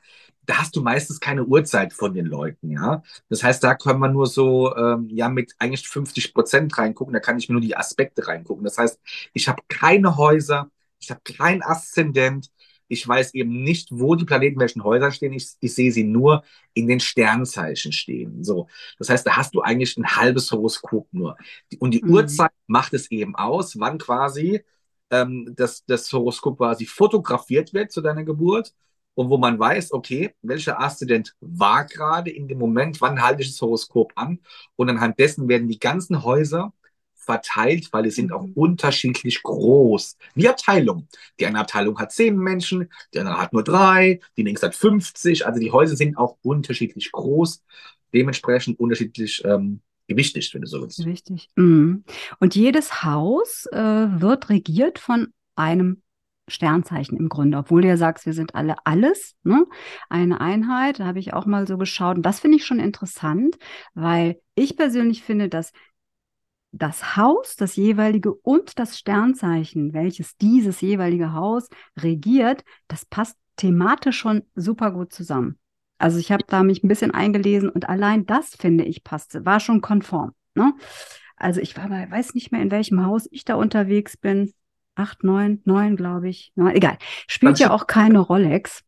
da 0.46 0.58
hast 0.58 0.76
du 0.76 0.82
meistens 0.82 1.20
keine 1.20 1.44
Uhrzeit 1.44 1.92
von 1.92 2.14
den 2.14 2.26
Leuten, 2.26 2.70
ja. 2.70 3.02
Das 3.28 3.42
heißt, 3.42 3.62
da 3.64 3.74
können 3.74 4.00
wir 4.00 4.08
nur 4.08 4.26
so, 4.26 4.74
ähm, 4.76 5.08
ja, 5.10 5.28
mit 5.28 5.54
eigentlich 5.58 5.88
50 5.88 6.34
Prozent 6.34 6.76
reingucken, 6.78 7.14
da 7.14 7.20
kann 7.20 7.38
ich 7.38 7.48
mir 7.48 7.54
nur 7.54 7.62
die 7.62 7.76
Aspekte 7.76 8.26
reingucken. 8.26 8.64
Das 8.64 8.78
heißt, 8.78 9.00
ich 9.32 9.48
habe 9.48 9.62
keine 9.68 10.16
Häuser, 10.16 10.70
ich 10.98 11.10
habe 11.10 11.20
kein 11.24 11.62
Aszendent, 11.62 12.50
ich 12.88 13.06
weiß 13.06 13.34
eben 13.34 13.62
nicht, 13.62 13.88
wo 13.90 14.14
die 14.14 14.24
Planeten 14.24 14.60
welchen 14.60 14.84
Häusern 14.84 15.12
stehen. 15.12 15.32
Ich, 15.32 15.54
ich 15.60 15.74
sehe 15.74 15.90
sie 15.90 16.04
nur 16.04 16.44
in 16.74 16.86
den 16.86 17.00
Sternzeichen 17.00 17.92
stehen. 17.92 18.44
So, 18.44 18.68
das 18.98 19.08
heißt, 19.08 19.26
da 19.26 19.36
hast 19.36 19.54
du 19.54 19.62
eigentlich 19.62 19.96
ein 19.96 20.16
halbes 20.16 20.50
Horoskop 20.52 21.08
nur. 21.12 21.36
Und 21.78 21.92
die 21.92 22.04
mhm. 22.04 22.12
Uhrzeit 22.12 22.52
macht 22.66 22.94
es 22.94 23.10
eben 23.10 23.36
aus, 23.36 23.78
wann 23.80 23.98
quasi 23.98 24.62
ähm, 25.10 25.54
das, 25.56 25.84
das 25.86 26.12
Horoskop 26.12 26.58
quasi 26.58 26.86
fotografiert 26.86 27.72
wird 27.72 27.90
zu 27.90 28.00
deiner 28.00 28.24
Geburt 28.24 28.74
und 29.14 29.30
wo 29.30 29.38
man 29.38 29.58
weiß, 29.58 29.92
okay, 29.92 30.34
welcher 30.42 30.80
Aszendent 30.80 31.34
war 31.40 31.84
gerade 31.84 32.30
in 32.30 32.48
dem 32.48 32.58
Moment, 32.58 33.00
wann 33.00 33.22
halte 33.22 33.42
ich 33.42 33.50
das 33.50 33.60
Horoskop 33.60 34.12
an 34.16 34.40
und 34.76 34.90
anhand 34.90 35.18
dessen 35.18 35.48
werden 35.48 35.68
die 35.68 35.78
ganzen 35.78 36.24
Häuser 36.24 36.72
verteilt, 37.14 37.88
weil 37.92 38.04
die 38.04 38.10
sind 38.10 38.32
auch 38.32 38.46
mhm. 38.46 38.52
unterschiedlich 38.52 39.42
groß. 39.42 40.16
Wie 40.34 40.48
Abteilung. 40.48 41.08
Die 41.40 41.46
eine 41.46 41.60
Abteilung 41.60 41.98
hat 41.98 42.12
zehn 42.12 42.36
Menschen, 42.36 42.90
die 43.12 43.18
andere 43.18 43.38
hat 43.38 43.52
nur 43.52 43.64
drei, 43.64 44.20
die 44.36 44.44
nächste 44.44 44.66
hat 44.66 44.74
50. 44.74 45.46
Also 45.46 45.58
die 45.58 45.72
Häuser 45.72 45.96
sind 45.96 46.16
auch 46.18 46.36
unterschiedlich 46.42 47.10
groß, 47.12 47.62
dementsprechend 48.12 48.78
unterschiedlich 48.78 49.42
ähm, 49.44 49.80
gewichtig, 50.06 50.52
wenn 50.52 50.62
du 50.62 50.68
so 50.68 50.82
willst. 50.82 51.04
Richtig. 51.04 51.48
Mhm. 51.56 52.04
Und 52.40 52.54
jedes 52.54 53.02
Haus 53.02 53.66
äh, 53.72 53.76
wird 53.78 54.50
regiert 54.50 54.98
von 54.98 55.32
einem 55.56 56.02
Sternzeichen 56.48 57.16
im 57.16 57.28
Grunde, 57.28 57.58
obwohl 57.58 57.82
du 57.82 57.88
ja 57.88 57.96
sagst, 57.96 58.26
wir 58.26 58.34
sind 58.34 58.54
alle 58.54 58.76
alles, 58.84 59.34
ne? 59.44 59.66
Eine 60.10 60.40
Einheit, 60.40 61.00
da 61.00 61.06
habe 61.06 61.18
ich 61.18 61.32
auch 61.32 61.46
mal 61.46 61.66
so 61.66 61.78
geschaut. 61.78 62.16
Und 62.16 62.22
das 62.26 62.40
finde 62.40 62.58
ich 62.58 62.66
schon 62.66 62.80
interessant, 62.80 63.56
weil 63.94 64.40
ich 64.54 64.76
persönlich 64.76 65.22
finde, 65.22 65.48
dass 65.48 65.72
das 66.72 67.16
Haus, 67.16 67.56
das 67.56 67.76
jeweilige 67.76 68.34
und 68.34 68.78
das 68.78 68.98
Sternzeichen, 68.98 69.92
welches 69.92 70.36
dieses 70.36 70.80
jeweilige 70.80 71.32
Haus 71.32 71.68
regiert, 71.96 72.64
das 72.88 73.04
passt 73.04 73.36
thematisch 73.56 74.18
schon 74.18 74.42
super 74.54 74.90
gut 74.90 75.12
zusammen. 75.12 75.58
Also 75.98 76.18
ich 76.18 76.32
habe 76.32 76.44
da 76.46 76.64
mich 76.64 76.82
ein 76.82 76.88
bisschen 76.88 77.12
eingelesen 77.12 77.68
und 77.68 77.88
allein 77.88 78.26
das 78.26 78.56
finde 78.56 78.84
ich 78.84 79.04
passte, 79.04 79.46
war 79.46 79.60
schon 79.60 79.80
konform. 79.80 80.32
Ne? 80.54 80.74
Also 81.36 81.60
ich 81.60 81.76
war 81.76 81.88
bei, 81.88 82.10
weiß 82.10 82.34
nicht 82.34 82.50
mehr, 82.50 82.62
in 82.62 82.72
welchem 82.72 83.04
Haus 83.04 83.28
ich 83.30 83.44
da 83.44 83.54
unterwegs 83.54 84.16
bin 84.16 84.52
acht, 84.94 85.24
neun, 85.24 85.60
neun, 85.64 85.96
glaube 85.96 86.28
ich. 86.28 86.52
Na, 86.54 86.74
egal. 86.74 86.98
Spielt 87.26 87.58
ja 87.58 87.70
auch 87.70 87.86
keine 87.86 88.18
Rolex. 88.18 88.84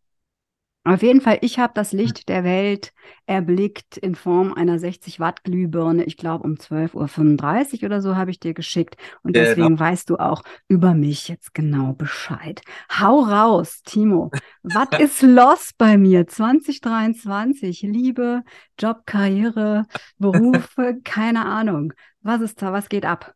Auf 0.87 1.03
jeden 1.03 1.21
Fall, 1.21 1.39
ich 1.41 1.59
habe 1.59 1.73
das 1.75 1.91
Licht 1.91 2.29
der 2.29 2.45
Welt 2.45 2.93
erblickt 3.27 3.97
in 3.97 4.15
Form 4.15 4.53
einer 4.55 4.79
60 4.79 5.19
Watt 5.19 5.43
Glühbirne. 5.43 6.05
Ich 6.05 6.17
glaube 6.17 6.45
um 6.45 6.55
12.35 6.55 7.81
Uhr 7.81 7.87
oder 7.87 8.01
so 8.01 8.15
habe 8.15 8.31
ich 8.31 8.39
dir 8.39 8.55
geschickt. 8.55 8.97
Und 9.25 9.35
deswegen 9.35 9.67
genau. 9.67 9.81
weißt 9.81 10.09
du 10.11 10.19
auch 10.19 10.45
über 10.69 10.95
mich 10.95 11.27
jetzt 11.27 11.55
genau 11.55 11.93
Bescheid. 11.93 12.61
Hau 12.89 13.19
raus, 13.19 13.83
Timo. 13.85 14.31
Was 14.63 14.87
ist 15.01 15.23
los 15.23 15.73
bei 15.77 15.99
mir 15.99 16.29
2023? 16.29 17.83
Liebe, 17.83 18.45
Job, 18.79 19.07
Karriere, 19.07 19.87
Berufe, 20.19 21.01
keine 21.03 21.47
Ahnung. 21.47 21.95
Was 22.21 22.43
ist 22.43 22.63
da? 22.63 22.73
Was 22.73 22.89
geht 22.89 23.07
ab? 23.07 23.36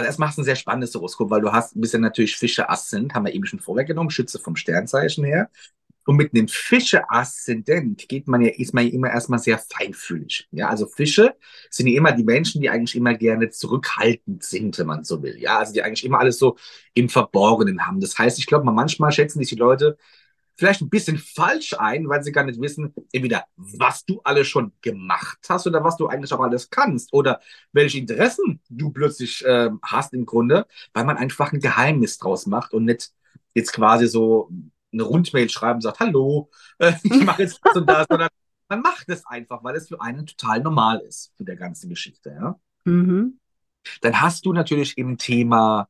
Also 0.00 0.06
erstmal 0.06 0.28
hast 0.28 0.38
du 0.38 0.42
ein 0.42 0.46
sehr 0.46 0.56
spannendes 0.56 0.94
Horoskop, 0.94 1.30
weil 1.30 1.42
du 1.42 1.52
hast 1.52 1.76
ein 1.76 1.80
bisschen 1.82 2.00
natürlich 2.00 2.36
Fische 2.36 2.70
Aszendent, 2.70 3.14
haben 3.14 3.26
wir 3.26 3.34
eben 3.34 3.44
schon 3.44 3.60
vorweggenommen, 3.60 4.10
Schütze 4.10 4.38
vom 4.38 4.56
Sternzeichen 4.56 5.24
her. 5.24 5.50
Und 6.06 6.16
mit 6.16 6.34
einem 6.34 6.48
Fische-Aszendent 6.48 8.08
geht 8.08 8.26
man 8.26 8.40
ja, 8.40 8.48
ist 8.48 8.72
man 8.72 8.86
ja 8.86 8.92
immer 8.92 9.10
erstmal 9.10 9.38
sehr 9.38 9.58
feinfühlig. 9.58 10.48
Ja, 10.50 10.68
also 10.68 10.86
Fische 10.86 11.36
sind 11.68 11.86
ja 11.88 11.96
immer 11.98 12.12
die 12.12 12.24
Menschen, 12.24 12.62
die 12.62 12.70
eigentlich 12.70 12.96
immer 12.96 13.14
gerne 13.14 13.50
zurückhaltend 13.50 14.42
sind, 14.42 14.78
wenn 14.78 14.86
man 14.86 15.04
so 15.04 15.22
will. 15.22 15.38
Ja, 15.38 15.58
also 15.58 15.74
die 15.74 15.82
eigentlich 15.82 16.04
immer 16.04 16.18
alles 16.18 16.38
so 16.38 16.56
im 16.94 17.10
Verborgenen 17.10 17.86
haben. 17.86 18.00
Das 18.00 18.18
heißt, 18.18 18.38
ich 18.38 18.46
glaube, 18.46 18.64
manchmal 18.72 19.12
schätzen 19.12 19.40
sich 19.40 19.50
die 19.50 19.56
Leute 19.56 19.98
vielleicht 20.60 20.82
ein 20.82 20.90
bisschen 20.90 21.16
falsch 21.16 21.74
ein, 21.78 22.06
weil 22.08 22.22
sie 22.22 22.32
gar 22.32 22.44
nicht 22.44 22.60
wissen, 22.60 22.94
entweder 23.12 23.46
was 23.56 24.04
du 24.04 24.20
alles 24.22 24.46
schon 24.46 24.72
gemacht 24.82 25.38
hast 25.48 25.66
oder 25.66 25.82
was 25.82 25.96
du 25.96 26.06
eigentlich 26.06 26.32
auch 26.34 26.40
alles 26.40 26.68
kannst 26.68 27.14
oder 27.14 27.40
welche 27.72 27.98
Interessen 27.98 28.60
du 28.68 28.90
plötzlich 28.90 29.42
äh, 29.44 29.70
hast 29.82 30.12
im 30.12 30.26
Grunde, 30.26 30.66
weil 30.92 31.04
man 31.04 31.16
einfach 31.16 31.52
ein 31.52 31.60
Geheimnis 31.60 32.18
draus 32.18 32.46
macht 32.46 32.74
und 32.74 32.84
nicht 32.84 33.10
jetzt 33.54 33.72
quasi 33.72 34.06
so 34.06 34.50
eine 34.92 35.02
Rundmail 35.02 35.48
schreiben 35.48 35.76
und 35.76 35.82
sagt, 35.82 35.98
hallo, 35.98 36.50
äh, 36.78 36.92
ich 37.02 37.24
mache 37.24 37.42
jetzt 37.42 37.58
das 37.64 37.76
und 37.76 37.88
das, 37.88 38.06
sondern 38.08 38.28
man 38.68 38.82
macht 38.82 39.08
es 39.08 39.26
einfach, 39.26 39.64
weil 39.64 39.76
es 39.76 39.88
für 39.88 40.00
einen 40.02 40.26
total 40.26 40.60
normal 40.60 40.98
ist, 41.00 41.32
für 41.38 41.44
der 41.44 41.56
ganzen 41.56 41.88
Geschichte. 41.88 42.30
Ja? 42.38 42.60
Mhm. 42.84 43.38
Dann 44.02 44.20
hast 44.20 44.44
du 44.44 44.52
natürlich 44.52 44.98
im 44.98 45.16
Thema 45.16 45.88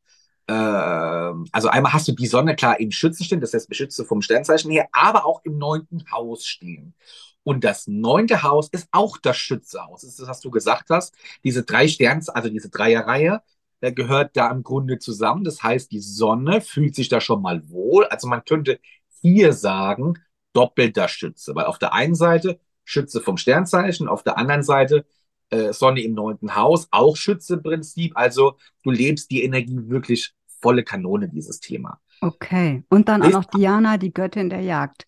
also 0.52 1.68
einmal 1.68 1.92
hast 1.92 2.08
du 2.08 2.12
die 2.12 2.26
Sonne 2.26 2.56
klar 2.56 2.80
im 2.80 2.90
Schützen 2.90 3.24
stehen, 3.24 3.40
das 3.40 3.54
heißt 3.54 3.68
beschütze 3.68 4.04
vom 4.04 4.22
Sternzeichen 4.22 4.70
her, 4.70 4.88
aber 4.92 5.24
auch 5.26 5.40
im 5.44 5.58
neunten 5.58 6.10
Haus 6.10 6.46
stehen. 6.46 6.94
Und 7.42 7.64
das 7.64 7.86
neunte 7.86 8.42
Haus 8.42 8.68
ist 8.68 8.88
auch 8.92 9.16
das 9.18 9.36
Schützehaus. 9.36 10.02
Das 10.02 10.10
ist 10.10 10.20
das, 10.20 10.28
was 10.28 10.40
du 10.40 10.50
gesagt 10.50 10.90
hast. 10.90 11.14
Diese 11.44 11.62
drei 11.62 11.88
Sterns, 11.88 12.28
also 12.28 12.48
diese 12.48 12.68
Dreierreihe, 12.68 13.42
äh, 13.80 13.92
gehört 13.92 14.36
da 14.36 14.50
im 14.50 14.62
Grunde 14.62 14.98
zusammen. 14.98 15.44
Das 15.44 15.62
heißt, 15.62 15.90
die 15.90 16.00
Sonne 16.00 16.60
fühlt 16.60 16.94
sich 16.94 17.08
da 17.08 17.20
schon 17.20 17.42
mal 17.42 17.68
wohl. 17.70 18.04
Also 18.06 18.28
man 18.28 18.44
könnte 18.44 18.78
hier 19.22 19.52
sagen, 19.52 20.14
doppelter 20.52 21.08
Schütze, 21.08 21.54
weil 21.54 21.66
auf 21.66 21.78
der 21.78 21.94
einen 21.94 22.14
Seite 22.14 22.60
Schütze 22.84 23.20
vom 23.20 23.36
Sternzeichen, 23.36 24.08
auf 24.08 24.22
der 24.22 24.36
anderen 24.36 24.62
Seite 24.62 25.06
äh, 25.50 25.72
Sonne 25.72 26.02
im 26.02 26.14
neunten 26.14 26.56
Haus, 26.56 26.88
auch 26.90 27.16
Schütze-Prinzip. 27.16 28.12
Also 28.16 28.56
du 28.82 28.90
lebst 28.90 29.30
die 29.30 29.44
Energie 29.44 29.88
wirklich 29.88 30.32
volle 30.60 30.84
Kanone, 30.84 31.28
dieses 31.28 31.60
Thema. 31.60 32.00
Okay. 32.20 32.84
Und 32.88 33.08
dann 33.08 33.22
auch 33.22 33.30
noch 33.30 33.44
Diana, 33.44 33.96
die 33.96 34.12
Göttin 34.12 34.50
der 34.50 34.60
Jagd. 34.60 35.06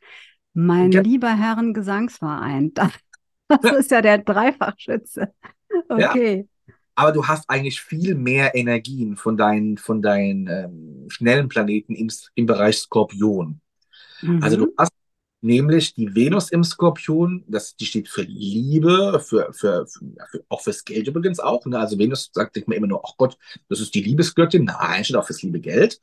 Mein 0.55 0.93
ja. 0.93 1.03
lieber 1.03 1.35
Herren 1.35 1.75
Gesangsverein. 1.75 2.73
Das, 3.49 3.61
das 3.61 3.81
ist 3.81 3.91
ja 3.91 4.01
der 4.01 4.17
Dreifachschütze. 4.17 5.35
Okay. 5.91 6.47
Ja. 6.67 6.75
Aber 6.95 7.13
du 7.13 7.27
hast 7.27 7.51
eigentlich 7.51 7.83
viel 7.83 8.15
mehr 8.15 8.55
Energien 8.55 9.19
von 9.19 9.37
deinen, 9.37 9.77
von 9.77 10.01
deinen 10.01 10.47
ähm, 10.47 11.07
schnellen 11.11 11.51
Planeten 11.51 11.95
im, 11.95 12.11
im 12.35 12.47
Bereich 12.47 12.79
Skorpion. 12.79 13.61
Mhm. 14.23 14.43
Also 14.43 14.57
du 14.57 14.67
mhm. 14.67 14.73
hast 14.79 14.93
nämlich 15.43 15.95
die 15.95 16.15
Venus 16.15 16.51
im 16.51 16.65
Skorpion, 16.65 17.45
das, 17.49 17.77
die 17.77 17.85
steht 17.85 18.09
für 18.09 18.23
Liebe, 18.23 19.21
für, 19.25 19.53
für, 19.53 19.87
für, 19.87 20.45
auch 20.49 20.61
fürs 20.61 20.85
Geld 20.85 21.09
übrigens 21.09 21.41
auch. 21.41 21.67
Ne? 21.67 21.79
Also 21.79 21.99
Venus 21.99 22.31
sagt 22.33 22.55
sich 22.55 22.67
mir 22.67 22.77
immer 22.77 22.87
nur, 22.87 23.03
ach 23.05 23.17
Gott, 23.19 23.37
das 23.69 23.81
ist 23.81 23.95
die 23.95 24.03
Liebesgöttin. 24.03 24.65
Nein, 24.65 25.05
steht 25.05 25.17
auch 25.17 25.27
fürs 25.27 25.43
liebe 25.43 25.61
Geld. 25.61 26.01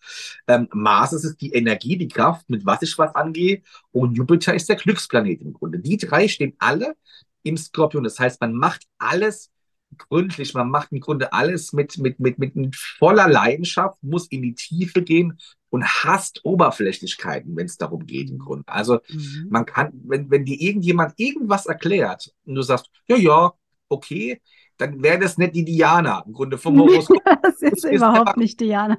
Ähm, 0.47 0.67
Mars 0.73 1.13
ist 1.13 1.23
es 1.23 1.37
die 1.37 1.53
Energie, 1.53 1.97
die 1.97 2.09
Kraft, 2.09 2.49
mit 2.49 2.65
was 2.65 2.81
ich 2.81 2.97
was 2.97 3.15
angehe. 3.15 3.63
Und 3.91 4.15
Jupiter 4.15 4.53
ist 4.53 4.69
der 4.69 4.75
Glücksplanet 4.75 5.41
im 5.41 5.53
Grunde. 5.53 5.79
Die 5.79 5.97
drei 5.97 6.27
stehen 6.27 6.55
alle 6.59 6.95
im 7.43 7.57
Skorpion. 7.57 8.03
Das 8.03 8.19
heißt, 8.19 8.41
man 8.41 8.53
macht 8.53 8.85
alles 8.97 9.49
gründlich, 9.97 10.53
man 10.53 10.69
macht 10.69 10.91
im 10.91 10.99
Grunde 10.99 11.33
alles 11.33 11.73
mit, 11.73 11.97
mit, 11.97 12.19
mit, 12.19 12.37
mit 12.37 12.75
voller 12.75 13.27
Leidenschaft, 13.27 13.97
muss 14.01 14.27
in 14.27 14.41
die 14.41 14.55
Tiefe 14.55 15.01
gehen 15.01 15.39
und 15.69 15.85
hasst 15.85 16.41
Oberflächlichkeiten, 16.43 17.55
wenn 17.55 17.65
es 17.65 17.77
darum 17.77 18.05
geht 18.05 18.29
im 18.29 18.39
Grunde. 18.39 18.67
Also 18.67 18.99
mhm. 19.09 19.47
man 19.49 19.65
kann, 19.65 19.91
wenn, 20.05 20.29
wenn 20.31 20.45
dir 20.45 20.59
irgendjemand 20.59 21.13
irgendwas 21.17 21.65
erklärt 21.65 22.33
und 22.45 22.55
du 22.55 22.61
sagst, 22.61 22.89
ja, 23.07 23.17
ja, 23.17 23.53
okay, 23.89 24.41
dann 24.77 25.03
wäre 25.03 25.19
das 25.19 25.37
nicht 25.37 25.55
die 25.55 25.65
Diana 25.65 26.23
im 26.25 26.33
Grunde 26.33 26.57
vom 26.57 26.79
Horoskop. 26.79 27.21
das 27.41 27.61
ist 27.61 27.83
überhaupt 27.83 28.37
nicht 28.37 28.59
Diana. 28.59 28.97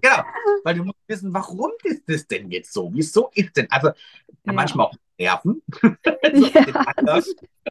Genau, 0.00 0.22
weil 0.64 0.74
du 0.74 0.84
musst 0.84 0.98
wissen, 1.06 1.34
warum 1.34 1.70
ist 1.84 2.02
das 2.06 2.26
denn 2.26 2.50
jetzt 2.50 2.72
so? 2.72 2.90
Wieso 2.92 3.30
ist 3.34 3.56
denn? 3.56 3.70
Also 3.70 3.88
ja. 3.88 4.52
manchmal 4.52 4.86
auch 4.86 4.94
Nerven. 5.18 5.62
ja. 6.32 7.20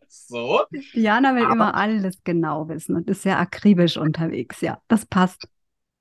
so. 0.08 0.62
Diana 0.94 1.36
will 1.36 1.46
Aber, 1.46 1.54
immer 1.54 1.76
alles 1.76 2.18
genau 2.24 2.68
wissen 2.68 2.96
und 2.96 3.10
ist 3.10 3.22
sehr 3.22 3.40
akribisch 3.40 3.98
unterwegs. 3.98 4.62
Ja, 4.62 4.82
das 4.88 5.06
passt. 5.06 5.48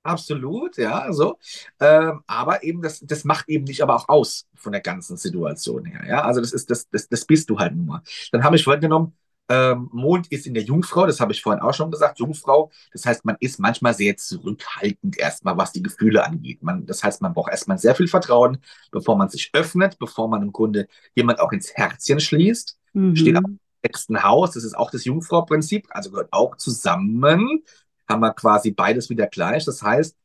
Absolut, 0.03 0.77
ja, 0.77 1.11
so. 1.11 1.37
Ähm, 1.81 2.21
aber 2.27 2.63
eben, 2.63 2.81
das, 2.81 3.01
das 3.01 3.25
macht 3.25 3.49
eben 3.49 3.65
dich 3.65 3.83
aber 3.83 3.95
auch 3.95 4.07
aus 4.07 4.47
von 4.55 4.71
der 4.71 4.79
ganzen 4.79 5.17
Situation 5.17 5.83
her. 5.83 6.05
Ja, 6.07 6.21
also 6.23 6.39
das 6.39 6.53
ist, 6.53 6.69
das, 6.69 6.87
das, 6.89 7.09
das 7.09 7.25
bist 7.25 7.49
du 7.49 7.59
halt 7.59 7.75
nur. 7.75 8.01
Dann 8.31 8.43
habe 8.43 8.55
ich 8.55 8.63
vorgenommen, 8.63 9.17
ähm, 9.49 9.89
Mond 9.93 10.27
ist 10.31 10.45
in 10.45 10.53
der 10.53 10.63
Jungfrau, 10.63 11.05
das 11.05 11.19
habe 11.19 11.31
ich 11.31 11.41
vorhin 11.41 11.61
auch 11.61 11.73
schon 11.73 11.91
gesagt, 11.91 12.19
Jungfrau. 12.19 12.69
Das 12.91 13.05
heißt, 13.05 13.23
man 13.25 13.37
ist 13.39 13.59
manchmal 13.59 13.93
sehr 13.93 14.17
zurückhaltend 14.17 15.17
erstmal, 15.17 15.57
was 15.57 15.71
die 15.71 15.81
Gefühle 15.81 16.25
angeht. 16.25 16.61
Man, 16.63 16.85
das 16.85 17.03
heißt, 17.03 17.21
man 17.21 17.33
braucht 17.33 17.51
erstmal 17.51 17.77
sehr 17.77 17.95
viel 17.95 18.07
Vertrauen, 18.07 18.57
bevor 18.91 19.15
man 19.15 19.29
sich 19.29 19.49
öffnet, 19.53 19.97
bevor 19.99 20.27
man 20.27 20.41
im 20.41 20.51
Grunde 20.51 20.87
jemand 21.15 21.39
auch 21.39 21.51
ins 21.51 21.73
Herzchen 21.73 22.19
schließt. 22.19 22.77
Mhm. 22.93 23.15
Steht 23.15 23.37
auch 23.37 23.47
im 23.47 23.59
sechsten 23.83 24.23
Haus, 24.23 24.51
das 24.51 24.63
ist 24.63 24.77
auch 24.77 24.91
das 24.91 25.05
Jungfrau-Prinzip, 25.05 25.87
also 25.91 26.11
gehört 26.11 26.33
auch 26.33 26.57
zusammen. 26.57 27.63
Haben 28.09 28.21
wir 28.21 28.33
quasi 28.33 28.71
beides 28.71 29.09
wieder 29.09 29.27
gleich. 29.27 29.65
Das 29.65 29.81
heißt, 29.81 30.15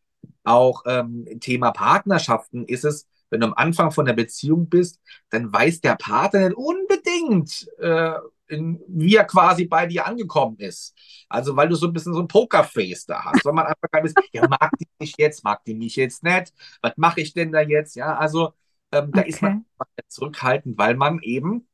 auch 0.44 0.82
ähm, 0.86 1.26
Thema 1.40 1.70
Partnerschaften 1.70 2.64
ist 2.64 2.84
es, 2.84 3.06
wenn 3.30 3.40
du 3.40 3.46
am 3.46 3.54
Anfang 3.54 3.92
von 3.92 4.04
der 4.04 4.12
Beziehung 4.12 4.68
bist, 4.68 5.00
dann 5.30 5.52
weiß 5.52 5.80
der 5.80 5.96
Partner 5.96 6.48
nicht 6.48 6.56
unbedingt, 6.56 7.66
äh, 7.78 8.12
in, 8.48 8.80
wie 8.88 9.16
er 9.16 9.24
quasi 9.24 9.64
bei 9.66 9.86
dir 9.86 10.06
angekommen 10.06 10.58
ist. 10.58 10.94
Also, 11.28 11.56
weil 11.56 11.68
du 11.68 11.74
so 11.74 11.86
ein 11.86 11.92
bisschen 11.92 12.14
so 12.14 12.20
ein 12.20 12.28
Pokerface 12.28 13.06
da 13.06 13.24
hast. 13.24 13.44
Weil 13.44 13.52
man 13.52 13.66
einfach 13.66 13.90
gar 13.90 14.02
nicht, 14.02 14.16
ja, 14.32 14.46
mag 14.48 14.70
die 14.78 14.88
mich 14.98 15.14
jetzt, 15.16 15.44
mag 15.44 15.64
die 15.64 15.74
mich 15.74 15.96
jetzt 15.96 16.22
nicht? 16.22 16.52
Was 16.82 16.92
mache 16.96 17.20
ich 17.20 17.32
denn 17.34 17.52
da 17.52 17.60
jetzt? 17.60 17.96
Ja, 17.96 18.16
also, 18.16 18.52
ähm, 18.92 19.10
da 19.12 19.20
okay. 19.20 19.28
ist 19.28 19.42
man 19.42 19.64
zurückhaltend, 20.08 20.76
weil 20.78 20.94
man 20.96 21.20
eben 21.22 21.66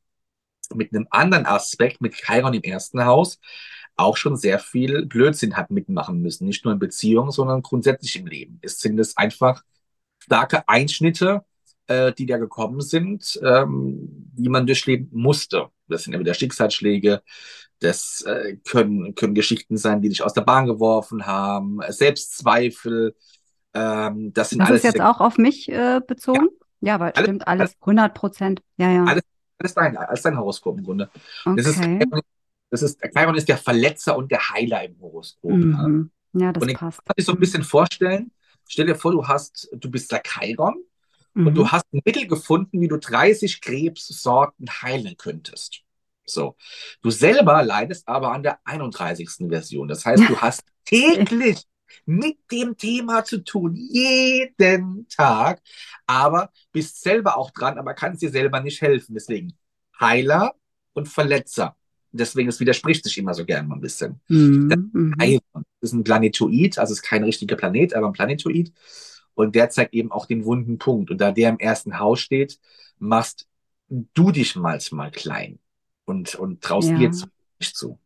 mit 0.75 0.93
einem 0.93 1.07
anderen 1.11 1.47
Aspekt, 1.47 2.01
mit 2.01 2.15
Chiron 2.15 2.55
im 2.55 2.63
ersten 2.63 3.05
Haus, 3.05 3.41
auch 3.97 4.17
schon 4.17 4.37
sehr 4.37 4.59
viel 4.59 5.07
Blödsinn 5.07 5.57
hat 5.57 5.71
mitmachen 5.71 6.21
müssen. 6.21 6.47
Nicht 6.47 6.65
nur 6.65 6.73
in 6.73 6.79
Beziehungen, 6.79 7.33
sondern 7.33 7.63
grundsätzlich 7.63 8.17
im 8.17 8.27
Leben. 8.27 8.59
Es 8.63 8.79
sind 8.79 8.99
es 8.99 9.17
einfach 9.17 9.63
starke 10.19 10.69
Einschnitte, 10.69 11.45
äh, 11.89 12.13
die 12.13 12.27
da 12.27 12.37
gekommen 12.37 12.81
sind, 12.81 13.41
ähm, 13.43 13.99
die 14.35 14.49
man 14.49 14.67
durchleben 14.67 15.09
musste. 15.13 15.71
Das 15.89 16.05
sind 16.05 16.15
entweder 16.15 16.35
Schicksalsschläge, 16.35 17.23
das 17.81 18.23
äh, 18.23 18.57
können, 18.69 19.15
können 19.15 19.35
Geschichten 19.35 19.77
sein, 19.77 20.03
die 20.03 20.09
dich 20.09 20.23
aus 20.23 20.35
der 20.35 20.43
Bahn 20.43 20.67
geworfen 20.67 21.27
haben, 21.27 21.81
Selbstzweifel. 21.89 23.15
Ähm, 23.75 24.33
das 24.33 24.51
sind 24.51 24.61
das 24.61 24.69
alles. 24.69 24.85
ist 24.85 24.95
jetzt 24.95 25.01
auch 25.01 25.21
auf 25.21 25.39
mich 25.39 25.69
äh, 25.69 26.01
bezogen? 26.07 26.49
Ja, 26.81 26.89
ja 26.89 26.95
aber 26.97 27.05
alles, 27.07 27.21
stimmt 27.21 27.49
alles, 27.49 27.77
100 27.81 28.15
Prozent. 28.15 28.63
Ja, 28.77 28.91
ja. 28.91 29.05
Alles, 29.05 29.23
alles 29.59 29.75
dein, 29.75 29.97
alles 29.97 30.23
dein 30.23 30.39
Horoskop 30.39 30.79
im 30.79 30.85
Grunde. 30.85 31.11
Okay. 31.45 31.57
Das 31.57 31.67
ist, 31.67 31.81
das 32.71 32.83
ist, 32.83 33.01
Chiron 33.01 33.35
ist 33.37 33.49
der 33.49 33.59
Verletzer 33.59 34.17
und 34.17 34.31
der 34.31 34.41
Heiler 34.51 34.85
im 34.85 35.01
Horoskop. 35.01 35.53
Mhm. 35.53 36.11
Ja, 36.33 36.53
das 36.53 36.63
und 36.63 36.75
passt. 36.75 37.05
Kann 37.05 37.15
ich 37.17 37.25
so 37.25 37.33
ein 37.33 37.41
bisschen 37.41 37.63
vorstellen. 37.63 38.33
Stell 38.67 38.87
dir 38.87 38.95
vor, 38.95 39.13
du 39.13 39.27
hast, 39.27 39.69
du 39.73 39.91
bist 39.91 40.13
der 40.13 40.23
Chiron 40.23 40.77
mhm. 41.35 41.49
und 41.49 41.55
du 41.55 41.63
mhm. 41.63 41.73
hast 41.73 41.85
ein 41.93 42.01
Mittel 42.05 42.27
gefunden, 42.27 42.81
wie 42.81 42.89
du 42.89 42.97
30 42.97 43.61
Krebssorten 43.61 44.69
heilen 44.83 45.17
könntest. 45.17 45.83
So. 46.27 46.57
Du 47.03 47.11
selber 47.11 47.63
leidest 47.63 48.07
aber 48.07 48.33
an 48.33 48.43
der 48.43 48.59
31. 48.65 49.49
Version. 49.49 49.89
Das 49.89 50.05
heißt, 50.05 50.29
du 50.29 50.37
hast 50.41 50.63
täglich 50.85 51.65
mit 52.05 52.39
dem 52.51 52.77
Thema 52.77 53.25
zu 53.25 53.43
tun, 53.45 53.75
jeden 53.75 55.07
Tag, 55.09 55.63
aber 56.07 56.51
bist 56.73 57.03
selber 57.03 57.37
auch 57.37 57.51
dran, 57.51 57.79
aber 57.79 57.95
kannst 57.95 58.23
dir 58.23 58.31
selber 58.31 58.61
nicht 58.61 58.81
helfen. 58.81 59.15
Deswegen 59.15 59.55
Heiler 59.99 60.55
und 60.93 61.09
Verletzer. 61.09 61.77
Deswegen, 62.11 62.49
es 62.49 62.61
widerspricht 62.61 63.05
sich 63.05 63.19
immer 63.19 63.35
so 63.35 63.45
gerne 63.45 63.69
mal 63.69 63.77
ein 63.77 63.81
bisschen. 63.81 64.21
Mhm. 64.29 65.15
Das 65.19 65.91
ist 65.91 65.93
ein 65.93 66.05
Planetoid, 66.05 66.79
also 66.79 66.93
ist 66.93 67.03
kein 67.03 67.23
richtiger 67.25 67.57
Planet, 67.57 67.95
aber 67.95 68.07
ein 68.07 68.13
Planetoid. 68.13 68.73
Und 69.39 69.55
der 69.55 69.71
zeigt 69.71 69.95
eben 69.95 70.11
auch 70.11 70.27
den 70.27 70.45
wunden 70.45 70.79
Punkt. 70.79 71.13
Und 71.13 71.21
da 71.21 71.31
der 71.31 71.51
im 71.51 71.61
ersten 71.61 72.01
Haus 72.01 72.19
steht, 72.19 72.59
machst 72.99 73.47
du 73.89 74.33
dich 74.33 74.57
manchmal 74.57 75.13
klein 75.13 75.61
und, 76.07 76.35
und 76.35 76.61
traust 76.61 76.89
ja. 76.89 76.99
dir 76.99 77.13
zu, 77.13 77.27
nicht 77.61 77.77
zu. 77.77 78.01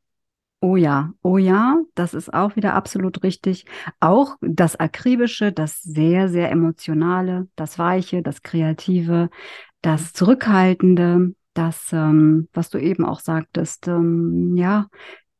Oh 0.60 0.76
ja, 0.76 1.14
oh 1.22 1.38
ja, 1.38 1.80
das 1.94 2.12
ist 2.12 2.34
auch 2.34 2.54
wieder 2.54 2.74
absolut 2.74 3.22
richtig. 3.22 3.64
Auch 3.98 4.36
das 4.42 4.76
Akribische, 4.76 5.52
das 5.52 5.80
sehr, 5.80 6.28
sehr 6.28 6.50
Emotionale, 6.50 7.48
das 7.56 7.78
Weiche, 7.78 8.22
das 8.22 8.42
Kreative, 8.42 9.30
das 9.80 10.12
Zurückhaltende, 10.12 11.34
das, 11.54 11.94
ähm, 11.94 12.48
was 12.52 12.68
du 12.68 12.76
eben 12.76 13.06
auch 13.06 13.20
sagtest, 13.20 13.88
ähm, 13.88 14.54
ja, 14.54 14.88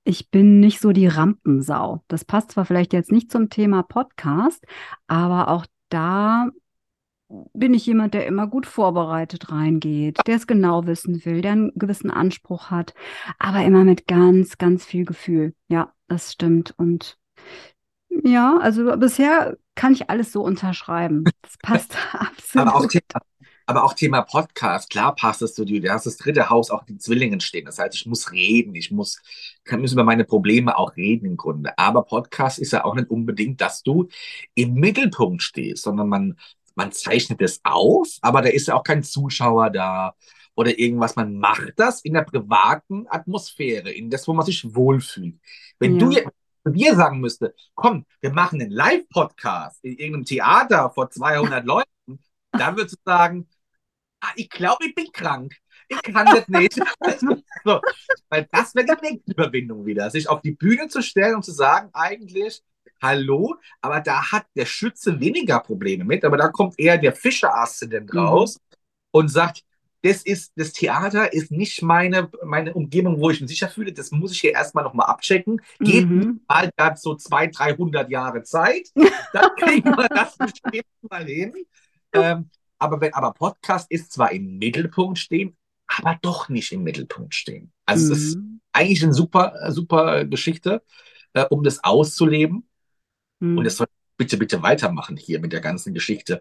ich 0.05 0.31
bin 0.31 0.59
nicht 0.59 0.81
so 0.81 0.93
die 0.93 1.07
Rampensau. 1.07 2.03
Das 2.09 2.25
passt 2.25 2.53
zwar 2.53 2.65
vielleicht 2.65 2.95
jetzt 2.95 3.13
nicht 3.13 3.31
zum 3.31 3.51
Thema 3.51 3.83
Podcast, 3.83 4.65
aber 5.07 5.49
auch 5.49 5.67
da 5.93 6.49
bin 7.55 7.73
ich 7.75 7.87
jemand, 7.87 8.15
der 8.15 8.27
immer 8.27 8.47
gut 8.47 8.67
vorbereitet 8.67 9.51
reingeht, 9.51 10.19
der 10.27 10.37
es 10.37 10.47
genau 10.47 10.87
wissen 10.87 11.25
will, 11.25 11.41
der 11.41 11.53
einen 11.53 11.73
gewissen 11.75 12.11
Anspruch 12.11 12.71
hat, 12.71 12.95
aber 13.39 13.65
immer 13.65 13.85
mit 13.85 14.07
ganz, 14.07 14.59
ganz 14.59 14.85
viel 14.85 15.05
Gefühl. 15.05 15.55
Ja, 15.69 15.93
das 16.09 16.33
stimmt. 16.33 16.75
Und 16.77 17.19
ja, 18.25 18.59
also 18.59 18.97
bisher 18.99 19.57
kann 19.75 19.95
ich 19.95 20.11
alles 20.11 20.33
so 20.33 20.43
unterschreiben. 20.43 21.25
Das 21.41 21.57
passt 21.59 21.97
absolut. 22.13 22.69
Aber 22.69 22.77
auch 22.77 22.89
aber 23.73 23.85
auch 23.85 23.95
Thema 23.95 24.21
Podcast, 24.21 24.91
klar 24.91 25.15
passt 25.15 25.41
es 25.41 25.55
zu 25.55 25.65
dir. 25.65 25.81
Du 25.81 25.91
hast 25.91 26.05
das 26.05 26.19
dritte 26.19 26.51
Haus 26.51 26.71
auch 26.71 26.85
die 26.85 26.99
Zwillingen 26.99 27.41
stehen. 27.41 27.65
Das 27.65 27.79
heißt, 27.79 27.95
ich 27.95 28.05
muss 28.05 28.31
reden, 28.31 28.75
ich 28.75 28.91
muss, 28.91 29.19
kann, 29.65 29.81
müssen 29.81 29.95
über 29.95 30.05
meine 30.05 30.25
Probleme 30.25 30.77
auch 30.77 30.95
reden 30.95 31.25
im 31.25 31.39
Grunde. 31.39 31.73
Aber 31.79 32.03
Podcast 32.03 32.59
ist 32.59 32.73
ja 32.73 32.85
auch 32.85 32.95
nicht 32.95 33.09
unbedingt, 33.09 33.63
dass 33.63 33.83
du 33.83 34.09
im 34.55 34.75
Mittelpunkt 34.75 35.43
stehst, 35.43 35.85
sondern 35.85 36.11
man, 36.11 36.39
man 36.75 36.93
zeichnet 36.93 37.41
es 37.41 37.61
auf, 37.65 38.09
aber 38.21 38.43
da 38.43 38.51
ist 38.51 38.69
ja 38.69 38.75
auch 38.75 38.85
kein 38.85 39.03
Zuschauer 39.03 39.71
da 39.71 40.15
oder 40.55 40.79
irgendwas. 40.79 41.17
Man 41.17 41.39
macht 41.39 41.73
das 41.77 42.03
in 42.03 42.13
der 42.13 42.25
privaten 42.25 43.07
Atmosphäre, 43.09 43.91
in 43.91 44.11
das, 44.11 44.29
wo 44.29 44.35
man 44.35 44.45
sich 44.45 44.75
wohlfühlt. 44.75 45.41
Wenn 45.79 45.95
ja. 45.95 45.99
du 45.99 46.11
jetzt 46.11 46.29
dir 46.67 46.95
sagen 46.95 47.21
müsste, 47.21 47.55
komm, 47.75 48.05
wir 48.21 48.33
machen 48.33 48.61
einen 48.61 48.71
Live-Podcast 48.71 49.83
in 49.83 49.93
irgendeinem 49.93 50.27
Theater 50.27 50.91
vor 50.91 51.09
200 51.09 51.65
Leuten, 51.65 52.21
dann 52.53 52.77
würdest 52.77 52.97
du 52.97 53.01
sagen, 53.11 53.49
ich 54.37 54.49
glaube, 54.51 54.87
ich 54.87 54.95
bin 54.95 55.07
krank. 55.13 55.55
Ich 55.89 56.03
kann 56.03 56.27
das 56.27 56.49
nicht. 56.49 56.75
so, 57.65 57.81
weil 58.29 58.49
das 58.51 58.75
wäre 58.75 58.87
die 58.87 59.11
nächste 59.11 59.33
Überwindung 59.33 59.85
wieder, 59.85 60.11
sich 60.11 60.29
auf 60.29 60.41
die 60.41 60.53
Bühne 60.53 60.89
zu 60.89 61.03
stellen 61.03 61.37
und 61.37 61.45
zu 61.45 61.53
sagen, 61.53 61.91
eigentlich, 61.93 62.63
hallo, 63.01 63.57
aber 63.81 64.01
da 64.01 64.33
hat 64.33 64.47
der 64.55 64.67
Schütze 64.67 65.21
weniger 65.21 65.61
Probleme 65.61 66.05
mit, 66.05 66.25
aber 66.25 66.37
da 66.37 66.49
kommt 66.49 66.79
eher 66.79 66.99
der 66.99 67.15
Fischer-Aszendent 67.15 68.13
mhm. 68.13 68.19
raus 68.21 68.61
und 69.11 69.29
sagt, 69.29 69.65
das 70.03 70.23
ist, 70.25 70.53
das 70.57 70.73
Theater 70.73 71.33
ist 71.33 71.53
nicht 71.53 71.81
meine, 71.83 72.29
meine 72.45 72.75
Umgebung, 72.75 73.21
wo 73.21 73.31
ich 73.31 73.41
mich 73.41 73.51
sicher 73.51 73.69
fühle. 73.69 73.93
Das 73.93 74.11
muss 74.11 74.33
ich 74.33 74.41
hier 74.41 74.53
erstmal 74.53 74.83
nochmal 74.83 75.07
abchecken. 75.07 75.61
Gebt 75.79 76.11
mhm. 76.11 76.41
mal 76.49 76.71
da 76.77 76.97
so 76.97 77.15
200, 77.15 77.57
300 77.57 78.11
Jahre 78.11 78.43
Zeit. 78.43 78.89
Dann 79.33 79.51
kriegen 79.57 79.97
wir 79.97 80.09
das 80.09 80.37
bestimmt 80.37 80.87
mal 81.09 81.25
hin. 81.25 81.55
Ähm, 82.13 82.51
aber, 82.83 83.01
wenn, 83.01 83.15
aber 83.15 83.33
Podcast 83.33 83.91
ist 83.91 84.13
zwar 84.13 84.33
im 84.33 84.59
Mittelpunkt 84.59 85.19
stehen, 85.19 85.57
aber 85.87 86.19
doch 86.21 86.49
nicht 86.49 86.73
im 86.73 86.83
Mittelpunkt 86.83 87.35
stehen. 87.35 87.73
Also 87.87 88.07
mhm. 88.07 88.13
es 88.13 88.19
ist 88.23 88.37
mhm. 88.37 88.61
eigentlich 88.73 89.03
eine 89.03 89.15
super, 89.15 89.71
super 89.71 90.25
Geschichte, 90.25 90.83
äh, 91.33 91.45
um 91.49 91.63
das 91.63 91.83
auszuleben. 91.85 92.69
Mhm. 93.41 93.59
Und 93.59 93.67
es 93.67 93.77
soll 93.77 93.87
bitte, 94.17 94.37
bitte 94.37 94.63
weitermachen 94.63 95.17
hier 95.17 95.41
mit 95.41 95.53
der 95.53 95.61
ganzen 95.61 95.95
Geschichte. 95.95 96.41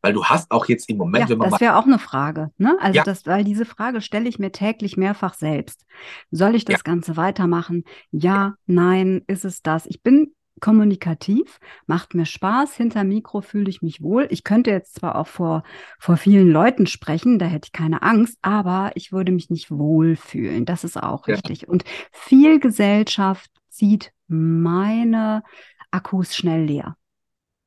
Weil 0.00 0.12
du 0.12 0.24
hast 0.24 0.50
auch 0.50 0.66
jetzt 0.66 0.88
im 0.88 0.96
Moment, 0.96 1.24
ja, 1.24 1.30
wenn 1.30 1.38
man. 1.38 1.50
Das 1.50 1.60
wäre 1.60 1.76
auch 1.76 1.86
eine 1.86 1.98
Frage, 1.98 2.50
ne? 2.58 2.76
Also 2.80 2.96
ja. 2.96 3.04
das, 3.04 3.26
weil 3.26 3.44
diese 3.44 3.64
Frage 3.64 4.00
stelle 4.00 4.28
ich 4.28 4.38
mir 4.38 4.52
täglich 4.52 4.96
mehrfach 4.96 5.34
selbst. 5.34 5.84
Soll 6.30 6.54
ich 6.54 6.64
das 6.64 6.78
ja. 6.78 6.82
Ganze 6.84 7.16
weitermachen? 7.16 7.84
Ja, 8.10 8.54
nein, 8.66 9.22
ist 9.26 9.44
es 9.44 9.62
das? 9.62 9.86
Ich 9.86 10.02
bin 10.02 10.34
kommunikativ, 10.62 11.58
macht 11.86 12.14
mir 12.14 12.24
Spaß, 12.24 12.76
hinter 12.76 13.02
Mikro 13.02 13.40
fühle 13.40 13.68
ich 13.68 13.82
mich 13.82 14.00
wohl. 14.00 14.28
Ich 14.30 14.44
könnte 14.44 14.70
jetzt 14.70 14.94
zwar 14.94 15.16
auch 15.16 15.26
vor, 15.26 15.64
vor 15.98 16.16
vielen 16.16 16.48
Leuten 16.48 16.86
sprechen, 16.86 17.40
da 17.40 17.46
hätte 17.46 17.66
ich 17.66 17.72
keine 17.72 18.00
Angst, 18.02 18.38
aber 18.42 18.92
ich 18.94 19.12
würde 19.12 19.32
mich 19.32 19.50
nicht 19.50 19.70
wohlfühlen. 19.72 20.64
Das 20.64 20.84
ist 20.84 20.96
auch 21.02 21.26
ja. 21.26 21.34
richtig. 21.34 21.68
Und 21.68 21.84
viel 22.12 22.60
Gesellschaft 22.60 23.50
zieht 23.68 24.12
meine 24.28 25.42
Akkus 25.90 26.36
schnell 26.36 26.64
leer. 26.64 26.96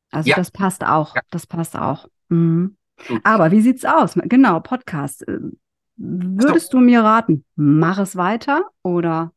Also 0.09 0.29
Ja. 0.29 0.37
das 0.37 0.49
passt 0.51 0.85
auch. 0.85 1.15
Ja. 1.15 1.21
Das 1.31 1.45
passt 1.45 1.75
auch. 1.75 2.07
Mhm. 2.29 2.77
Aber 3.23 3.51
wie 3.51 3.59
sieht's 3.59 3.83
aus? 3.83 4.13
Genau, 4.15 4.61
Podcast. 4.61 5.27
Äh, 5.27 5.39
Würdest 5.97 6.73
du 6.73 6.79
mir 6.79 7.01
raten, 7.03 7.43
mach 7.55 7.99
es 7.99 8.15
weiter 8.15 8.69
oder 8.83 9.33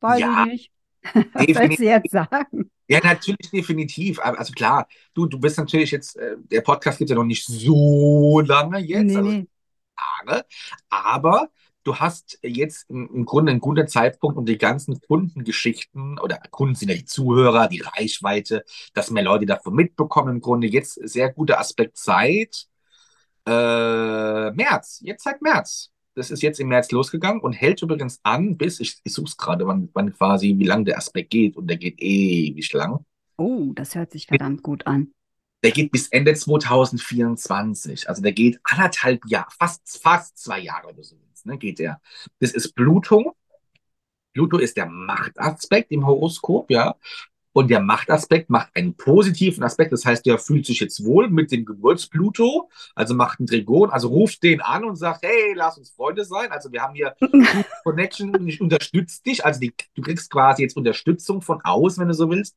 weiß 0.00 0.20
Ja, 0.20 0.44
ich 0.46 0.52
nicht? 0.52 0.72
Was 1.32 1.46
sollst 1.46 1.78
du 1.78 1.84
jetzt 1.84 2.10
sagen? 2.10 2.70
Ja, 2.88 3.00
natürlich, 3.02 3.50
definitiv. 3.50 4.20
Also 4.20 4.52
klar, 4.52 4.86
du, 5.14 5.26
du 5.26 5.38
bist 5.38 5.58
natürlich 5.58 5.90
jetzt, 5.90 6.16
äh, 6.16 6.36
der 6.38 6.60
Podcast 6.60 6.98
gibt 6.98 7.10
ja 7.10 7.16
noch 7.16 7.24
nicht 7.24 7.46
so 7.46 8.40
lange 8.40 8.78
jetzt, 8.80 9.04
Nee, 9.04 9.16
also 9.16 9.30
nee. 9.30 9.46
Jahre, 10.26 10.44
aber 10.90 11.48
du 11.84 11.96
hast 11.96 12.38
jetzt 12.42 12.88
im, 12.90 13.08
im 13.14 13.24
Grunde 13.24 13.52
einen 13.52 13.60
guten 13.60 13.88
Zeitpunkt, 13.88 14.36
um 14.36 14.44
die 14.44 14.58
ganzen 14.58 15.00
Kundengeschichten 15.00 16.18
oder 16.18 16.38
Kunden 16.50 16.74
sind 16.74 16.90
ja 16.90 16.94
die 16.96 17.04
Zuhörer, 17.04 17.68
die 17.68 17.80
Reichweite, 17.80 18.64
dass 18.94 19.10
mehr 19.10 19.24
Leute 19.24 19.46
davon 19.46 19.74
mitbekommen, 19.74 20.36
im 20.36 20.40
Grunde 20.40 20.66
jetzt 20.66 20.94
sehr 20.94 21.32
guter 21.32 21.58
Aspekt 21.58 21.96
Zeit. 21.96 22.66
Äh, 23.46 24.50
März, 24.52 25.00
jetzt 25.02 25.24
seit 25.24 25.42
März. 25.42 25.91
Das 26.14 26.30
ist 26.30 26.42
jetzt 26.42 26.60
im 26.60 26.68
März 26.68 26.90
losgegangen 26.90 27.40
und 27.40 27.52
hält 27.52 27.80
übrigens 27.82 28.20
an 28.22 28.56
bis, 28.56 28.80
ich, 28.80 29.00
ich 29.02 29.12
suche 29.12 29.28
es 29.28 29.36
gerade, 29.36 29.66
wann, 29.66 29.88
wann 29.94 30.12
quasi, 30.12 30.54
wie 30.58 30.66
lang 30.66 30.84
der 30.84 30.98
Aspekt 30.98 31.30
geht 31.30 31.56
und 31.56 31.68
der 31.68 31.78
geht 31.78 32.00
ewig 32.00 32.72
lang. 32.72 33.04
Oh, 33.36 33.72
das 33.74 33.94
hört 33.94 34.12
sich 34.12 34.26
verdammt 34.26 34.62
gut 34.62 34.86
an. 34.86 35.12
Der 35.64 35.70
geht 35.70 35.90
bis 35.92 36.08
Ende 36.08 36.34
2024. 36.34 38.08
Also 38.08 38.20
der 38.20 38.32
geht 38.32 38.58
anderthalb 38.64 39.24
Jahre, 39.26 39.48
fast, 39.58 40.00
fast 40.02 40.38
zwei 40.38 40.60
Jahre 40.60 40.88
oder 40.88 41.02
so, 41.02 41.16
ne, 41.44 41.56
geht 41.56 41.78
der. 41.78 42.00
Das 42.40 42.52
ist 42.52 42.74
Pluto. 42.74 43.36
Pluto 44.32 44.58
ist 44.58 44.76
der 44.76 44.86
Machtaspekt 44.86 45.92
im 45.92 46.06
Horoskop, 46.06 46.70
ja. 46.70 46.96
Und 47.52 47.70
der 47.70 47.80
Machtaspekt 47.80 48.48
macht 48.48 48.70
einen 48.74 48.96
positiven 48.96 49.62
Aspekt. 49.62 49.92
Das 49.92 50.06
heißt, 50.06 50.24
der 50.24 50.38
fühlt 50.38 50.64
sich 50.64 50.80
jetzt 50.80 51.04
wohl 51.04 51.28
mit 51.28 51.52
dem 51.52 51.64
Geburtspluto, 51.64 52.70
also 52.94 53.14
macht 53.14 53.40
einen 53.40 53.46
Trigon, 53.46 53.90
also 53.90 54.08
ruft 54.08 54.42
den 54.42 54.60
an 54.62 54.84
und 54.84 54.96
sagt, 54.96 55.22
hey, 55.22 55.52
lass 55.54 55.76
uns 55.76 55.90
Freunde 55.90 56.24
sein. 56.24 56.50
Also 56.50 56.72
wir 56.72 56.82
haben 56.82 56.94
hier 56.94 57.14
Connection 57.84 58.34
und 58.34 58.48
ich 58.48 58.60
unterstütze 58.60 59.22
dich. 59.22 59.44
Also 59.44 59.60
die, 59.60 59.74
du 59.94 60.02
kriegst 60.02 60.30
quasi 60.30 60.62
jetzt 60.62 60.76
Unterstützung 60.76 61.42
von 61.42 61.60
außen, 61.62 62.00
wenn 62.00 62.08
du 62.08 62.14
so 62.14 62.30
willst. 62.30 62.56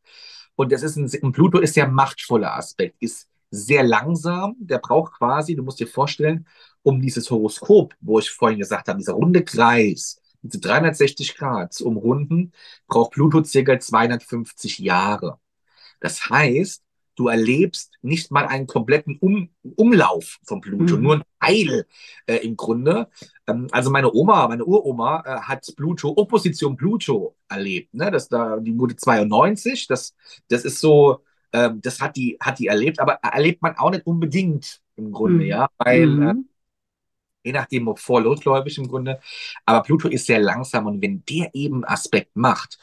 Und 0.56 0.72
das 0.72 0.84
ist 0.84 0.96
ein, 0.96 1.12
ein 1.24 1.32
Pluto 1.34 1.60
ist 1.60 1.76
der 1.76 1.88
machtvolle 1.88 2.52
Aspekt, 2.52 2.96
ist 3.02 3.28
sehr 3.52 3.84
langsam. 3.84 4.56
Der 4.60 4.80
braucht 4.80 5.14
quasi, 5.14 5.56
du 5.56 5.64
musst 5.64 5.80
dir 5.80 5.88
vorstellen, 5.88 6.48
um 6.84 7.02
dieses 7.02 7.30
Horoskop, 7.30 7.94
wo 8.00 8.20
ich 8.20 8.30
vorhin 8.30 8.60
gesagt 8.60 8.88
habe, 8.88 9.00
dieser 9.00 9.14
runde 9.14 9.44
Kreis, 9.44 10.22
360 10.50 11.36
Grad 11.38 11.74
zu 11.74 11.86
umrunden, 11.88 12.52
braucht 12.88 13.12
Pluto 13.12 13.44
circa 13.44 13.80
250 13.80 14.80
Jahre. 14.80 15.40
Das 16.00 16.30
heißt, 16.30 16.84
du 17.16 17.28
erlebst 17.30 17.94
nicht 18.02 18.32
mal 18.32 18.46
einen 18.48 18.68
kompletten 18.68 19.18
um 19.20 19.50
Umlauf 19.76 20.38
von 20.46 20.62
Pluto, 20.62 20.98
Mhm. 20.98 21.04
nur 21.04 21.16
ein 21.16 21.24
Teil 21.40 21.86
äh, 22.28 22.38
im 22.38 22.58
Grunde. 22.58 23.08
Ähm, 23.48 23.68
also 23.72 23.90
meine 23.90 24.14
Oma, 24.14 24.48
meine 24.48 24.66
Uroma 24.66 25.24
äh, 25.26 25.40
hat 25.42 25.66
Pluto, 25.78 26.14
Opposition 26.18 26.76
Pluto 26.76 27.36
erlebt. 27.48 27.94
Ne? 27.94 28.12
Das 28.12 28.28
da, 28.28 28.58
die 28.58 28.78
wurde 28.78 28.96
92. 28.98 29.88
Das, 29.88 30.14
das 30.50 30.66
ist 30.66 30.80
so, 30.80 31.20
ähm, 31.54 31.82
das 31.82 32.02
hat 32.02 32.18
die, 32.18 32.38
hat 32.42 32.60
die 32.60 32.68
erlebt, 32.68 33.00
aber 33.00 33.14
erlebt 33.24 33.62
man 33.62 33.78
auch 33.78 33.92
nicht 33.92 34.06
unbedingt 34.06 34.82
im 34.98 35.12
Grunde, 35.12 35.46
Mhm. 35.46 35.50
ja, 35.50 35.68
weil 35.78 36.20
äh, 36.22 36.34
Mhm. 36.34 36.50
Je 37.46 37.54
nachdem, 37.54 37.88
ob 37.88 38.00
vorlosgläubig 38.00 38.78
im 38.78 38.88
Grunde. 38.88 39.20
Aber 39.66 39.84
Pluto 39.84 40.08
ist 40.08 40.26
sehr 40.26 40.40
langsam 40.40 40.88
und 40.88 41.02
wenn 41.02 41.24
der 41.26 41.50
eben 41.54 41.86
Aspekt 41.86 42.36
macht 42.36 42.80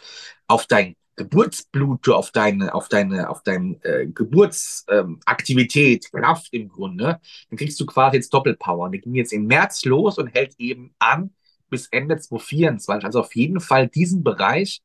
auf 0.47 0.67
dein 0.67 0.97
Geburtspluto, 1.17 2.15
auf 2.15 2.31
deine, 2.31 2.75
auf 2.75 2.89
deine, 2.89 3.29
auf 3.29 3.43
deine 3.43 3.75
äh, 3.85 4.07
Geburtsaktivität, 4.07 6.11
Kraft 6.11 6.49
im 6.53 6.69
Grunde, 6.69 7.21
dann 7.51 7.59
kriegst 7.59 7.79
du 7.81 7.87
quasi 7.87 8.17
jetzt 8.17 8.33
Doppelpower. 8.33 8.87
Und 8.87 8.93
die 8.93 9.01
ging 9.01 9.15
jetzt 9.15 9.33
im 9.33 9.47
März 9.47 9.85
los 9.85 10.19
und 10.19 10.29
hält 10.29 10.55
eben 10.59 10.95
an 10.99 11.31
bis 11.69 11.87
Ende 11.89 12.19
2024. 12.19 13.05
Also 13.05 13.21
auf 13.21 13.35
jeden 13.37 13.61
Fall 13.61 13.89
diesen 13.89 14.25
Bereich 14.25 14.83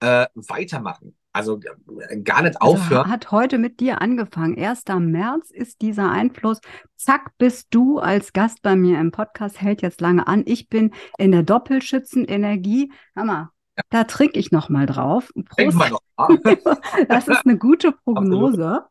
äh, 0.00 0.26
weitermachen. 0.34 1.14
Also 1.32 1.60
äh, 2.08 2.18
gar 2.22 2.42
nicht 2.42 2.60
Also 2.60 2.74
aufhören. 2.74 3.08
hat 3.08 3.30
heute 3.30 3.58
mit 3.58 3.78
dir 3.80 4.00
angefangen. 4.02 4.58
1. 4.58 4.84
März 4.98 5.50
ist 5.50 5.80
dieser 5.80 6.10
Einfluss. 6.10 6.60
Zack, 6.96 7.36
bist 7.38 7.68
du 7.70 7.98
als 7.98 8.32
Gast 8.32 8.62
bei 8.62 8.74
mir 8.74 8.98
im 8.98 9.12
Podcast, 9.12 9.60
hält 9.60 9.80
jetzt 9.82 10.00
lange 10.00 10.26
an. 10.26 10.42
Ich 10.46 10.68
bin 10.68 10.92
in 11.18 11.30
der 11.32 11.42
Doppelschützenenergie. 11.44 12.92
Hammer. 13.14 13.52
Da 13.90 14.04
trinke 14.04 14.38
ich 14.38 14.50
noch 14.50 14.68
mal 14.68 14.86
drauf. 14.86 15.30
Prost. 15.48 15.76
mal 15.76 15.90
noch. 15.90 16.02
mal. 16.16 16.38
Das 17.08 17.28
ist 17.28 17.46
eine 17.46 17.56
gute 17.58 17.92
Prognose. 17.92 18.86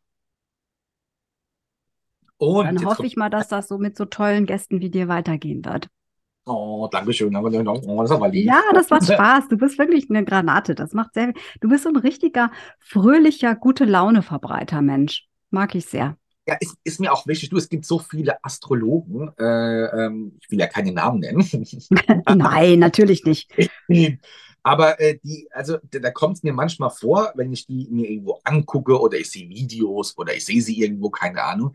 Und 2.37 2.65
Dann 2.65 2.85
hoffe 2.85 3.05
ich 3.05 3.17
mal, 3.17 3.29
dass 3.29 3.49
das 3.49 3.67
so 3.67 3.77
mit 3.77 3.97
so 3.97 4.05
tollen 4.05 4.45
Gästen 4.45 4.79
wie 4.79 4.89
dir 4.89 5.09
weitergehen 5.09 5.63
wird. 5.65 5.89
Oh, 6.49 6.87
Dankeschön, 6.91 7.31
danke, 7.31 7.63
oh, 7.87 8.01
das 8.01 8.11
aber 8.11 8.29
lieb. 8.29 8.47
Ja, 8.47 8.61
das 8.73 8.89
macht 8.89 9.03
Spaß. 9.11 9.47
Du 9.49 9.57
bist 9.57 9.77
wirklich 9.77 10.09
eine 10.09 10.25
Granate. 10.25 10.75
Das 10.75 10.93
macht 10.93 11.13
sehr, 11.13 11.33
du 11.61 11.69
bist 11.69 11.83
so 11.83 11.89
ein 11.89 11.95
richtiger, 11.95 12.51
fröhlicher, 12.79 13.55
gute 13.55 13.85
Laune-Verbreiter, 13.85 14.81
Mensch. 14.81 15.27
Mag 15.51 15.75
ich 15.75 15.85
sehr. 15.85 16.17
Ja, 16.47 16.55
ist, 16.59 16.77
ist 16.83 16.99
mir 16.99 17.13
auch 17.13 17.27
wichtig. 17.27 17.49
Du, 17.49 17.57
es 17.57 17.69
gibt 17.69 17.85
so 17.85 17.99
viele 17.99 18.43
Astrologen. 18.43 19.31
Äh, 19.37 20.05
ähm, 20.05 20.33
ich 20.41 20.49
will 20.49 20.59
ja 20.59 20.67
keine 20.67 20.91
Namen 20.91 21.19
nennen. 21.19 21.47
Nein, 22.35 22.79
natürlich 22.79 23.23
nicht. 23.23 23.51
Aber 24.63 24.99
äh, 24.99 25.19
die, 25.23 25.47
also 25.51 25.77
da, 25.89 25.99
da 25.99 26.11
kommt 26.11 26.37
es 26.37 26.43
mir 26.43 26.53
manchmal 26.53 26.89
vor, 26.89 27.31
wenn 27.35 27.53
ich 27.53 27.65
die 27.65 27.87
mir 27.91 28.09
irgendwo 28.09 28.39
angucke 28.43 28.99
oder 28.99 29.17
ich 29.17 29.29
sehe 29.29 29.47
Videos 29.47 30.17
oder 30.17 30.35
ich 30.35 30.45
sehe 30.45 30.61
sie 30.61 30.81
irgendwo, 30.81 31.09
keine 31.09 31.43
Ahnung, 31.43 31.73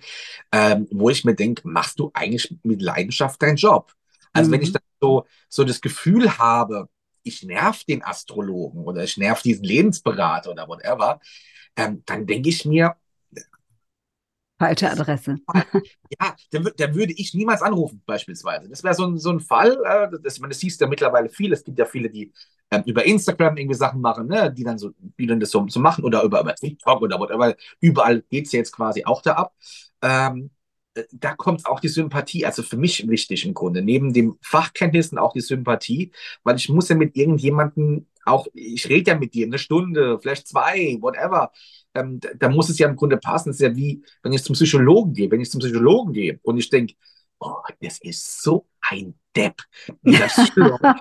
ähm, 0.53 0.87
wo 0.91 1.09
ich 1.09 1.25
mir 1.25 1.35
denke, 1.35 1.67
machst 1.67 1.99
du 1.99 2.11
eigentlich 2.13 2.55
mit 2.63 2.83
Leidenschaft 2.83 3.41
deinen 3.43 3.57
Job? 3.57 3.93
Also 4.35 4.53
wenn 4.53 4.63
ich 4.63 4.71
Mhm. 4.71 4.75
dann 4.75 4.83
so, 5.03 5.27
so 5.51 5.65
das 5.65 5.83
Gefühl 5.83 6.39
habe, 6.39 6.91
ich 7.25 7.45
nerv 7.45 7.85
den 7.85 8.05
Astrologen 8.05 8.85
oder 8.85 9.05
ich 9.05 9.19
nerv 9.19 9.43
diesen 9.43 9.65
Lebensberater 9.65 10.51
oder 10.53 10.69
whatever, 10.69 11.21
ähm, 11.77 12.03
dann 12.07 12.27
denke 12.27 12.51
ich 12.51 12.65
mir, 12.67 12.97
Falsche 14.59 14.91
Adresse. 14.91 15.39
Ja, 16.21 16.35
da, 16.51 16.59
wür- 16.61 16.75
da 16.77 16.95
würde 16.95 17.13
ich 17.15 17.35
niemals 17.35 17.63
anrufen, 17.63 18.03
beispielsweise. 18.07 18.69
Das 18.69 18.85
wäre 18.85 18.95
so 18.95 19.07
ein, 19.07 19.19
so 19.19 19.31
ein 19.31 19.41
Fall, 19.41 19.79
äh, 19.85 20.19
das, 20.23 20.39
man, 20.39 20.51
das 20.51 20.61
siehst 20.61 20.81
ja 20.81 20.87
mittlerweile 20.87 21.29
viel. 21.29 21.53
Es 21.53 21.65
gibt 21.65 21.79
ja 21.79 21.87
viele, 21.87 22.11
die 22.11 22.33
ähm, 22.71 22.83
über 22.87 23.05
Instagram 23.05 23.57
irgendwie 23.57 23.75
Sachen 23.77 24.01
machen, 24.01 24.27
ne, 24.29 24.53
die 24.53 24.65
dann 24.65 24.79
so, 24.79 24.91
dann 25.19 25.41
das 25.41 25.51
so, 25.51 25.67
so 25.69 25.81
machen 25.81 26.05
oder 26.05 26.23
über, 26.23 26.41
über 26.41 26.55
TikTok 26.55 27.03
oder 27.03 27.19
whatever. 27.19 27.55
Überall 27.81 28.23
geht 28.31 28.47
es 28.47 28.53
ja 28.53 28.59
jetzt 28.59 28.73
quasi 28.73 29.05
auch 29.05 29.23
da 29.23 29.33
ab. 29.35 29.55
Ähm, 30.03 30.51
äh, 30.63 30.64
da 31.13 31.35
kommt 31.35 31.67
auch 31.67 31.81
die 31.81 31.89
Sympathie, 31.89 32.47
also 32.47 32.63
für 32.63 32.77
mich 32.77 33.07
wichtig 33.09 33.45
im 33.45 33.55
Grunde, 33.55 33.83
neben 33.83 34.13
dem 34.13 34.37
Fachkenntnissen 34.43 35.19
auch 35.19 35.33
die 35.33 35.41
Sympathie, 35.41 36.13
weil 36.43 36.57
ich 36.57 36.69
muss 36.69 36.89
ja 36.89 36.97
mit 36.97 37.17
irgendjemandem 37.17 38.07
auch, 38.25 38.47
ich 38.55 38.89
rede 38.89 39.13
ja 39.13 39.19
mit 39.19 39.35
dir 39.35 39.47
eine 39.47 39.59
Stunde, 39.59 40.19
vielleicht 40.21 40.49
zwei, 40.49 40.97
whatever. 41.01 41.53
Ähm, 41.95 42.21
da, 42.21 42.31
da 42.35 42.49
muss 42.49 42.69
es 42.69 42.79
ja 42.79 42.89
im 42.89 42.97
Grunde 42.97 43.17
passen. 43.17 43.51
Das 43.51 43.57
ist 43.57 43.63
ja 43.63 43.77
wie, 43.77 44.03
wenn 44.23 44.33
ich 44.33 44.43
zum 44.43 44.55
Psychologen 44.55 45.13
gehe, 45.13 45.31
wenn 45.31 45.41
ich 45.41 45.51
zum 45.51 45.61
Psychologen 45.61 46.13
gehe 46.13 46.41
und 46.43 46.59
ich 46.59 46.71
denke, 46.71 46.95
oh, 47.39 47.57
das 47.81 47.99
ist 48.01 48.43
so 48.43 48.67
ein 48.81 49.15
Depp. 49.37 49.63
Psychologe. 50.05 50.95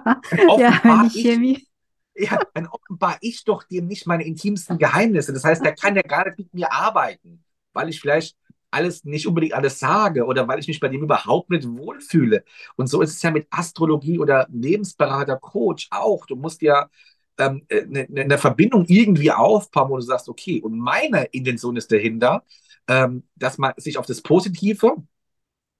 ja, 0.58 1.10
die 1.14 1.22
Chemie. 1.22 1.68
ja, 2.16 2.39
dann 2.54 2.68
offenbar 2.68 3.18
ich 3.22 3.44
doch 3.44 3.64
dem 3.64 3.88
nicht 3.88 4.06
meine 4.06 4.26
intimsten 4.26 4.78
Geheimnisse. 4.78 5.34
Das 5.34 5.44
heißt, 5.44 5.64
der 5.64 5.76
kann 5.76 5.96
ja 5.96 6.02
gar 6.02 6.26
nicht 6.26 6.38
mit 6.38 6.54
mir 6.54 6.72
arbeiten, 6.72 7.44
weil 7.74 7.89
ich 7.89 8.02
vielleicht 8.02 8.36
alles 8.74 9.03
nicht 9.05 9.28
unbedingt 9.28 9.53
alles 9.53 9.80
sage 9.80 10.26
oder 10.26 10.47
weil 10.47 10.59
ich 10.59 10.67
mich 10.67 10.80
bei 10.80 10.89
dem 10.89 11.03
überhaupt 11.03 11.49
nicht 11.49 11.67
wohlfühle. 11.67 12.43
Und 12.76 12.88
so 12.88 13.01
ist 13.01 13.11
es 13.15 13.21
ja 13.21 13.32
mit 13.32 13.47
Astrologie 13.51 14.19
oder 14.19 14.47
Lebensberater, 14.51 15.38
Coach 15.38 15.88
auch. 15.91 16.26
Du 16.26 16.36
musst 16.36 16.61
ja 16.61 16.89
ähm, 17.38 17.65
eine, 17.69 18.07
eine 18.15 18.38
Verbindung 18.38 18.86
irgendwie 18.88 19.32
aufbauen, 19.32 19.89
wo 19.89 19.95
du 19.97 20.01
sagst, 20.01 20.30
okay, 20.30 20.61
und 20.61 20.78
meine 20.78 21.26
Intention 21.26 21.78
ist 21.78 21.91
dahinter, 21.91 22.43
ähm, 22.88 23.24
dass 23.36 23.57
man 23.57 23.74
sich 23.78 23.97
auf 23.97 24.05
das 24.05 24.21
Positive 24.21 24.95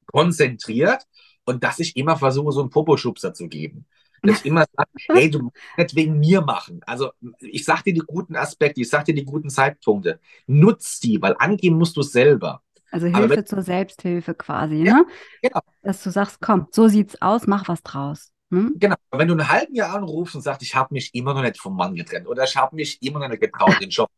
konzentriert 0.08 1.06
und 1.46 1.64
dass 1.64 1.80
ich 1.80 1.96
immer 1.98 2.18
versuche, 2.18 2.52
so 2.52 2.62
einen 2.62 2.70
Poposchubser 2.70 3.34
zu 3.34 3.48
geben. 3.48 3.86
Dass 4.22 4.40
ich 4.40 4.46
immer 4.46 4.66
sage, 4.76 4.90
hey, 5.14 5.30
du 5.30 5.40
musst 5.40 5.56
nicht 5.78 5.96
wegen 5.96 6.20
mir 6.20 6.42
machen. 6.42 6.82
Also 6.86 7.12
ich 7.40 7.66
sag 7.66 7.84
dir 7.84 7.94
die 7.94 8.00
guten 8.00 8.36
Aspekte, 8.36 8.82
ich 8.82 8.90
sag 8.90 9.06
dir 9.06 9.14
die 9.14 9.26
guten 9.26 9.50
Zeitpunkte. 9.50 10.20
Nutz 10.48 11.00
die, 11.00 11.22
weil 11.22 11.36
angehen 11.38 11.78
musst 11.78 11.98
du 11.98 12.02
es 12.02 12.12
selber. 12.12 12.62
Also 12.94 13.08
Hilfe 13.08 13.30
wenn- 13.38 13.46
zur 13.46 13.62
Selbsthilfe 13.64 14.36
quasi, 14.36 14.76
Ja, 14.84 14.98
ne? 14.98 15.06
genau. 15.42 15.62
Dass 15.82 16.04
du 16.04 16.12
sagst, 16.12 16.40
komm, 16.42 16.68
so 16.72 16.88
sieht's 16.88 17.20
aus, 17.22 17.48
mach 17.48 17.68
was 17.68 17.82
draus. 17.82 18.32
Hm? 18.52 18.76
Genau. 18.78 18.96
Wenn 19.12 19.28
du 19.28 19.34
einen 19.34 19.50
halben 19.50 19.74
Jahr 19.74 19.96
anrufst 19.96 20.36
und 20.36 20.42
sagst, 20.42 20.62
ich 20.62 20.76
habe 20.76 20.94
mich 20.94 21.14
immer 21.16 21.34
noch 21.34 21.42
nicht 21.42 21.60
vom 21.60 21.76
Mann 21.76 21.96
getrennt 21.96 22.28
oder 22.28 22.44
ich 22.44 22.56
habe 22.56 22.76
mich 22.76 23.02
immer 23.02 23.20
noch 23.20 23.30
nicht 23.30 23.42
getraut, 23.42 23.82
den 23.82 23.90
Job 23.90 24.10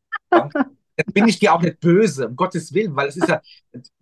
Jetzt 0.98 1.14
bin 1.14 1.28
ich 1.28 1.40
dir 1.40 1.54
auch 1.54 1.62
nicht 1.62 1.80
böse, 1.80 2.28
um 2.28 2.36
Gottes 2.36 2.74
Willen, 2.74 2.96
weil 2.98 3.08
es 3.08 3.16
ist 3.18 3.28
ja, 3.30 3.42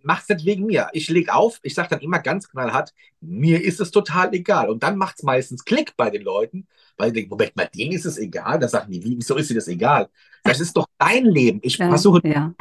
macht's 0.02 0.30
nicht 0.30 0.46
wegen 0.46 0.66
mir. 0.66 0.90
Ich 0.94 1.08
leg 1.10 1.30
auf, 1.34 1.60
ich 1.62 1.76
sage 1.76 1.90
dann 1.90 2.00
immer 2.02 2.20
ganz 2.20 2.50
knallhart, 2.50 2.94
mir 3.22 3.64
ist 3.64 3.80
es 3.80 3.92
total 3.92 4.34
egal. 4.34 4.70
Und 4.70 4.82
dann 4.82 4.98
macht's 4.98 5.22
meistens 5.24 5.66
Klick 5.66 5.96
bei 5.98 6.10
den 6.10 6.24
Leuten, 6.24 6.68
weil 6.98 7.12
die 7.12 7.20
denken, 7.20 7.30
Moment 7.30 7.56
mal, 7.56 7.68
denen 7.74 7.92
ist 7.92 8.06
es 8.06 8.18
egal. 8.18 8.58
Da 8.60 8.68
sagen 8.68 8.92
die, 8.92 9.04
wieso 9.04 9.36
ist 9.38 9.50
dir 9.52 9.56
das 9.56 9.68
egal? 9.68 10.10
Das 10.44 10.60
ist 10.60 10.76
doch 10.76 10.88
dein 10.98 11.26
Leben. 11.26 11.60
Ich 11.62 11.78
Ja, 11.78 11.90
versuche 11.90 12.22
ja. 12.28 12.54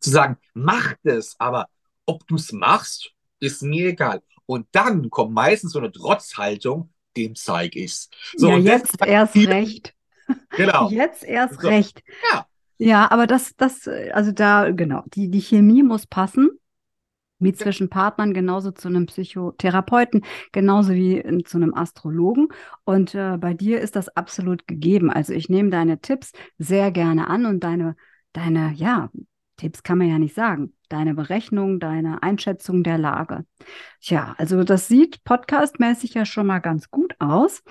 Zu 0.00 0.10
sagen, 0.10 0.36
mach 0.54 0.94
das, 1.02 1.36
aber 1.38 1.68
ob 2.06 2.26
du 2.26 2.36
es 2.36 2.52
machst, 2.52 3.12
ist 3.38 3.62
mir 3.62 3.88
egal. 3.90 4.22
Und 4.46 4.66
dann 4.72 5.10
kommt 5.10 5.32
meistens 5.32 5.72
so 5.72 5.78
eine 5.78 5.92
Trotzhaltung, 5.92 6.92
dem 7.16 7.34
zeige 7.36 7.78
ich's. 7.80 8.08
So, 8.36 8.50
ja, 8.50 8.58
jetzt 8.58 8.96
erst 9.06 9.32
viel- 9.32 9.48
recht. 9.48 9.94
Genau. 10.50 10.88
Jetzt 10.90 11.24
erst 11.24 11.60
So. 11.60 11.68
recht. 11.68 12.02
Ja. 12.32 12.46
Ja, 12.78 13.10
aber 13.10 13.26
das, 13.26 13.54
das, 13.56 13.86
äh, 13.86 14.10
also 14.12 14.32
da, 14.32 14.70
genau, 14.70 15.02
die, 15.08 15.28
die 15.30 15.40
Chemie 15.42 15.82
muss 15.82 16.06
passen. 16.06 16.50
Wie 17.42 17.54
zwischen 17.54 17.88
Partnern, 17.88 18.34
genauso 18.34 18.70
zu 18.70 18.88
einem 18.88 19.06
Psychotherapeuten, 19.06 20.24
genauso 20.52 20.92
wie 20.92 21.16
in, 21.16 21.44
zu 21.46 21.56
einem 21.56 21.72
Astrologen. 21.74 22.48
Und 22.84 23.14
äh, 23.14 23.38
bei 23.38 23.54
dir 23.54 23.80
ist 23.80 23.96
das 23.96 24.08
absolut 24.10 24.66
gegeben. 24.68 25.10
Also 25.10 25.32
ich 25.32 25.48
nehme 25.48 25.70
deine 25.70 26.00
Tipps 26.00 26.32
sehr 26.58 26.90
gerne 26.90 27.28
an 27.28 27.46
und 27.46 27.60
deine, 27.64 27.96
deine, 28.34 28.72
ja, 28.74 29.10
Tipps 29.60 29.82
kann 29.82 29.98
man 29.98 30.08
ja 30.08 30.18
nicht 30.18 30.34
sagen. 30.34 30.72
Deine 30.88 31.14
Berechnung, 31.14 31.80
deine 31.80 32.22
Einschätzung 32.22 32.82
der 32.82 32.96
Lage. 32.96 33.44
Tja, 34.00 34.34
also 34.38 34.64
das 34.64 34.88
sieht 34.88 35.22
podcastmäßig 35.24 36.14
ja 36.14 36.24
schon 36.24 36.46
mal 36.46 36.60
ganz 36.60 36.90
gut 36.90 37.14
aus. 37.18 37.62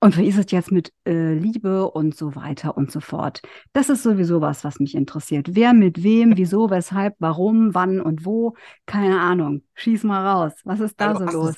Und 0.00 0.18
wie 0.18 0.26
ist 0.26 0.36
es 0.36 0.50
jetzt 0.50 0.70
mit 0.70 0.92
äh, 1.06 1.32
Liebe 1.32 1.90
und 1.90 2.16
so 2.16 2.34
weiter 2.34 2.76
und 2.76 2.90
so 2.90 3.00
fort? 3.00 3.40
Das 3.72 3.88
ist 3.88 4.02
sowieso 4.02 4.40
was, 4.40 4.64
was 4.64 4.80
mich 4.80 4.94
interessiert. 4.94 5.50
Wer 5.52 5.72
mit 5.72 6.02
wem, 6.02 6.36
wieso, 6.36 6.68
weshalb, 6.68 7.14
warum, 7.20 7.74
wann 7.74 8.00
und 8.00 8.26
wo? 8.26 8.54
Keine 8.84 9.20
Ahnung. 9.20 9.62
Schieß 9.74 10.02
mal 10.02 10.26
raus. 10.26 10.52
Was 10.64 10.80
ist 10.80 11.00
da 11.00 11.12
Also, 11.12 11.26
so 11.28 11.44
los? 11.44 11.54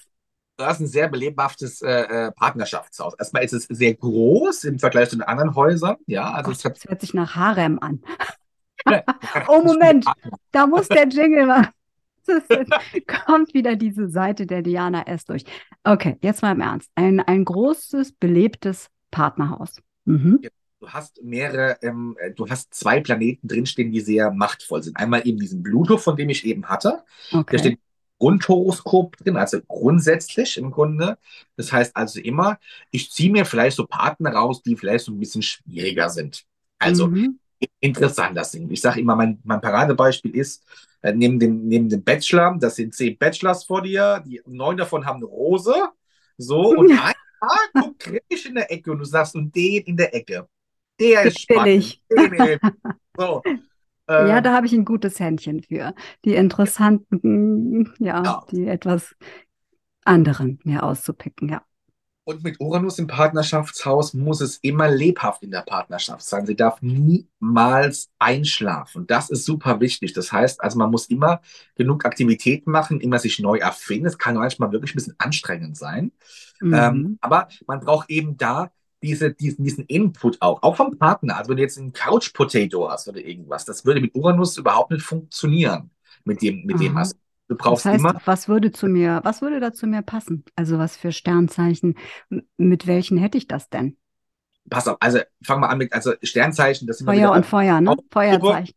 Du 0.58 0.64
hast 0.64 0.80
ein 0.80 0.86
sehr 0.86 1.08
belebhaftes 1.08 1.82
äh, 1.82 2.02
äh, 2.02 2.32
Partnerschaftshaus. 2.32 3.14
Erstmal 3.18 3.42
ist 3.42 3.52
es 3.52 3.64
sehr 3.64 3.94
groß 3.94 4.64
im 4.64 4.78
Vergleich 4.78 5.08
zu 5.08 5.16
den 5.16 5.22
anderen 5.22 5.54
Häusern. 5.54 5.96
Ja, 6.06 6.30
also 6.30 6.50
Gott, 6.50 6.58
es 6.58 6.64
hat 6.64 6.76
das 6.76 6.84
hört 6.84 7.00
sich 7.00 7.14
nach 7.14 7.34
Harem 7.34 7.78
an. 7.80 8.02
Oh, 9.46 9.62
Moment. 9.62 10.04
Da 10.52 10.66
muss 10.66 10.88
der 10.88 11.08
Jingle 11.08 11.68
ist, 12.26 12.74
kommt 13.06 13.54
wieder 13.54 13.76
diese 13.76 14.08
Seite 14.08 14.46
der 14.46 14.62
Diana 14.62 15.02
S. 15.06 15.24
durch. 15.24 15.44
Okay, 15.84 16.16
jetzt 16.22 16.42
mal 16.42 16.52
im 16.52 16.60
Ernst. 16.60 16.90
Ein, 16.94 17.20
ein 17.20 17.44
großes, 17.44 18.12
belebtes 18.12 18.88
Partnerhaus. 19.10 19.76
Mhm. 20.04 20.46
Du 20.80 20.88
hast 20.90 21.22
mehrere, 21.22 21.78
ähm, 21.82 22.16
äh, 22.20 22.32
du 22.32 22.48
hast 22.48 22.74
zwei 22.74 23.00
Planeten 23.00 23.48
drinstehen, 23.48 23.92
die 23.92 24.00
sehr 24.00 24.30
machtvoll 24.30 24.82
sind. 24.82 24.96
Einmal 24.98 25.26
eben 25.26 25.38
diesen 25.38 25.62
Pluto, 25.62 25.96
von 25.96 26.16
dem 26.16 26.28
ich 26.28 26.44
eben 26.44 26.66
hatte. 26.68 27.02
Da 27.30 27.40
Okay. 27.40 27.58
steht 27.58 27.80
Grundhoroskop 28.18 29.16
drin, 29.18 29.36
also 29.36 29.60
grundsätzlich 29.66 30.56
im 30.58 30.70
Grunde. 30.70 31.18
Das 31.56 31.72
heißt 31.72 31.96
also 31.96 32.20
immer, 32.20 32.58
ich 32.90 33.10
ziehe 33.10 33.30
mir 33.30 33.44
vielleicht 33.46 33.76
so 33.76 33.86
Partner 33.86 34.32
raus, 34.32 34.62
die 34.62 34.76
vielleicht 34.76 35.04
so 35.06 35.12
ein 35.12 35.18
bisschen 35.18 35.42
schwieriger 35.42 36.08
sind. 36.10 36.44
Also 36.78 37.08
Mhm. 37.08 37.38
Interessanter 37.80 38.44
sind. 38.44 38.70
Ich 38.72 38.80
sage 38.80 39.00
immer, 39.00 39.16
mein, 39.16 39.38
mein 39.44 39.60
Paradebeispiel 39.60 40.34
ist, 40.36 40.64
äh, 41.02 41.12
neben 41.12 41.38
dem, 41.38 41.66
neben 41.68 41.88
dem 41.88 42.02
Bachelor, 42.02 42.56
das 42.58 42.76
sind 42.76 42.94
zehn 42.94 43.16
Bachelors 43.18 43.64
vor 43.64 43.82
dir, 43.82 44.22
die 44.26 44.40
neun 44.46 44.76
davon 44.76 45.04
haben 45.06 45.16
eine 45.16 45.26
Rose. 45.26 45.74
So, 46.38 46.70
und 46.76 46.90
Ja. 46.90 47.04
einer 47.04 47.14
guckt 47.74 47.98
kritisch 48.00 48.46
in 48.46 48.54
der 48.56 48.70
Ecke 48.72 48.90
und 48.92 48.98
du 48.98 49.04
sagst, 49.04 49.34
und 49.34 49.54
den 49.54 49.82
in 49.84 49.96
der 49.96 50.14
Ecke. 50.14 50.48
Der 51.00 51.22
ist 51.24 51.40
spannend. 51.40 52.00
So. 53.18 53.42
Ja, 54.08 54.36
Ähm, 54.38 54.44
da 54.44 54.54
habe 54.54 54.66
ich 54.66 54.72
ein 54.72 54.84
gutes 54.84 55.18
Händchen 55.20 55.62
für. 55.62 55.94
Die 56.24 56.34
interessanten, 56.34 57.92
ja, 57.98 58.22
Ja. 58.24 58.46
die 58.50 58.66
etwas 58.66 59.16
anderen 60.04 60.60
mir 60.64 60.82
auszupicken, 60.84 61.48
ja. 61.48 61.62
Und 62.28 62.42
mit 62.42 62.58
Uranus 62.60 62.98
im 62.98 63.06
Partnerschaftshaus 63.06 64.12
muss 64.12 64.40
es 64.40 64.56
immer 64.56 64.88
lebhaft 64.90 65.44
in 65.44 65.52
der 65.52 65.62
Partnerschaft 65.62 66.22
sein. 66.22 66.44
Sie 66.44 66.56
darf 66.56 66.82
niemals 66.82 68.10
einschlafen. 68.18 69.06
Das 69.06 69.30
ist 69.30 69.44
super 69.44 69.78
wichtig. 69.78 70.12
Das 70.12 70.32
heißt, 70.32 70.60
also 70.60 70.76
man 70.76 70.90
muss 70.90 71.06
immer 71.06 71.40
genug 71.76 72.04
Aktivitäten 72.04 72.72
machen, 72.72 73.00
immer 73.00 73.20
sich 73.20 73.38
neu 73.38 73.58
erfinden. 73.58 74.06
Es 74.06 74.18
kann 74.18 74.34
manchmal 74.34 74.72
wirklich 74.72 74.92
ein 74.92 74.96
bisschen 74.96 75.14
anstrengend 75.18 75.76
sein. 75.76 76.10
Ähm, 76.72 77.06
Mhm. 77.06 77.18
aber 77.20 77.48
man 77.68 77.80
braucht 77.80 78.10
eben 78.10 78.36
da 78.36 78.72
diese, 79.02 79.32
diesen, 79.32 79.64
diesen 79.64 79.84
Input 79.86 80.42
auch, 80.42 80.62
auch 80.64 80.76
vom 80.76 80.98
Partner. 80.98 81.36
Also 81.36 81.50
wenn 81.50 81.58
du 81.58 81.62
jetzt 81.62 81.78
einen 81.78 81.92
Couch 81.92 82.32
Potato 82.32 82.90
hast 82.90 83.06
oder 83.08 83.20
irgendwas, 83.20 83.64
das 83.64 83.84
würde 83.84 84.00
mit 84.00 84.14
Uranus 84.16 84.56
überhaupt 84.56 84.90
nicht 84.90 85.04
funktionieren. 85.04 85.90
Mit 86.24 86.42
dem, 86.42 86.64
mit 86.66 86.80
dem 86.80 86.96
Aha. 86.96 87.02
Aspekt. 87.02 87.25
Du 87.48 87.56
Das 87.70 87.84
brauchst 87.84 87.84
heißt, 87.84 88.00
immer, 88.00 88.20
was 88.24 88.48
würde 88.48 88.72
zu 88.72 88.86
mir, 88.88 89.20
was 89.24 89.42
würde 89.42 89.60
da 89.60 89.72
zu 89.72 89.86
mir 89.86 90.02
passen? 90.02 90.44
Also 90.56 90.78
was 90.78 90.96
für 90.96 91.12
Sternzeichen, 91.12 91.96
mit 92.56 92.86
welchen 92.86 93.18
hätte 93.18 93.38
ich 93.38 93.48
das 93.48 93.68
denn? 93.68 93.96
pass 94.70 94.88
auf, 94.88 94.96
also 95.00 95.20
fang 95.44 95.60
mal 95.60 95.68
an 95.68 95.78
mit, 95.78 95.92
also 95.92 96.12
Sternzeichen, 96.22 96.86
das 96.86 96.98
sind 96.98 97.06
Feuer 97.06 97.30
und 97.32 97.46
Feuer, 97.46 97.80
ne? 97.80 97.96
Feuerzeichen. 98.10 98.74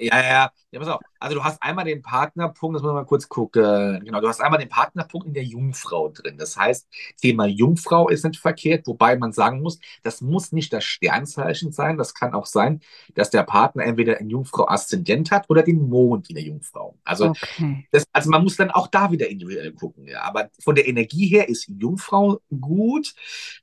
Ja, 0.00 0.16
ja, 0.20 0.50
ja. 0.72 0.78
Pass 0.78 0.88
auf. 0.88 1.00
Also 1.20 1.34
du 1.34 1.42
hast 1.42 1.60
einmal 1.60 1.84
den 1.84 2.02
Partnerpunkt, 2.02 2.76
das 2.76 2.82
müssen 2.82 2.92
wir 2.94 3.00
mal 3.00 3.04
kurz 3.06 3.28
gucken. 3.28 4.00
Genau, 4.04 4.20
du 4.20 4.28
hast 4.28 4.40
einmal 4.40 4.60
den 4.60 4.68
Partnerpunkt 4.68 5.26
in 5.26 5.34
der 5.34 5.42
Jungfrau 5.42 6.08
drin. 6.10 6.36
Das 6.38 6.56
heißt, 6.56 6.86
Thema 7.20 7.46
Jungfrau 7.46 8.08
ist 8.08 8.24
nicht 8.24 8.38
verkehrt, 8.38 8.86
wobei 8.86 9.16
man 9.16 9.32
sagen 9.32 9.60
muss, 9.60 9.80
das 10.04 10.20
muss 10.20 10.52
nicht 10.52 10.72
das 10.72 10.84
Sternzeichen 10.84 11.72
sein. 11.72 11.96
Das 11.98 12.14
kann 12.14 12.34
auch 12.34 12.46
sein, 12.46 12.80
dass 13.14 13.30
der 13.30 13.42
Partner 13.42 13.84
entweder 13.84 14.18
ein 14.18 14.30
Jungfrau-Aszendent 14.30 15.32
hat 15.32 15.50
oder 15.50 15.64
den 15.64 15.88
Mond 15.88 16.28
in 16.30 16.36
der 16.36 16.44
Jungfrau. 16.44 16.96
Also 17.04 17.30
Okay. 17.30 17.88
das, 17.90 18.04
also 18.12 18.30
man 18.30 18.44
muss 18.44 18.56
dann 18.56 18.70
auch 18.70 18.86
da 18.86 19.10
wieder 19.10 19.28
individuell 19.28 19.72
gucken. 19.72 20.06
Ja. 20.06 20.22
Aber 20.22 20.50
von 20.62 20.76
der 20.76 20.86
Energie 20.86 21.26
her 21.26 21.48
ist 21.48 21.68
Jungfrau 21.68 22.38
gut. 22.60 23.14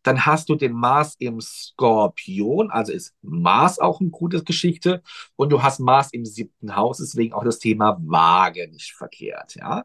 Dann 0.03 0.25
hast 0.25 0.49
du 0.49 0.55
den 0.55 0.73
Mars 0.73 1.15
im 1.19 1.39
Skorpion, 1.41 2.69
also 2.71 2.91
ist 2.91 3.13
Mars 3.21 3.79
auch 3.79 4.01
eine 4.01 4.09
gute 4.09 4.43
Geschichte. 4.43 5.01
Und 5.35 5.51
du 5.51 5.63
hast 5.63 5.79
Mars 5.79 6.09
im 6.11 6.24
siebten 6.25 6.75
Haus, 6.75 6.97
deswegen 6.97 7.33
auch 7.33 7.43
das 7.43 7.59
Thema 7.59 7.97
Waage 8.01 8.67
nicht 8.69 8.93
verkehrt. 8.93 9.55
Ja. 9.55 9.83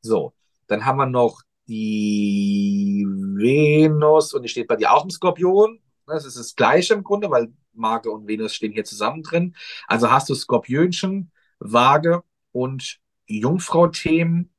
So, 0.00 0.34
dann 0.66 0.84
haben 0.84 0.98
wir 0.98 1.06
noch 1.06 1.42
die 1.66 3.06
Venus 3.06 4.34
und 4.34 4.42
die 4.42 4.48
steht 4.48 4.68
bei 4.68 4.76
dir 4.76 4.92
auch 4.92 5.04
im 5.04 5.10
Skorpion. 5.10 5.80
Das 6.06 6.24
ist 6.26 6.36
das 6.36 6.54
Gleiche 6.54 6.94
im 6.94 7.02
Grunde, 7.02 7.30
weil 7.30 7.52
Waage 7.72 8.10
und 8.10 8.26
Venus 8.28 8.54
stehen 8.54 8.72
hier 8.72 8.84
zusammen 8.84 9.22
drin. 9.22 9.56
Also 9.86 10.10
hast 10.10 10.28
du 10.28 10.34
Skorpionchen, 10.34 11.32
Waage 11.58 12.22
und 12.52 13.00
Jungfrau-Themen. 13.26 14.53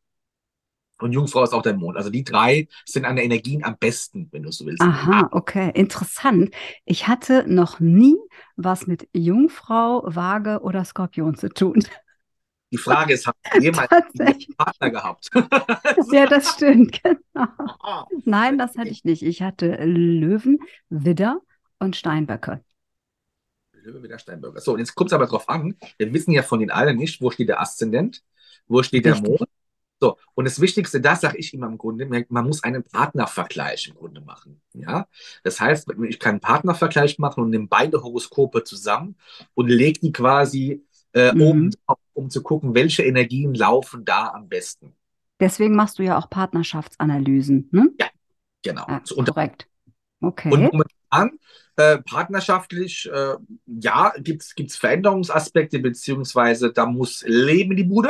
Und 1.06 1.12
Jungfrau 1.12 1.44
ist 1.44 1.54
auch 1.54 1.62
der 1.62 1.76
Mond. 1.76 1.98
Also 1.98 2.10
die 2.10 2.24
drei 2.24 2.68
sind 2.84 3.06
an 3.06 3.16
der 3.16 3.26
Energien 3.26 3.64
am 3.64 3.78
besten, 3.78 4.28
wenn 4.32 4.42
du 4.42 4.52
so 4.52 4.66
willst. 4.66 4.82
Aha, 4.82 5.30
okay, 5.34 5.70
interessant. 5.76 6.50
Ich 6.84 7.08
hatte 7.08 7.46
noch 7.48 7.80
nie 7.80 8.16
was 8.56 8.88
mit 8.88 9.08
Jungfrau, 9.14 10.02
Waage 10.08 10.62
oder 10.64 10.84
Skorpion 10.84 11.36
zu 11.36 11.50
tun. 11.50 11.84
Die 12.72 12.80
Frage 12.80 13.14
ist, 13.14 13.28
hast 13.28 13.36
du 13.54 13.60
jemals 13.62 13.92
einen. 13.92 14.56
Partner 14.58 14.90
gehabt? 14.90 15.30
Ja, 16.12 16.26
das 16.26 16.54
stimmt, 16.54 17.04
genau. 17.04 17.20
Ah, 17.36 18.06
Nein, 18.26 18.58
das 18.58 18.76
hatte 18.76 18.90
ich 18.90 19.04
nicht. 19.04 19.22
Ich 19.22 19.44
hatte 19.44 19.76
Löwen, 19.86 20.58
Widder 20.90 21.40
und 21.78 21.96
Steinböcke. 21.96 22.64
Löwe 23.84 24.02
wieder 24.02 24.18
Steinbürger. 24.18 24.60
So, 24.60 24.74
und 24.74 24.80
jetzt 24.80 24.96
kommt 24.96 25.12
es 25.12 25.14
aber 25.14 25.28
drauf 25.28 25.48
an. 25.50 25.76
Wir 26.00 26.12
wissen 26.14 26.32
ja 26.32 26.42
von 26.42 26.60
den 26.60 26.72
allen 26.72 26.98
nicht, 26.98 27.22
wo 27.22 27.30
steht 27.30 27.50
der 27.50 27.62
Aszendent, 27.62 28.24
wo 28.68 28.82
steht 28.82 29.06
der 29.06 29.14
Richtig. 29.14 29.30
Mond. 29.30 29.50
So, 30.02 30.18
und 30.34 30.46
das 30.46 30.60
Wichtigste, 30.60 31.00
das 31.00 31.22
sage 31.22 31.38
ich 31.38 31.54
immer 31.54 31.68
im 31.68 31.78
Grunde, 31.78 32.06
man 32.30 32.46
muss 32.46 32.64
einen 32.64 32.84
Partnervergleich 32.84 33.88
im 33.88 33.96
Grunde 33.96 34.22
machen. 34.22 34.62
Ja, 34.74 35.08
das 35.44 35.60
heißt, 35.60 35.88
ich 36.10 36.20
kann 36.20 36.32
einen 36.32 36.40
Partnervergleich 36.42 37.18
machen 37.18 37.44
und 37.44 37.50
nehme 37.50 37.68
beide 37.68 38.04
Horoskope 38.04 38.64
zusammen 38.64 39.16
und 39.54 39.70
lege 39.70 40.00
die 40.02 40.12
quasi 40.12 40.84
äh, 41.14 41.34
Mhm. 41.34 41.42
oben 41.42 41.72
drauf, 41.72 41.98
um 42.14 42.30
zu 42.30 42.44
gucken, 42.44 42.76
welche 42.76 43.04
Energien 43.04 43.54
laufen 43.54 44.04
da 44.04 44.30
am 44.30 44.50
besten. 44.50 44.94
Deswegen 45.40 45.76
machst 45.76 45.98
du 46.00 46.04
ja 46.04 46.18
auch 46.18 46.30
Partnerschaftsanalysen, 46.30 47.70
ne? 47.72 47.92
Genau. 48.62 48.86
Ja, 48.90 49.02
So, 49.06 49.16
und 49.16 49.30
korrekt. 49.30 49.68
Okay. 50.22 50.52
Und 50.52 50.64
momentan, 50.64 51.40
äh, 51.78 52.00
partnerschaftlich, 52.00 53.10
äh, 53.12 53.36
ja, 53.66 54.14
gibt 54.18 54.44
es 54.44 54.76
Veränderungsaspekte, 54.76 55.80
beziehungsweise 55.80 56.74
da 56.74 56.86
muss 56.86 57.24
Leben 57.28 57.72
in 57.72 57.78
die 57.78 57.84
Bude. 57.84 58.10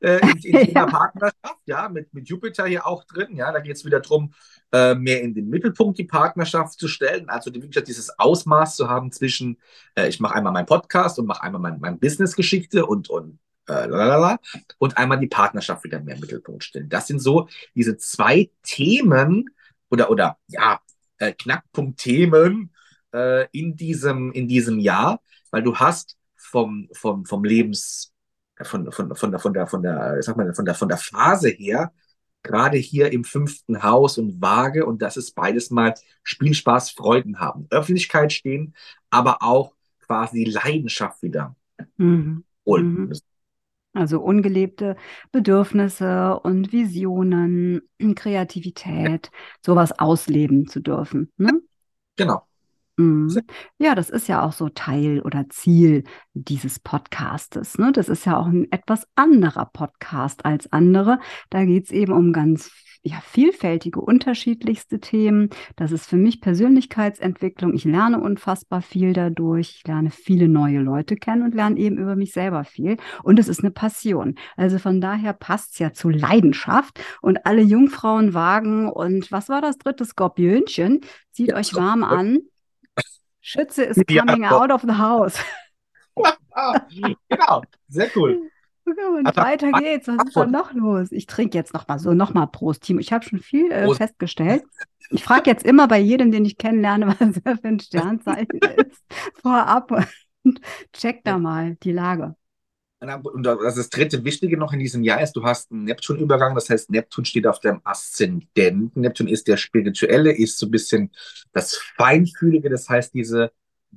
Äh, 0.00 0.20
in, 0.42 0.54
in 0.54 0.70
Ja. 0.74 0.86
Partnerschaft, 0.86 1.60
ja, 1.66 1.88
mit, 1.88 2.12
mit 2.12 2.28
Jupiter 2.28 2.66
hier 2.66 2.86
auch 2.86 3.04
drin, 3.04 3.36
ja, 3.36 3.52
da 3.52 3.60
geht 3.60 3.76
es 3.76 3.84
wieder 3.84 4.00
darum, 4.00 4.32
äh, 4.72 4.94
mehr 4.94 5.22
in 5.22 5.34
den 5.34 5.48
Mittelpunkt 5.48 5.98
die 5.98 6.04
Partnerschaft 6.04 6.78
zu 6.78 6.88
stellen, 6.88 7.28
also 7.28 7.50
die, 7.50 7.62
wirklich 7.62 7.84
dieses 7.84 8.18
Ausmaß 8.18 8.76
zu 8.76 8.88
haben 8.88 9.12
zwischen, 9.12 9.58
äh, 9.94 10.08
ich 10.08 10.20
mache 10.20 10.34
einmal 10.34 10.52
meinen 10.52 10.66
Podcast 10.66 11.18
und 11.18 11.26
mache 11.26 11.42
einmal 11.42 11.60
mein, 11.60 11.80
mein 11.80 11.98
Business-Geschichte 11.98 12.86
und, 12.86 13.08
und 13.08 13.38
äh, 13.66 14.36
und 14.78 14.96
einmal 14.98 15.18
die 15.18 15.26
Partnerschaft 15.26 15.84
wieder 15.84 16.00
mehr 16.00 16.16
im 16.16 16.20
Mittelpunkt 16.20 16.64
stellen. 16.64 16.88
Das 16.88 17.06
sind 17.06 17.20
so 17.20 17.48
diese 17.74 17.96
zwei 17.96 18.50
Themen 18.62 19.50
oder, 19.90 20.10
oder 20.10 20.38
ja, 20.48 20.80
äh, 21.18 21.32
Knackpunktthemen 21.32 22.70
äh, 23.14 23.46
in 23.52 23.76
diesem, 23.76 24.32
in 24.32 24.48
diesem 24.48 24.78
Jahr, 24.78 25.20
weil 25.50 25.62
du 25.62 25.76
hast 25.76 26.16
vom, 26.36 26.88
vom, 26.92 27.24
vom 27.24 27.44
Lebens, 27.44 28.12
von, 28.64 28.90
von, 28.92 29.14
von, 29.14 29.30
der, 29.30 29.40
von 29.40 29.52
der, 29.52 29.66
von 29.66 29.82
der, 29.82 30.22
sag 30.22 30.36
mal, 30.36 30.54
von 30.54 30.64
der, 30.64 30.74
von 30.74 30.88
der 30.88 30.98
Phase 30.98 31.48
her, 31.48 31.92
gerade 32.42 32.76
hier 32.76 33.12
im 33.12 33.24
fünften 33.24 33.82
Haus 33.82 34.18
und 34.18 34.40
Waage, 34.40 34.86
und 34.86 35.02
das 35.02 35.16
ist 35.16 35.34
beides 35.34 35.70
mal 35.70 35.94
Spielspaß, 36.22 36.90
Freuden 36.90 37.40
haben. 37.40 37.66
Öffentlichkeit 37.70 38.32
stehen, 38.32 38.74
aber 39.10 39.42
auch 39.42 39.74
quasi 40.00 40.44
Leidenschaft 40.44 41.22
wieder. 41.22 41.56
Mhm. 41.96 42.44
Mhm. 42.66 43.12
Also 43.94 44.20
ungelebte 44.20 44.96
Bedürfnisse 45.30 46.38
und 46.40 46.72
Visionen, 46.72 47.82
Kreativität, 48.16 49.30
sowas 49.64 49.98
ausleben 49.98 50.66
zu 50.66 50.80
dürfen. 50.80 51.30
Ne? 51.36 51.60
Genau. 52.16 52.46
Mhm. 52.96 53.42
Ja, 53.78 53.94
das 53.94 54.10
ist 54.10 54.28
ja 54.28 54.42
auch 54.42 54.52
so 54.52 54.68
Teil 54.68 55.20
oder 55.20 55.48
Ziel 55.48 56.04
dieses 56.32 56.78
Podcastes. 56.78 57.78
Ne? 57.78 57.92
Das 57.92 58.08
ist 58.08 58.24
ja 58.24 58.38
auch 58.38 58.46
ein 58.46 58.70
etwas 58.70 59.06
anderer 59.16 59.66
Podcast 59.66 60.44
als 60.44 60.72
andere. 60.72 61.18
Da 61.50 61.64
geht 61.64 61.86
es 61.86 61.90
eben 61.90 62.12
um 62.12 62.32
ganz 62.32 62.70
ja, 63.06 63.20
vielfältige, 63.20 64.00
unterschiedlichste 64.00 64.98
Themen. 64.98 65.50
Das 65.76 65.92
ist 65.92 66.06
für 66.06 66.16
mich 66.16 66.40
Persönlichkeitsentwicklung. 66.40 67.74
Ich 67.74 67.84
lerne 67.84 68.18
unfassbar 68.18 68.80
viel 68.80 69.12
dadurch. 69.12 69.76
Ich 69.76 69.86
lerne 69.86 70.10
viele 70.10 70.48
neue 70.48 70.80
Leute 70.80 71.16
kennen 71.16 71.42
und 71.42 71.54
lerne 71.54 71.78
eben 71.78 71.98
über 71.98 72.16
mich 72.16 72.32
selber 72.32 72.64
viel. 72.64 72.96
Und 73.22 73.38
es 73.38 73.48
ist 73.48 73.60
eine 73.60 73.72
Passion. 73.72 74.36
Also 74.56 74.78
von 74.78 75.02
daher 75.02 75.34
passt 75.34 75.74
es 75.74 75.80
ja 75.80 75.92
zu 75.92 76.08
Leidenschaft. 76.08 76.98
Und 77.20 77.44
alle 77.44 77.60
Jungfrauen 77.60 78.32
wagen 78.32 78.88
und 78.88 79.30
was 79.30 79.50
war 79.50 79.60
das 79.60 79.76
dritte 79.76 80.06
Skorpionchen? 80.06 81.00
Zieht 81.30 81.50
ja, 81.50 81.56
euch 81.56 81.74
warm 81.74 82.04
an. 82.04 82.38
Schütze 83.46 83.84
is 83.84 84.02
coming 84.06 84.46
out 84.46 84.70
of 84.70 84.80
the 84.80 84.96
house. 84.96 85.38
genau, 87.28 87.62
sehr 87.88 88.10
cool. 88.16 88.50
Und 88.86 89.26
also, 89.26 89.40
weiter 89.40 89.70
geht's. 89.72 90.08
Was 90.08 90.28
ist 90.28 90.36
denn 90.36 90.50
noch 90.50 90.72
los? 90.72 91.12
Ich 91.12 91.26
trinke 91.26 91.58
jetzt 91.58 91.74
noch 91.74 91.86
mal 91.86 91.98
so, 91.98 92.14
noch 92.14 92.32
mal 92.32 92.46
Prost, 92.46 92.84
Timo. 92.84 93.00
Ich 93.00 93.12
habe 93.12 93.22
schon 93.22 93.40
viel 93.40 93.70
äh, 93.70 93.94
festgestellt. 93.94 94.62
Ich 95.10 95.22
frage 95.22 95.50
jetzt 95.50 95.66
immer 95.66 95.88
bei 95.88 95.98
jedem, 95.98 96.32
den 96.32 96.46
ich 96.46 96.56
kennenlerne, 96.56 97.06
was 97.20 97.40
er 97.44 97.58
für 97.58 97.68
ein 97.68 97.80
Sternzeichen 97.80 98.60
ist, 98.76 99.04
vorab 99.42 99.90
und 100.42 100.60
check 100.94 101.22
da 101.24 101.36
mal 101.36 101.76
die 101.82 101.92
Lage. 101.92 102.36
Und 103.12 103.42
das, 103.44 103.74
das 103.74 103.90
dritte 103.90 104.24
Wichtige 104.24 104.56
noch 104.56 104.72
in 104.72 104.78
diesem 104.78 105.02
Jahr 105.02 105.20
ist, 105.20 105.32
du 105.32 105.44
hast 105.44 105.70
einen 105.70 105.84
Neptun-Übergang, 105.84 106.54
das 106.54 106.70
heißt, 106.70 106.90
Neptun 106.90 107.24
steht 107.24 107.46
auf 107.46 107.60
dem 107.60 107.80
Aszendenten. 107.84 108.90
Neptun 108.94 109.28
ist 109.28 109.48
der 109.48 109.56
Spirituelle, 109.56 110.32
ist 110.32 110.58
so 110.58 110.66
ein 110.66 110.70
bisschen 110.70 111.10
das 111.52 111.76
Feinfühlige, 111.96 112.70
das 112.70 112.88
heißt, 112.88 113.14
diese 113.14 113.52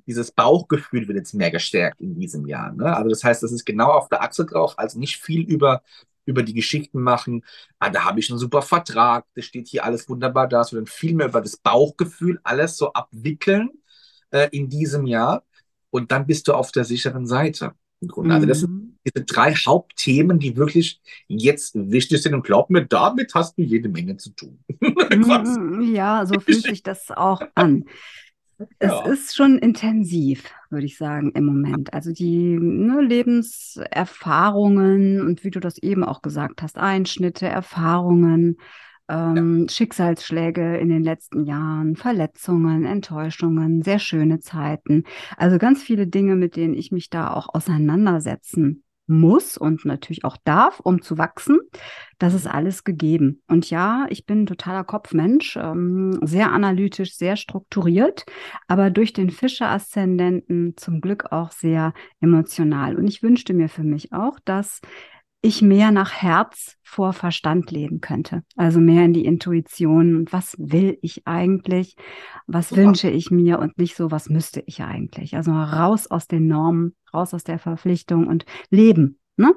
dieses 0.06 0.32
Bauchgefühl 0.32 1.08
wird 1.08 1.18
jetzt 1.18 1.34
mehr 1.34 1.52
gestärkt 1.52 2.02
in 2.02 2.16
diesem 2.16 2.46
Jahr. 2.46 2.72
Ne? 2.72 2.96
Also 2.96 3.10
das 3.10 3.24
heißt, 3.24 3.42
das 3.42 3.52
ist 3.52 3.66
genau 3.66 3.90
auf 3.90 4.10
der 4.10 4.22
Achse 4.22 4.46
drauf, 4.46 4.78
also 4.78 5.00
nicht 5.00 5.18
viel 5.18 5.42
über, 5.42 5.82
über 6.26 6.44
die 6.44 6.54
Geschichten 6.54 7.02
machen, 7.02 7.44
ah, 7.80 7.90
da 7.90 8.04
habe 8.06 8.20
ich 8.20 8.30
einen 8.30 8.40
super 8.40 8.62
Vertrag, 8.62 9.26
das 9.36 9.46
steht 9.46 9.68
hier 9.68 9.86
alles 9.86 10.08
wunderbar 10.10 10.48
da, 10.48 10.64
sondern 10.64 10.88
viel 10.88 11.16
mehr 11.16 11.28
über 11.28 11.42
das 11.42 11.58
Bauchgefühl, 11.58 12.40
alles 12.44 12.78
so 12.78 12.94
abwickeln 12.94 13.72
äh, 14.32 14.50
in 14.52 14.70
diesem 14.70 15.08
Jahr 15.08 15.44
und 15.90 16.12
dann 16.12 16.28
bist 16.28 16.48
du 16.48 16.54
auf 16.54 16.72
der 16.72 16.84
sicheren 16.84 17.26
Seite. 17.26 17.74
Im 18.00 18.10
Grunde. 18.10 18.30
Mhm. 18.30 18.36
Also 18.36 18.48
das 18.48 18.62
mhm. 18.62 18.77
Diese 19.08 19.26
drei 19.26 19.54
Hauptthemen, 19.54 20.40
die 20.40 20.58
wirklich 20.58 21.02
jetzt 21.28 21.76
wichtig 21.76 22.22
sind. 22.22 22.34
Und 22.34 22.46
glaub 22.46 22.70
mir, 22.70 22.86
damit 22.86 23.34
hast 23.34 23.58
du 23.58 23.64
jede 23.64 23.90
Menge 23.90 24.16
zu 24.18 24.30
tun. 24.32 24.60
Mhm, 25.10 25.96
ja, 25.96 26.26
so 26.26 26.40
fühlt 26.40 26.64
sich 26.64 26.84
das 26.84 27.12
auch 27.12 27.42
an. 27.56 27.86
Es 28.80 28.92
ja. 28.92 29.06
ist 29.06 29.36
schon 29.36 29.60
intensiv, 29.60 30.46
würde 30.70 30.86
ich 30.86 30.98
sagen, 30.98 31.32
im 31.34 31.46
Moment. 31.46 31.94
Also 31.94 32.12
die 32.12 32.58
ne, 32.60 33.02
Lebenserfahrungen 33.02 35.22
und 35.22 35.44
wie 35.44 35.52
du 35.52 35.60
das 35.60 35.78
eben 35.78 36.04
auch 36.04 36.22
gesagt 36.22 36.62
hast, 36.62 36.78
Einschnitte, 36.78 37.48
Erfahrungen, 37.48 38.58
ähm, 39.10 39.62
ja. 39.62 39.70
Schicksalsschläge 39.70 40.78
in 40.78 40.90
den 40.90 41.04
letzten 41.04 41.46
Jahren, 41.46 41.96
Verletzungen, 41.96 42.86
Enttäuschungen, 42.86 43.84
sehr 43.84 44.00
schöne 44.00 44.40
Zeiten. 44.40 45.04
Also 45.38 45.60
ganz 45.60 45.84
viele 45.84 46.08
Dinge, 46.08 46.36
mit 46.36 46.56
denen 46.56 46.74
ich 46.74 46.92
mich 46.92 47.10
da 47.10 47.34
auch 47.34 47.54
auseinandersetzen 47.54 48.84
muss 49.08 49.58
und 49.58 49.86
natürlich 49.86 50.24
auch 50.26 50.38
darf, 50.44 50.80
um 50.80 51.02
zu 51.02 51.18
wachsen. 51.18 51.60
Das 52.20 52.34
ist 52.34 52.48
alles 52.48 52.84
gegeben. 52.84 53.42
Und 53.48 53.70
ja, 53.70 54.06
ich 54.10 54.26
bin 54.26 54.46
totaler 54.46 54.84
Kopfmensch, 54.84 55.58
ähm, 55.58 56.20
sehr 56.22 56.52
analytisch, 56.52 57.16
sehr 57.16 57.38
strukturiert, 57.38 58.26
aber 58.68 58.90
durch 58.90 59.14
den 59.14 59.30
Fische-Aszendenten 59.30 60.76
zum 60.78 61.02
Glück 61.02 61.32
auch 61.32 61.52
sehr 61.52 61.94
emotional. 62.20 62.98
Und 62.98 63.08
ich 63.08 63.24
wünschte 63.24 63.54
mir 63.54 63.70
für 63.70 63.84
mich 63.84 64.14
auch, 64.14 64.40
dass 64.44 64.82
ich 65.42 65.62
mehr 65.62 65.92
nach 65.92 66.14
Herz 66.14 66.76
vor 66.84 67.14
Verstand 67.14 67.72
leben 67.72 68.02
könnte. 68.02 68.44
Also 68.56 68.80
mehr 68.80 69.06
in 69.06 69.14
die 69.14 69.26
Intuition. 69.26 70.26
Was 70.32 70.56
will 70.58 70.98
ich 71.02 71.28
eigentlich? 71.28 71.96
Was 72.48 72.70
Super. 72.70 72.82
wünsche 72.82 73.10
ich 73.10 73.30
mir? 73.30 73.60
Und 73.60 73.78
nicht 73.78 73.96
so, 73.96 74.12
was 74.12 74.30
müsste 74.30 74.64
ich 74.66 74.82
eigentlich? 74.82 75.36
Also 75.36 75.52
raus 75.52 76.08
aus 76.08 76.28
den 76.28 76.48
Normen, 76.48 76.96
raus 77.14 77.34
aus 77.34 77.44
der 77.44 77.60
Verpflichtung 77.60 78.28
und 78.28 78.46
leben. 78.70 79.20
Ne? 79.38 79.54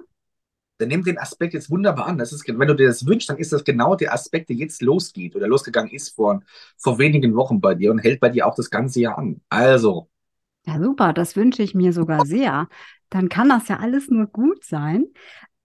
Dann 0.78 0.88
nimm 0.88 1.02
den 1.02 1.18
Aspekt 1.18 1.54
jetzt 1.54 1.70
wunderbar 1.70 2.06
an. 2.06 2.18
Das 2.18 2.32
ist, 2.32 2.46
wenn 2.46 2.68
du 2.68 2.74
dir 2.74 2.88
das 2.88 3.06
wünschst, 3.06 3.30
dann 3.30 3.38
ist 3.38 3.52
das 3.52 3.64
genau 3.64 3.96
der 3.96 4.14
Aspekt, 4.14 4.48
der 4.48 4.56
jetzt 4.56 4.82
losgeht 4.82 5.34
oder 5.36 5.46
losgegangen 5.46 5.90
ist 5.90 6.10
vor, 6.14 6.42
vor 6.76 6.98
wenigen 6.98 7.34
Wochen 7.34 7.60
bei 7.60 7.74
dir 7.74 7.90
und 7.90 7.98
hält 7.98 8.20
bei 8.20 8.28
dir 8.28 8.46
auch 8.46 8.54
das 8.54 8.70
ganze 8.70 9.00
Jahr 9.00 9.18
an. 9.18 9.40
Also. 9.48 10.08
Ja, 10.66 10.78
super. 10.78 11.12
Das 11.12 11.36
wünsche 11.36 11.62
ich 11.62 11.74
mir 11.74 11.92
sogar 11.92 12.26
sehr. 12.26 12.68
Dann 13.08 13.28
kann 13.28 13.48
das 13.48 13.68
ja 13.68 13.78
alles 13.78 14.08
nur 14.08 14.26
gut 14.26 14.64
sein. 14.64 15.06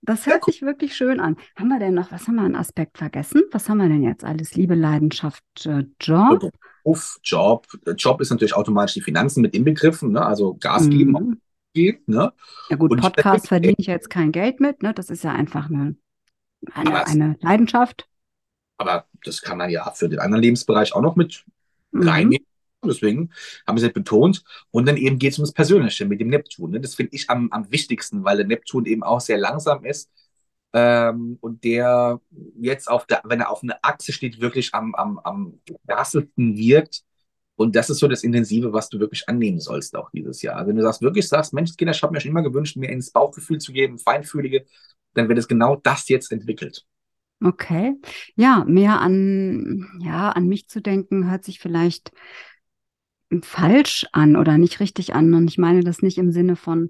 Das 0.05 0.25
hört 0.25 0.45
sich 0.45 0.61
wirklich 0.61 0.95
schön 0.95 1.19
an. 1.19 1.35
Haben 1.55 1.69
wir 1.69 1.79
denn 1.79 1.93
noch, 1.93 2.11
was 2.11 2.27
haben 2.27 2.35
wir 2.35 2.43
an 2.43 2.55
Aspekt 2.55 2.97
vergessen? 2.97 3.43
Was 3.51 3.67
haben 3.69 3.77
wir 3.77 3.89
denn 3.89 4.03
jetzt 4.03 4.23
alles? 4.23 4.55
Liebe, 4.55 4.75
Leidenschaft, 4.75 5.43
äh, 5.65 5.85
Job? 5.99 6.51
Beruf, 6.83 7.19
Job. 7.23 7.67
Job 7.97 8.21
ist 8.21 8.29
natürlich 8.29 8.55
automatisch 8.55 8.93
die 8.93 9.01
Finanzen 9.01 9.41
mit 9.41 9.55
inbegriffen, 9.55 10.11
ne? 10.11 10.25
also 10.25 10.55
Gas 10.55 10.89
geben. 10.89 11.11
Mhm. 11.11 11.41
Geht, 11.73 12.07
ne? 12.07 12.31
Ja 12.69 12.77
gut, 12.77 12.91
Und 12.91 13.01
Podcast 13.01 13.49
verdiene 13.49 13.75
ich 13.77 13.87
jetzt 13.87 14.09
kein 14.09 14.31
Geld 14.31 14.61
mit, 14.61 14.81
ne? 14.81 14.93
Das 14.93 15.09
ist 15.09 15.25
ja 15.25 15.33
einfach 15.33 15.69
eine, 15.69 15.97
eine, 16.73 17.05
eine 17.05 17.35
Leidenschaft. 17.41 18.07
Aber 18.77 19.07
das 19.25 19.41
kann 19.41 19.57
man 19.57 19.69
ja 19.69 19.91
für 19.91 20.07
den 20.07 20.19
anderen 20.19 20.41
Lebensbereich 20.41 20.95
auch 20.95 21.01
noch 21.01 21.17
mit 21.17 21.43
mhm. 21.91 22.07
reinnehmen. 22.07 22.45
Deswegen 22.87 23.31
haben 23.67 23.77
sie 23.77 23.87
es 23.87 23.93
betont. 23.93 24.43
Und 24.71 24.87
dann 24.87 24.97
eben 24.97 25.19
geht 25.19 25.33
es 25.33 25.39
um 25.39 25.43
das 25.43 25.53
Persönliche 25.53 26.05
mit 26.05 26.19
dem 26.19 26.29
Neptun. 26.29 26.71
Ne? 26.71 26.79
Das 26.81 26.95
finde 26.95 27.15
ich 27.15 27.29
am, 27.29 27.51
am 27.51 27.71
wichtigsten, 27.71 28.23
weil 28.23 28.37
der 28.37 28.47
Neptun 28.47 28.85
eben 28.85 29.03
auch 29.03 29.21
sehr 29.21 29.37
langsam 29.37 29.85
ist. 29.85 30.11
Ähm, 30.73 31.37
und 31.41 31.63
der 31.63 32.19
jetzt 32.59 32.89
auf 32.89 33.05
der, 33.05 33.21
wenn 33.23 33.39
er 33.39 33.49
auf 33.49 33.63
einer 33.63 33.79
Achse 33.81 34.11
steht, 34.11 34.41
wirklich 34.41 34.73
am, 34.73 34.93
am, 34.95 35.19
am 35.19 35.59
krassesten 35.87 36.57
wirkt. 36.57 37.03
Und 37.55 37.75
das 37.75 37.89
ist 37.89 37.99
so 37.99 38.07
das 38.09 38.23
Intensive, 38.23 38.73
was 38.73 38.89
du 38.89 38.99
wirklich 38.99 39.29
annehmen 39.29 39.61
sollst 39.61 39.95
auch 39.95 40.11
dieses 40.11 40.41
Jahr. 40.41 40.57
Also 40.57 40.69
wenn 40.69 40.75
du 40.75 40.81
sagst, 40.81 41.01
wirklich 41.01 41.27
sagst, 41.27 41.53
Mensch, 41.53 41.75
Kinder, 41.77 41.93
ich 41.93 42.03
habe 42.03 42.11
mir 42.11 42.19
schon 42.19 42.31
immer 42.31 42.43
gewünscht, 42.43 42.75
mir 42.75 42.89
ins 42.89 43.11
Bauchgefühl 43.11 43.59
zu 43.59 43.71
geben, 43.71 43.97
feinfühlige, 43.97 44.65
dann 45.13 45.29
wird 45.29 45.39
es 45.39 45.47
genau 45.47 45.77
das 45.77 46.09
jetzt 46.09 46.31
entwickelt. 46.31 46.85
Okay. 47.43 47.95
Ja, 48.35 48.63
mehr 48.65 48.99
an, 49.01 49.99
ja, 49.99 50.29
an 50.29 50.47
mich 50.47 50.67
zu 50.67 50.81
denken, 50.81 51.29
hört 51.29 51.43
sich 51.43 51.59
vielleicht 51.59 52.11
falsch 53.41 54.05
an 54.11 54.35
oder 54.35 54.57
nicht 54.57 54.79
richtig 54.79 55.15
an. 55.15 55.33
Und 55.33 55.49
ich 55.49 55.57
meine 55.57 55.81
das 55.81 56.01
nicht 56.01 56.17
im 56.17 56.31
Sinne 56.31 56.55
von 56.55 56.89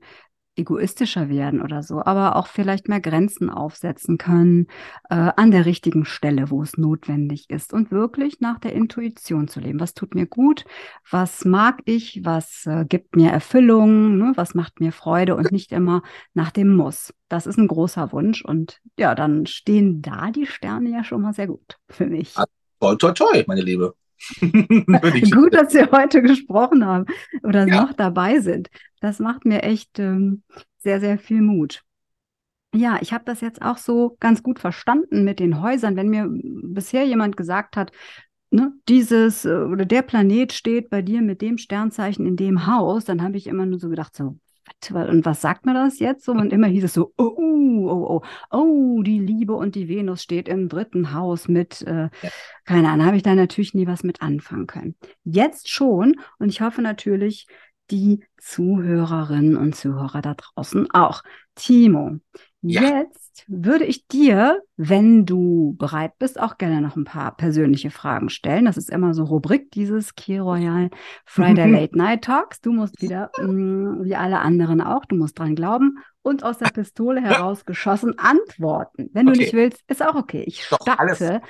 egoistischer 0.58 1.30
werden 1.30 1.62
oder 1.62 1.84
so, 1.84 2.02
aber 2.04 2.36
auch 2.36 2.48
vielleicht 2.48 2.88
mehr 2.88 3.02
Grenzen 3.02 3.50
aufsetzen 3.50 4.18
können 4.18 4.68
äh, 5.10 5.32
an 5.36 5.52
der 5.52 5.66
richtigen 5.66 6.06
Stelle, 6.06 6.50
wo 6.50 6.62
es 6.62 6.78
notwendig 6.78 7.50
ist 7.50 7.74
und 7.74 7.92
wirklich 7.92 8.40
nach 8.40 8.60
der 8.60 8.74
Intuition 8.74 9.48
zu 9.48 9.60
leben. 9.60 9.80
Was 9.80 9.94
tut 9.94 10.16
mir 10.16 10.26
gut? 10.26 10.66
Was 11.10 11.46
mag 11.46 11.82
ich? 11.86 12.22
Was 12.24 12.66
äh, 12.66 12.86
gibt 12.88 13.16
mir 13.16 13.32
Erfüllung? 13.32 14.18
Ne? 14.18 14.34
Was 14.36 14.56
macht 14.56 14.80
mir 14.80 14.92
Freude 14.92 15.36
und 15.36 15.52
nicht 15.52 15.72
immer 15.72 16.02
nach 16.34 16.52
dem 16.52 16.74
Muss? 16.74 17.14
Das 17.28 17.48
ist 17.48 17.58
ein 17.58 17.68
großer 17.68 18.12
Wunsch 18.12 18.44
und 18.44 18.80
ja, 18.98 19.16
dann 19.16 19.46
stehen 19.46 20.02
da 20.02 20.32
die 20.32 20.46
Sterne 20.46 20.90
ja 20.90 21.04
schon 21.04 21.22
mal 21.22 21.34
sehr 21.34 21.48
gut 21.48 21.78
für 21.90 22.06
mich. 22.06 22.34
Toi, 22.80 22.96
toi, 22.96 23.12
toi, 23.12 23.44
meine 23.48 23.62
Liebe. 23.62 23.96
Gut, 24.40 25.54
dass 25.54 25.74
wir 25.74 25.92
heute 25.92 26.22
gesprochen 26.22 26.86
haben 26.86 27.06
oder 27.44 27.68
ja. 27.68 27.82
noch 27.82 27.94
dabei 27.94 28.40
sind. 28.40 28.70
Das 29.02 29.20
macht 29.20 29.46
mir 29.46 29.64
echt 29.64 30.00
ähm, 30.00 30.44
sehr, 30.78 31.00
sehr 31.00 31.18
viel 31.18 31.42
Mut. 31.42 31.84
Ja, 32.74 32.98
ich 33.02 33.14
habe 33.14 33.24
das 33.26 33.42
jetzt 33.42 33.62
auch 33.62 33.78
so 33.78 34.18
ganz 34.20 34.44
gut 34.44 34.60
verstanden 34.60 35.24
mit 35.24 35.40
den 35.40 35.62
Häusern. 35.62 35.96
Wenn 35.96 36.10
mir 36.10 36.28
bisher 36.30 37.06
jemand 37.06 37.38
gesagt 37.38 37.78
hat, 37.78 37.92
ne, 38.50 38.74
dieses 38.90 39.46
äh, 39.46 39.54
oder 39.54 39.86
der 39.86 40.02
Planet 40.02 40.52
steht 40.52 40.90
bei 40.90 41.02
dir 41.02 41.22
mit 41.22 41.42
dem 41.42 41.58
Sternzeichen 41.58 42.26
in 42.26 42.36
dem 42.36 42.68
Haus, 42.68 43.06
dann 43.06 43.22
habe 43.22 43.38
ich 43.38 43.48
immer 43.48 43.66
nur 43.66 43.80
so 43.80 43.90
gedacht, 43.90 44.16
so, 44.16 44.38
und 44.92 45.26
was 45.26 45.42
sagt 45.42 45.66
mir 45.66 45.74
das 45.74 46.00
jetzt 46.00 46.26
so? 46.26 46.32
Und 46.32 46.54
immer 46.54 46.68
hieß 46.68 46.84
es 46.84 46.94
so, 46.94 47.14
oh, 47.18 47.36
oh, 47.38 47.88
oh, 47.90 48.22
oh, 48.22 48.22
oh, 48.52 49.04
die 49.04 49.20
Liebe 49.20 49.54
und 49.54 49.76
die 49.76 49.88
Venus 49.88 50.22
steht 50.22 50.48
im 50.48 50.70
dritten 50.70 51.14
Haus 51.14 51.48
mit, 51.48 51.82
äh, 51.84 52.10
keine 52.66 52.90
Ahnung, 52.90 53.06
habe 53.06 53.18
ich 53.18 53.24
da 53.24 53.36
natürlich 53.36 53.74
nie 53.74 53.88
was 53.88 54.04
mit 54.04 54.22
anfangen 54.22 54.68
können. 54.68 54.96
Jetzt 55.24 55.70
schon 55.70 56.16
und 56.40 56.50
ich 56.50 56.62
hoffe 56.62 56.82
natürlich, 56.82 57.48
die 57.92 58.24
Zuhörerinnen 58.46 59.58
und 59.58 59.76
Zuhörer 59.76 60.22
da 60.22 60.36
draußen 60.36 60.92
auch. 60.92 61.24
Timo, 61.56 62.20
ja. 62.62 62.82
jetzt 62.82 63.44
würde 63.48 63.86
ich 63.86 64.08
dir, 64.08 64.62
wenn 64.78 65.26
du 65.26 65.76
bereit 65.80 66.14
bist, 66.20 66.40
auch 66.40 66.58
gerne 66.58 66.82
noch 66.82 66.96
ein 66.96 67.06
paar 67.06 67.36
persönliche 67.36 67.90
Fragen 67.90 68.30
stellen. 68.30 68.66
Das 68.66 68.78
ist 68.78 68.92
immer 68.92 69.14
so 69.14 69.24
Rubrik 69.24 69.72
dieses 69.72 70.16
Key 70.16 70.38
Royal 70.38 70.90
Friday 71.26 71.70
Late 71.72 71.98
Night 71.98 72.24
Talks. 72.24 72.62
Du 72.62 72.72
musst 72.72 73.02
wieder, 73.02 73.32
mm, 73.40 74.04
wie 74.04 74.16
alle 74.16 74.40
anderen 74.40 74.80
auch, 74.80 75.06
du 75.06 75.16
musst 75.16 75.40
dran 75.40 75.56
glauben 75.56 75.98
und 76.26 76.44
aus 76.44 76.58
der 76.58 76.70
Pistole 76.70 77.22
herausgeschossen 77.24 78.18
antworten. 78.18 79.10
Wenn 79.14 79.28
okay. 79.28 79.38
du 79.38 79.44
nicht 79.44 79.54
willst, 79.54 79.84
ist 79.88 80.06
auch 80.06 80.16
okay. 80.16 80.44
Ich 80.48 80.64
starte 80.64 81.42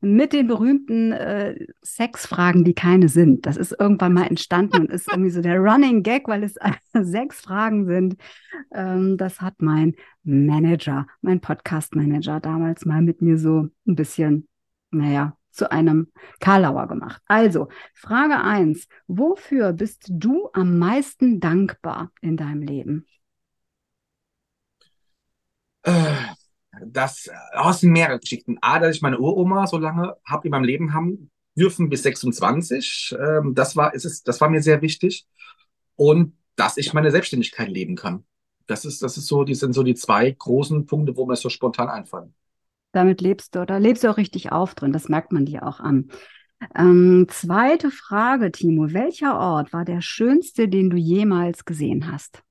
mit 0.00 0.32
den 0.32 0.46
berühmten 0.46 1.12
äh, 1.12 1.54
Sexfragen, 1.84 2.64
die 2.64 2.74
keine 2.74 3.08
sind. 3.08 3.44
Das 3.44 3.56
ist 3.56 3.76
irgendwann 3.78 4.14
mal 4.14 4.26
entstanden 4.26 4.80
und 4.80 4.90
ist 4.90 5.08
irgendwie 5.08 5.30
so 5.30 5.42
der 5.42 5.58
Running 5.58 6.02
Gag, 6.02 6.26
weil 6.34 6.42
es 6.44 6.56
sechs 6.92 7.40
Fragen 7.40 7.86
sind. 7.86 8.16
Ähm, 8.72 9.16
das 9.16 9.40
hat 9.40 9.62
mein 9.62 9.94
Manager, 10.24 11.06
mein 11.20 11.40
Podcast-Manager 11.40 12.40
damals 12.40 12.84
mal 12.84 13.02
mit 13.02 13.22
mir 13.22 13.38
so 13.38 13.68
ein 13.86 13.94
bisschen, 13.94 14.48
naja, 14.90 15.36
zu 15.52 15.70
einem 15.70 16.10
Karlauer 16.40 16.88
gemacht. 16.88 17.22
Also, 17.26 17.68
Frage 17.94 18.40
eins: 18.40 18.88
Wofür 19.06 19.72
bist 19.72 20.06
du 20.10 20.48
am 20.52 20.78
meisten 20.78 21.38
dankbar 21.38 22.10
in 22.20 22.36
deinem 22.36 22.62
Leben? 22.62 23.06
Äh, 25.82 26.14
das 26.84 27.30
aus 27.52 27.80
den 27.80 27.92
mehreren 27.92 28.18
Geschichten. 28.18 28.58
A, 28.60 28.80
dass 28.80 28.96
ich 28.96 29.02
meine 29.02 29.20
Uroma 29.20 29.68
so 29.68 29.78
lange 29.78 30.16
habe 30.24 30.48
in 30.48 30.50
meinem 30.50 30.64
Leben 30.64 30.92
haben 30.92 31.30
dürfen 31.56 31.88
bis 31.88 32.02
26. 32.02 33.14
Ähm, 33.16 33.54
das 33.54 33.76
war, 33.76 33.94
ist 33.94 34.04
es, 34.04 34.24
das 34.24 34.40
war 34.40 34.48
mir 34.48 34.60
sehr 34.60 34.82
wichtig. 34.82 35.28
Und 35.96 36.34
dass 36.56 36.76
ich 36.76 36.92
meine 36.92 37.10
Selbstständigkeit 37.10 37.68
leben 37.68 37.96
kann. 37.96 38.24
Das 38.66 38.84
ist, 38.84 39.02
das 39.02 39.16
ist 39.16 39.26
so, 39.26 39.44
die 39.44 39.54
sind 39.54 39.72
so 39.72 39.82
die 39.82 39.94
zwei 39.94 40.30
großen 40.30 40.86
Punkte, 40.86 41.16
wo 41.16 41.26
mir 41.26 41.36
so 41.36 41.48
spontan 41.48 41.88
einfallen. 41.88 42.34
Damit 42.92 43.20
lebst 43.20 43.54
du 43.54 43.60
oder 43.60 43.80
lebst 43.80 44.04
du 44.04 44.10
auch 44.10 44.16
richtig 44.16 44.52
auf 44.52 44.74
drin. 44.74 44.92
Das 44.92 45.08
merkt 45.08 45.32
man 45.32 45.44
dir 45.44 45.66
auch 45.66 45.80
an. 45.80 46.10
Ähm, 46.74 47.26
zweite 47.28 47.90
Frage, 47.90 48.52
Timo. 48.52 48.92
Welcher 48.92 49.38
Ort 49.38 49.72
war 49.72 49.84
der 49.84 50.00
schönste, 50.00 50.68
den 50.68 50.90
du 50.90 50.96
jemals 50.96 51.64
gesehen 51.64 52.10
hast? 52.10 52.42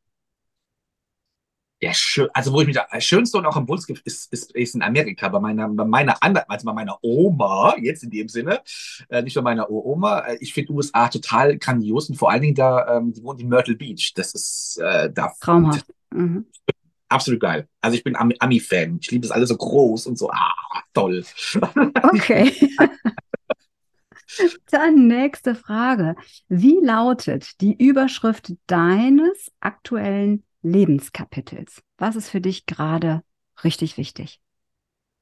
Der 1.84 1.94
schön, 1.94 2.30
also 2.34 2.54
wo 2.54 2.62
ich 2.62 2.68
mich 2.68 2.78
da, 2.78 3.02
schönste 3.02 3.38
und 3.38 3.46
auch 3.46 3.58
am 3.58 3.66
Puls 3.66 3.88
ist, 4.06 4.32
ist, 4.32 4.52
ist 4.54 4.76
in 4.76 4.82
Amerika, 4.82 5.28
bei 5.28 5.40
meiner, 5.40 5.68
bei 5.68 5.84
meiner 5.84 6.24
anderen, 6.24 6.50
also 6.50 6.66
bei 6.66 6.74
meiner 6.74 6.98
Oma, 7.02 7.76
jetzt 7.78 8.04
in 8.04 8.10
dem 8.10 8.30
Sinne, 8.30 8.62
äh, 9.10 9.22
nicht 9.22 9.36
bei 9.36 9.42
meiner 9.42 9.70
Oma. 9.70 10.20
Äh, 10.20 10.38
ich 10.40 10.54
finde 10.54 10.72
USA 10.72 11.10
total 11.10 11.58
grandios 11.58 12.10
und 12.10 12.16
vor 12.16 12.32
allen 12.32 12.42
Dingen 12.42 12.56
da, 12.56 12.98
ähm, 12.98 13.12
die 13.12 13.22
wohnt 13.22 13.42
in 13.42 13.50
Myrtle 13.50 13.76
Beach. 13.76 14.14
Das 14.16 14.34
ist 14.34 14.80
äh, 14.82 15.12
da. 15.12 15.34
Traumhaft. 15.42 15.86
Mhm. 16.12 16.46
Absolut 17.10 17.42
geil. 17.42 17.68
Also 17.82 17.98
ich 17.98 18.04
bin 18.04 18.16
Ami-Fan. 18.16 19.00
Ich 19.02 19.12
liebe 19.12 19.26
es 19.26 19.32
alles 19.32 19.50
so 19.50 19.58
groß 19.58 20.08
und 20.08 20.18
so, 20.18 20.32
ah, 20.32 20.54
toll. 20.94 21.24
Okay. 22.02 22.52
Dann 24.72 25.08
nächste 25.08 25.54
Frage. 25.54 26.16
Wie 26.48 26.80
lautet 26.82 27.62
die 27.62 27.76
Überschrift 27.76 28.54
deines 28.68 29.52
aktuellen 29.60 30.44
Lebenskapitels? 30.64 31.84
Was 31.98 32.16
ist 32.16 32.30
für 32.30 32.42
dich 32.42 32.66
gerade 32.66 33.24
richtig 33.64 33.98
wichtig? 33.98 34.42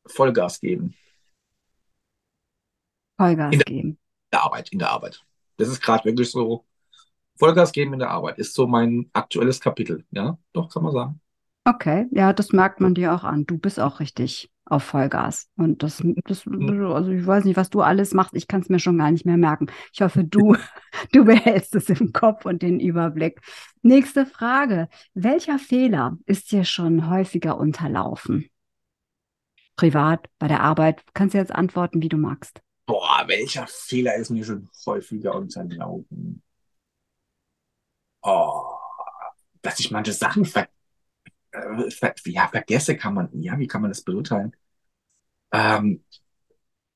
Vollgas 0.06 0.62
geben. 0.62 0.96
Vollgas 3.18 3.54
in 3.54 3.60
der, 3.60 3.66
geben. 3.66 3.90
In 3.90 3.98
der 4.32 4.44
Arbeit, 4.44 4.70
in 4.70 4.80
der 4.80 4.90
Arbeit. 4.90 5.26
Das 5.58 5.68
ist 5.68 5.82
gerade 5.82 6.06
wirklich 6.06 6.32
so. 6.32 6.66
Vollgas 7.36 7.72
geben 7.72 7.94
in 7.94 8.00
der 8.00 8.12
Arbeit 8.12 8.38
ist 8.38 8.54
so 8.54 8.68
mein 8.68 9.10
aktuelles 9.14 9.60
Kapitel. 9.60 10.06
Ja, 10.12 10.38
doch, 10.54 10.70
kann 10.70 10.84
man 10.84 10.94
sagen. 10.94 11.22
Okay, 11.66 12.08
ja, 12.12 12.34
das 12.34 12.52
merkt 12.52 12.80
man 12.80 12.96
dir 12.96 13.14
auch 13.14 13.24
an. 13.24 13.46
Du 13.46 13.58
bist 13.58 13.80
auch 13.80 14.00
richtig 14.00 14.52
auf 14.72 14.84
Vollgas. 14.84 15.50
Und 15.58 15.84
das, 15.84 16.02
das, 16.26 16.48
also 16.48 17.12
ich 17.12 17.26
weiß 17.26 17.44
nicht, 17.44 17.58
was 17.58 17.70
du 17.70 17.82
alles 17.82 18.14
machst. 18.14 18.34
Ich 18.36 18.48
kann 18.48 18.62
es 18.62 18.70
mir 18.70 18.80
schon 18.80 18.98
gar 18.98 19.12
nicht 19.12 19.26
mehr 19.26 19.38
merken. 19.38 19.68
Ich 19.94 20.02
hoffe, 20.02 20.24
du, 20.24 20.56
du 21.12 21.26
behältst 21.26 21.76
es 21.76 21.90
im 21.90 22.14
Kopf 22.14 22.46
und 22.46 22.62
den 22.62 22.80
Überblick. 22.80 23.42
Nächste 23.82 24.26
Frage. 24.26 24.88
Welcher 25.14 25.60
Fehler 25.60 26.18
ist 26.26 26.52
dir 26.52 26.64
schon 26.64 27.10
häufiger 27.10 27.58
unterlaufen? 27.58 28.50
Privat, 29.76 30.28
bei 30.40 30.48
der 30.48 30.62
Arbeit? 30.62 31.04
Kannst 31.14 31.34
du 31.34 31.40
jetzt 31.40 31.54
antworten, 31.54 32.02
wie 32.02 32.10
du 32.10 32.18
magst. 32.18 32.62
Boah, 32.86 33.24
welcher 33.28 33.68
Fehler 33.68 34.16
ist 34.16 34.30
mir 34.30 34.46
schon 34.46 34.70
häufiger 34.86 35.36
unterlaufen? 35.36 36.42
Oh, 38.22 38.76
dass 39.62 39.80
ich 39.80 39.92
manche 39.92 40.14
Sachen 40.14 40.46
ver 40.46 40.68
äh, 41.52 41.90
ver 41.92 42.14
ja, 42.26 42.48
vergesse, 42.48 42.96
kann 42.96 43.14
man, 43.14 43.30
ja, 43.42 43.58
wie 43.60 43.68
kann 43.68 43.82
man 43.82 43.92
das 43.92 44.04
beurteilen? 44.04 44.56
Ähm, 45.52 46.04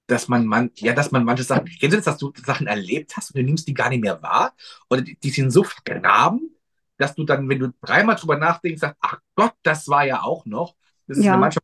dass 0.07 0.27
man, 0.27 0.45
man, 0.45 0.71
ja, 0.75 0.93
dass 0.93 1.11
man 1.11 1.23
manche 1.23 1.43
Sachen, 1.43 1.65
kennst 1.65 1.93
du 1.93 1.97
das, 1.97 2.05
dass 2.05 2.17
du 2.17 2.31
Sachen 2.45 2.67
erlebt 2.67 3.17
hast 3.17 3.31
und 3.31 3.39
du 3.39 3.43
nimmst 3.43 3.67
die 3.67 3.73
gar 3.73 3.89
nicht 3.89 4.01
mehr 4.01 4.21
wahr? 4.21 4.53
Oder 4.89 5.01
die, 5.01 5.17
die 5.17 5.29
sind 5.31 5.51
so 5.51 5.63
vergraben, 5.63 6.55
dass 6.97 7.15
du 7.15 7.23
dann, 7.23 7.49
wenn 7.49 7.59
du 7.59 7.73
dreimal 7.81 8.15
drüber 8.15 8.37
nachdenkst, 8.37 8.81
sagst, 8.81 8.97
ach 9.01 9.19
Gott, 9.35 9.53
das 9.63 9.87
war 9.87 10.05
ja 10.05 10.21
auch 10.21 10.45
noch. 10.45 10.75
Das 11.07 11.17
ist 11.17 11.25
ja, 11.25 11.37
manchmal 11.37 11.63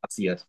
passiert. 0.00 0.46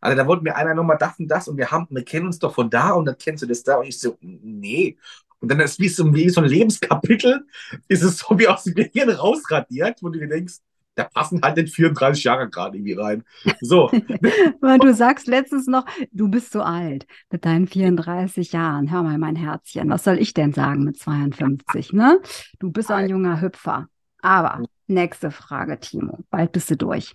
Also 0.00 0.16
da 0.16 0.26
wollte 0.26 0.44
mir 0.44 0.56
einer 0.56 0.74
nochmal 0.74 0.98
das 0.98 1.18
und 1.18 1.28
das 1.28 1.48
und 1.48 1.56
wir 1.56 1.70
haben, 1.70 1.86
wir 1.90 2.04
kennen 2.04 2.26
uns 2.26 2.38
doch 2.38 2.54
von 2.54 2.70
da 2.70 2.90
und 2.92 3.04
dann 3.04 3.18
kennst 3.18 3.42
du 3.42 3.46
das 3.46 3.62
da 3.62 3.76
und 3.76 3.86
ich 3.86 3.98
so, 3.98 4.16
nee. 4.20 4.96
Und 5.40 5.50
dann 5.50 5.60
ist 5.60 5.78
wie 5.78 5.88
so, 5.88 6.12
wie 6.14 6.28
so 6.30 6.40
ein 6.40 6.48
Lebenskapitel, 6.48 7.46
ist 7.88 8.02
es 8.02 8.18
so 8.18 8.38
wie 8.38 8.48
aus 8.48 8.64
dem 8.64 8.74
Gehirn 8.74 9.10
rausradiert, 9.10 10.02
wo 10.02 10.08
du 10.08 10.18
dir 10.18 10.28
denkst, 10.28 10.54
da 10.98 11.04
passen 11.04 11.40
halt 11.42 11.56
den 11.56 11.68
34 11.68 12.24
Jahre 12.24 12.50
gerade 12.50 12.76
irgendwie 12.76 12.94
rein. 12.94 13.24
So. 13.60 13.86
Weil 14.60 14.78
du 14.80 14.92
sagst 14.92 15.28
letztens 15.28 15.68
noch, 15.68 15.86
du 16.10 16.28
bist 16.28 16.50
so 16.50 16.62
alt 16.62 17.06
mit 17.30 17.44
deinen 17.44 17.68
34 17.68 18.52
Jahren. 18.52 18.90
Hör 18.90 19.04
mal, 19.04 19.16
mein 19.16 19.36
Herzchen, 19.36 19.88
was 19.90 20.02
soll 20.02 20.18
ich 20.18 20.34
denn 20.34 20.52
sagen 20.52 20.82
mit 20.82 20.98
52, 20.98 21.92
ne? 21.92 22.20
Du 22.58 22.72
bist 22.72 22.90
ein 22.90 23.08
junger 23.08 23.40
Hüpfer. 23.40 23.86
Aber 24.20 24.64
nächste 24.88 25.30
Frage, 25.30 25.78
Timo. 25.78 26.18
Bald 26.30 26.50
bist 26.50 26.68
du 26.70 26.76
durch. 26.76 27.14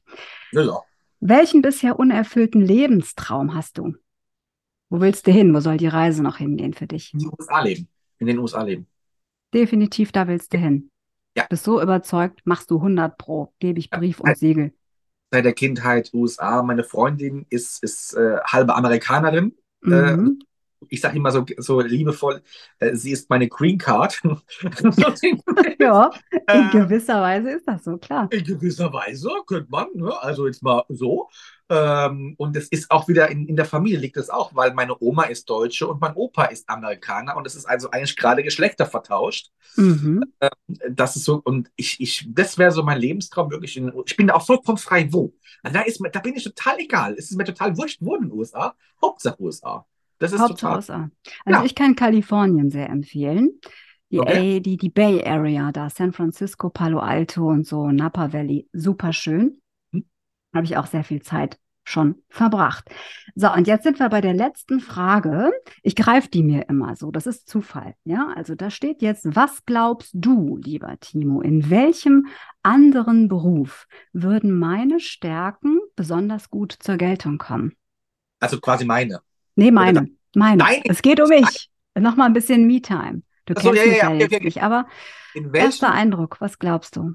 Ja, 0.54 0.62
ja. 0.62 0.80
Welchen 1.20 1.62
bisher 1.62 2.00
unerfüllten 2.00 2.62
Lebenstraum 2.62 3.54
hast 3.54 3.78
du? 3.78 3.96
Wo 4.90 5.02
willst 5.02 5.28
du 5.28 5.32
hin? 5.32 5.54
Wo 5.54 5.60
soll 5.60 5.76
die 5.78 5.88
Reise 5.88 6.24
noch 6.24 6.38
hingehen 6.38 6.74
für 6.74 6.88
dich? 6.88 7.14
In 7.14 7.20
den 7.20 7.32
USA 7.38 7.62
leben. 7.62 7.88
In 8.20 8.28
den 8.28 8.40
USA 8.40 8.64
leben. 8.64 8.88
Definitiv, 9.54 10.14
da 10.14 10.28
willst 10.28 10.54
du 10.54 10.58
hin. 10.58 10.90
Ja. 11.36 11.46
Bist 11.50 11.64
so 11.64 11.82
überzeugt, 11.82 12.42
machst 12.46 12.70
du 12.70 12.78
100 12.78 13.18
Pro, 13.18 13.54
gebe 13.60 13.80
ich 13.80 13.90
Brief 13.90 14.20
und 14.20 14.38
Siegel. 14.38 14.74
Seit 15.32 15.46
der 15.46 15.54
Kindheit 15.54 16.12
USA. 16.14 16.62
Meine 16.62 16.84
Freundin 16.84 17.46
ist, 17.50 17.84
ist 17.84 18.14
äh, 18.14 18.38
halbe 18.46 18.76
Amerikanerin. 18.76 19.56
Äh, 19.84 20.16
mhm. 20.16 20.40
Ich 20.90 21.02
sage 21.02 21.18
immer 21.18 21.32
so, 21.32 21.46
so 21.58 21.82
liebevoll, 21.82 22.42
äh, 22.80 22.96
sie 22.96 23.12
ist 23.12 23.30
meine 23.30 23.48
Green 23.48 23.78
Card. 23.78 24.22
ja, 25.80 26.12
in 26.32 26.68
äh, 26.68 26.70
gewisser 26.72 27.22
Weise 27.22 27.52
ist 27.52 27.68
das 27.68 27.84
so, 27.84 27.98
klar. 27.98 28.28
In 28.32 28.44
gewisser 28.44 28.92
Weise 28.92 29.30
könnte 29.46 29.70
man, 29.70 29.88
ne? 29.96 30.14
also 30.22 30.48
jetzt 30.48 30.64
mal 30.64 30.84
so. 30.90 31.30
Ähm, 31.70 32.36
und 32.38 32.56
es 32.58 32.68
ist 32.68 32.92
auch 32.92 33.08
wieder 33.08 33.30
in, 33.32 33.48
in 33.48 33.56
der 33.56 33.66
Familie 33.66 33.98
liegt 33.98 34.18
es 34.18 34.30
auch, 34.30 34.54
weil 34.54 34.74
meine 34.74 34.96
Oma 35.02 35.24
ist 35.24 35.50
Deutsche 35.50 35.88
und 35.88 36.02
mein 36.02 36.14
Opa 36.14 36.46
ist 36.46 36.70
Amerikaner 36.70 37.38
und 37.38 37.48
es 37.48 37.56
ist 37.56 37.66
also 37.66 37.90
eigentlich 37.90 38.16
gerade 38.16 38.44
Geschlechter 38.44 38.86
vertauscht. 38.86 39.50
Mhm. 39.76 40.24
Ähm, 40.42 40.50
das 40.92 41.16
ist 41.16 41.26
so, 41.26 41.42
und 41.44 41.72
ich, 41.76 42.00
ich, 42.00 42.28
das 42.30 42.58
wäre 42.58 42.72
so 42.72 42.84
mein 42.84 43.00
Lebenstraum, 43.00 43.50
wirklich. 43.50 43.78
In, 43.78 43.92
ich 44.06 44.16
bin 44.16 44.28
da 44.28 44.36
auch 44.36 44.46
vollkommen 44.46 44.78
frei, 44.78 45.08
wo. 45.12 45.34
Also 45.64 45.78
da, 45.78 45.84
ist, 45.84 46.02
da 46.12 46.20
bin 46.20 46.36
ich 46.36 46.44
total 46.44 46.80
egal. 46.80 47.16
Es 47.18 47.32
ist 47.32 47.38
mir 47.38 47.46
total 47.46 47.76
wurscht, 47.78 48.00
wo 48.02 48.16
in 48.16 48.24
den 48.24 48.32
USA. 48.32 48.76
Hauptsache 49.02 49.42
USA. 49.42 49.86
Das 50.20 50.32
ist 50.32 50.40
Hauptsache 50.40 50.60
total. 50.60 50.76
USA. 50.78 51.10
Also 51.46 51.60
ja. 51.60 51.66
ich 51.66 51.76
kann 51.76 51.96
Kalifornien 51.96 52.70
sehr 52.70 52.90
empfehlen. 52.90 53.60
Die, 54.10 54.20
okay. 54.20 54.58
A, 54.58 54.60
die, 54.60 54.78
die 54.78 54.90
Bay 54.90 55.24
Area 55.26 55.72
da, 55.72 55.90
San 55.90 56.14
Francisco, 56.14 56.70
Palo 56.70 57.00
Alto 57.00 57.48
und 57.48 57.66
so, 57.66 57.88
Napa 57.88 58.32
Valley, 58.32 58.70
super 58.72 59.12
schön. 59.12 59.60
Hm. 59.92 60.06
Habe 60.54 60.66
ich 60.66 60.78
auch 60.78 60.86
sehr 60.86 61.04
viel 61.04 61.22
Zeit 61.22 61.58
schon 61.84 62.16
verbracht. 62.30 62.90
So, 63.36 63.52
und 63.52 63.68
jetzt 63.68 63.84
sind 63.84 64.00
wir 64.00 64.10
bei 64.10 64.22
der 64.22 64.34
letzten 64.34 64.80
Frage. 64.80 65.52
Ich 65.82 65.96
greife 65.96 66.30
die 66.30 66.44
mir 66.44 66.70
immer 66.70 66.96
so, 66.96 67.12
das 67.12 67.28
ist 67.28 67.50
Zufall. 67.50 67.96
Ja, 68.04 68.32
also 68.36 68.56
da 68.56 68.70
steht 68.70 69.02
jetzt, 69.02 69.36
was 69.36 69.66
glaubst 69.66 70.12
du, 70.14 70.58
lieber 70.58 70.98
Timo, 71.00 71.42
in 71.42 71.70
welchem 71.70 72.28
anderen 72.62 73.28
Beruf 73.28 73.88
würden 74.14 74.58
meine 74.58 75.00
Stärken 75.00 75.80
besonders 75.96 76.50
gut 76.50 76.72
zur 76.80 76.98
Geltung 76.98 77.38
kommen? 77.38 77.74
Also 78.40 78.60
quasi 78.60 78.86
meine. 78.86 79.22
Nee, 79.56 79.72
meine. 79.72 80.10
Meine. 80.36 80.58
Nein, 80.58 80.82
es 80.86 81.02
geht 81.02 81.22
um 81.22 81.30
mich. 81.30 81.70
Nochmal 81.96 82.28
ein 82.28 82.34
bisschen 82.34 82.66
Me-Time. 82.66 83.22
Du 83.46 83.54
Achso, 83.56 83.72
kennst 83.72 83.86
ja, 83.86 83.92
mich 83.92 83.98
ja, 83.98 84.12
ja, 84.12 84.16
ja, 84.16 84.26
okay, 84.26 84.44
nicht, 84.44 84.64
aber 84.64 84.88
welchem, 85.34 85.56
erster 85.56 85.92
Eindruck, 85.92 86.40
was 86.40 86.60
glaubst 86.60 86.96
du? 86.96 87.14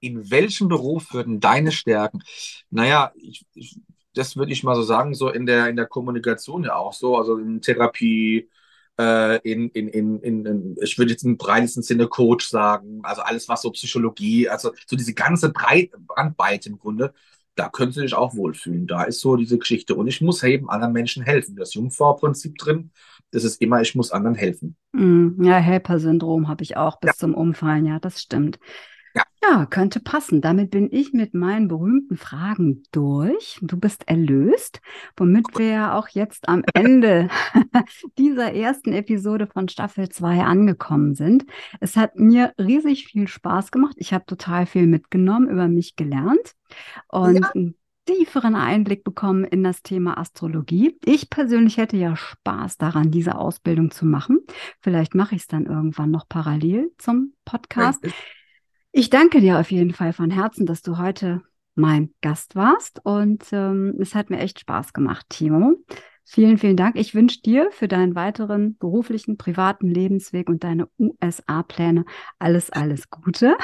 In 0.00 0.30
welchem 0.30 0.68
Beruf 0.68 1.12
würden 1.12 1.40
deine 1.40 1.70
Stärken? 1.70 2.22
Naja, 2.70 3.12
ich, 3.16 3.44
ich, 3.54 3.80
das 4.14 4.36
würde 4.36 4.52
ich 4.52 4.64
mal 4.64 4.74
so 4.74 4.82
sagen, 4.82 5.14
so 5.14 5.28
in 5.28 5.46
der, 5.46 5.68
in 5.68 5.76
der 5.76 5.86
Kommunikation 5.86 6.64
ja 6.64 6.76
auch 6.76 6.92
so, 6.92 7.16
also 7.16 7.36
in 7.36 7.60
Therapie, 7.60 8.48
äh, 8.98 9.38
in, 9.48 9.68
in, 9.70 9.88
in, 9.88 10.20
in, 10.22 10.76
ich 10.82 10.98
würde 10.98 11.12
jetzt 11.12 11.24
im 11.24 11.36
breitesten 11.36 11.82
Sinne 11.82 12.08
Coach 12.08 12.48
sagen, 12.48 13.00
also 13.04 13.22
alles, 13.22 13.48
was 13.48 13.62
so 13.62 13.70
Psychologie, 13.70 14.48
also 14.48 14.72
so 14.86 14.96
diese 14.96 15.14
ganze 15.14 15.52
Breit 15.52 15.90
Brandweite 16.06 16.70
im 16.70 16.78
Grunde, 16.78 17.12
da 17.58 17.68
können 17.68 17.90
sie 17.90 18.00
sich 18.00 18.14
auch 18.14 18.36
wohlfühlen. 18.36 18.86
Da 18.86 19.02
ist 19.02 19.20
so 19.20 19.36
diese 19.36 19.58
Geschichte. 19.58 19.96
Und 19.96 20.06
ich 20.06 20.20
muss 20.20 20.42
eben 20.44 20.70
anderen 20.70 20.92
Menschen 20.92 21.24
helfen. 21.24 21.56
Das 21.56 21.74
Jungfrau-Prinzip 21.74 22.56
drin, 22.56 22.90
das 23.32 23.42
ist 23.42 23.60
immer, 23.60 23.80
ich 23.80 23.94
muss 23.94 24.12
anderen 24.12 24.36
helfen. 24.36 24.76
Mm, 24.92 25.42
ja, 25.42 25.56
Helper-Syndrom 25.56 26.46
habe 26.48 26.62
ich 26.62 26.76
auch 26.76 27.00
bis 27.00 27.08
ja. 27.08 27.14
zum 27.14 27.34
Umfallen. 27.34 27.84
Ja, 27.84 27.98
das 27.98 28.20
stimmt. 28.20 28.60
Ja. 29.14 29.22
ja, 29.42 29.66
könnte 29.66 30.00
passen. 30.00 30.40
Damit 30.40 30.70
bin 30.70 30.88
ich 30.90 31.12
mit 31.12 31.34
meinen 31.34 31.68
berühmten 31.68 32.16
Fragen 32.16 32.82
durch. 32.92 33.58
Du 33.62 33.78
bist 33.78 34.06
erlöst, 34.08 34.80
womit 35.16 35.46
wir 35.56 35.66
ja 35.66 35.98
auch 35.98 36.08
jetzt 36.08 36.48
am 36.48 36.62
Ende 36.74 37.28
dieser 38.18 38.52
ersten 38.52 38.92
Episode 38.92 39.46
von 39.46 39.68
Staffel 39.68 40.08
2 40.08 40.44
angekommen 40.44 41.14
sind. 41.14 41.46
Es 41.80 41.96
hat 41.96 42.16
mir 42.16 42.52
riesig 42.58 43.06
viel 43.06 43.28
Spaß 43.28 43.70
gemacht. 43.70 43.94
Ich 43.98 44.12
habe 44.12 44.26
total 44.26 44.66
viel 44.66 44.86
mitgenommen, 44.86 45.48
über 45.48 45.68
mich 45.68 45.96
gelernt 45.96 46.54
und 47.08 47.40
ja. 47.40 47.50
einen 47.54 47.74
tieferen 48.08 48.56
Einblick 48.56 49.04
bekommen 49.04 49.44
in 49.44 49.62
das 49.62 49.82
Thema 49.82 50.16
Astrologie. 50.16 50.98
Ich 51.04 51.28
persönlich 51.28 51.76
hätte 51.76 51.98
ja 51.98 52.16
Spaß 52.16 52.78
daran, 52.78 53.10
diese 53.10 53.36
Ausbildung 53.36 53.90
zu 53.90 54.06
machen. 54.06 54.40
Vielleicht 54.80 55.14
mache 55.14 55.34
ich 55.34 55.42
es 55.42 55.46
dann 55.46 55.66
irgendwann 55.66 56.10
noch 56.10 56.26
parallel 56.26 56.90
zum 56.96 57.34
Podcast. 57.44 58.02
Ich 58.92 59.10
danke 59.10 59.40
dir 59.40 59.58
auf 59.58 59.70
jeden 59.70 59.92
Fall 59.92 60.12
von 60.12 60.30
Herzen, 60.30 60.66
dass 60.66 60.82
du 60.82 60.98
heute 60.98 61.42
mein 61.74 62.12
Gast 62.20 62.56
warst 62.56 63.00
und 63.04 63.44
ähm, 63.52 63.94
es 64.00 64.14
hat 64.14 64.30
mir 64.30 64.38
echt 64.38 64.60
Spaß 64.60 64.92
gemacht, 64.92 65.26
Timo. 65.28 65.76
Vielen, 66.24 66.58
vielen 66.58 66.76
Dank. 66.76 66.96
Ich 66.96 67.14
wünsche 67.14 67.40
dir 67.40 67.70
für 67.70 67.88
deinen 67.88 68.14
weiteren 68.14 68.76
beruflichen, 68.76 69.38
privaten 69.38 69.88
Lebensweg 69.88 70.48
und 70.48 70.64
deine 70.64 70.88
USA-Pläne 70.98 72.04
alles, 72.38 72.70
alles 72.70 73.08
Gute. 73.08 73.56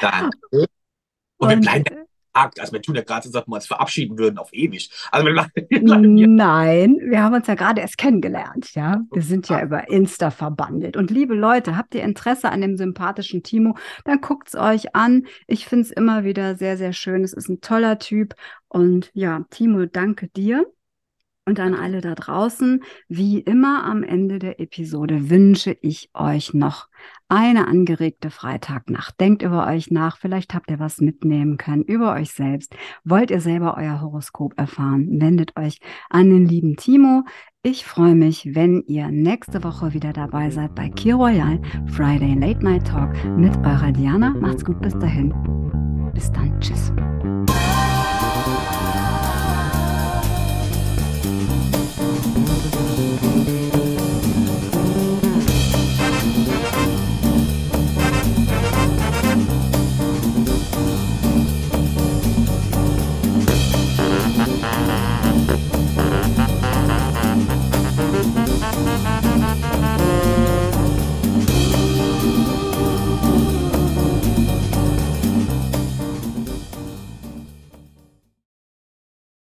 Danke. 0.00 0.38
Und, 0.50 0.68
und 1.38 1.48
wir 1.50 1.60
bleiben 1.60 2.03
gesagt. 2.34 2.60
Also 2.60 2.72
wir 2.72 2.82
tun 2.82 2.94
ja 2.94 3.02
gerade 3.02 3.26
so, 3.26 3.32
dass 3.32 3.46
wir 3.46 3.54
uns 3.54 3.66
verabschieden 3.66 4.18
würden 4.18 4.38
auf 4.38 4.52
ewig. 4.52 4.90
Also 5.10 5.26
wir 5.26 5.32
Nein, 6.26 6.98
wir 7.04 7.22
haben 7.22 7.34
uns 7.34 7.46
ja 7.46 7.54
gerade 7.54 7.80
erst 7.80 7.98
kennengelernt, 7.98 8.74
ja. 8.74 9.02
Wir 9.12 9.22
sind 9.22 9.48
ja 9.48 9.62
über 9.62 9.88
Insta 9.88 10.30
verbandelt. 10.30 10.96
Und 10.96 11.10
liebe 11.10 11.34
Leute, 11.34 11.76
habt 11.76 11.94
ihr 11.94 12.02
Interesse 12.02 12.50
an 12.50 12.60
dem 12.60 12.76
sympathischen 12.76 13.42
Timo, 13.42 13.76
dann 14.04 14.20
guckt 14.20 14.48
es 14.48 14.54
euch 14.54 14.94
an. 14.94 15.26
Ich 15.46 15.66
finde 15.66 15.84
es 15.84 15.90
immer 15.90 16.24
wieder 16.24 16.56
sehr, 16.56 16.76
sehr 16.76 16.92
schön. 16.92 17.24
Es 17.24 17.32
ist 17.32 17.48
ein 17.48 17.60
toller 17.60 17.98
Typ. 17.98 18.34
Und 18.68 19.10
ja, 19.14 19.44
Timo, 19.50 19.86
danke 19.86 20.28
dir. 20.28 20.66
Und 21.46 21.60
an 21.60 21.74
alle 21.74 22.00
da 22.00 22.14
draußen, 22.14 22.82
wie 23.08 23.38
immer 23.40 23.84
am 23.84 24.02
Ende 24.02 24.38
der 24.38 24.60
Episode 24.60 25.28
wünsche 25.28 25.76
ich 25.82 26.08
euch 26.14 26.54
noch 26.54 26.88
eine 27.28 27.68
angeregte 27.68 28.30
Freitagnacht. 28.30 29.20
Denkt 29.20 29.42
über 29.42 29.66
euch 29.66 29.90
nach, 29.90 30.16
vielleicht 30.16 30.54
habt 30.54 30.70
ihr 30.70 30.78
was 30.78 31.02
mitnehmen 31.02 31.58
können 31.58 31.82
über 31.82 32.14
euch 32.14 32.30
selbst. 32.32 32.74
Wollt 33.04 33.30
ihr 33.30 33.40
selber 33.40 33.76
euer 33.76 34.00
Horoskop 34.00 34.58
erfahren? 34.58 35.20
Wendet 35.20 35.54
euch 35.58 35.80
an 36.08 36.30
den 36.30 36.46
lieben 36.46 36.76
Timo. 36.76 37.24
Ich 37.62 37.84
freue 37.84 38.14
mich, 38.14 38.54
wenn 38.54 38.82
ihr 38.86 39.08
nächste 39.08 39.64
Woche 39.64 39.92
wieder 39.92 40.14
dabei 40.14 40.48
seid 40.50 40.74
bei 40.74 40.88
Key 40.88 41.12
Royal 41.12 41.60
Friday 41.88 42.34
Late 42.34 42.64
Night 42.64 42.86
Talk 42.86 43.12
mit 43.36 43.54
eurer 43.58 43.92
Diana. 43.92 44.30
Macht's 44.30 44.64
gut 44.64 44.80
bis 44.80 44.98
dahin. 44.98 45.34
Bis 46.14 46.32
dann. 46.32 46.58
Tschüss. 46.60 46.92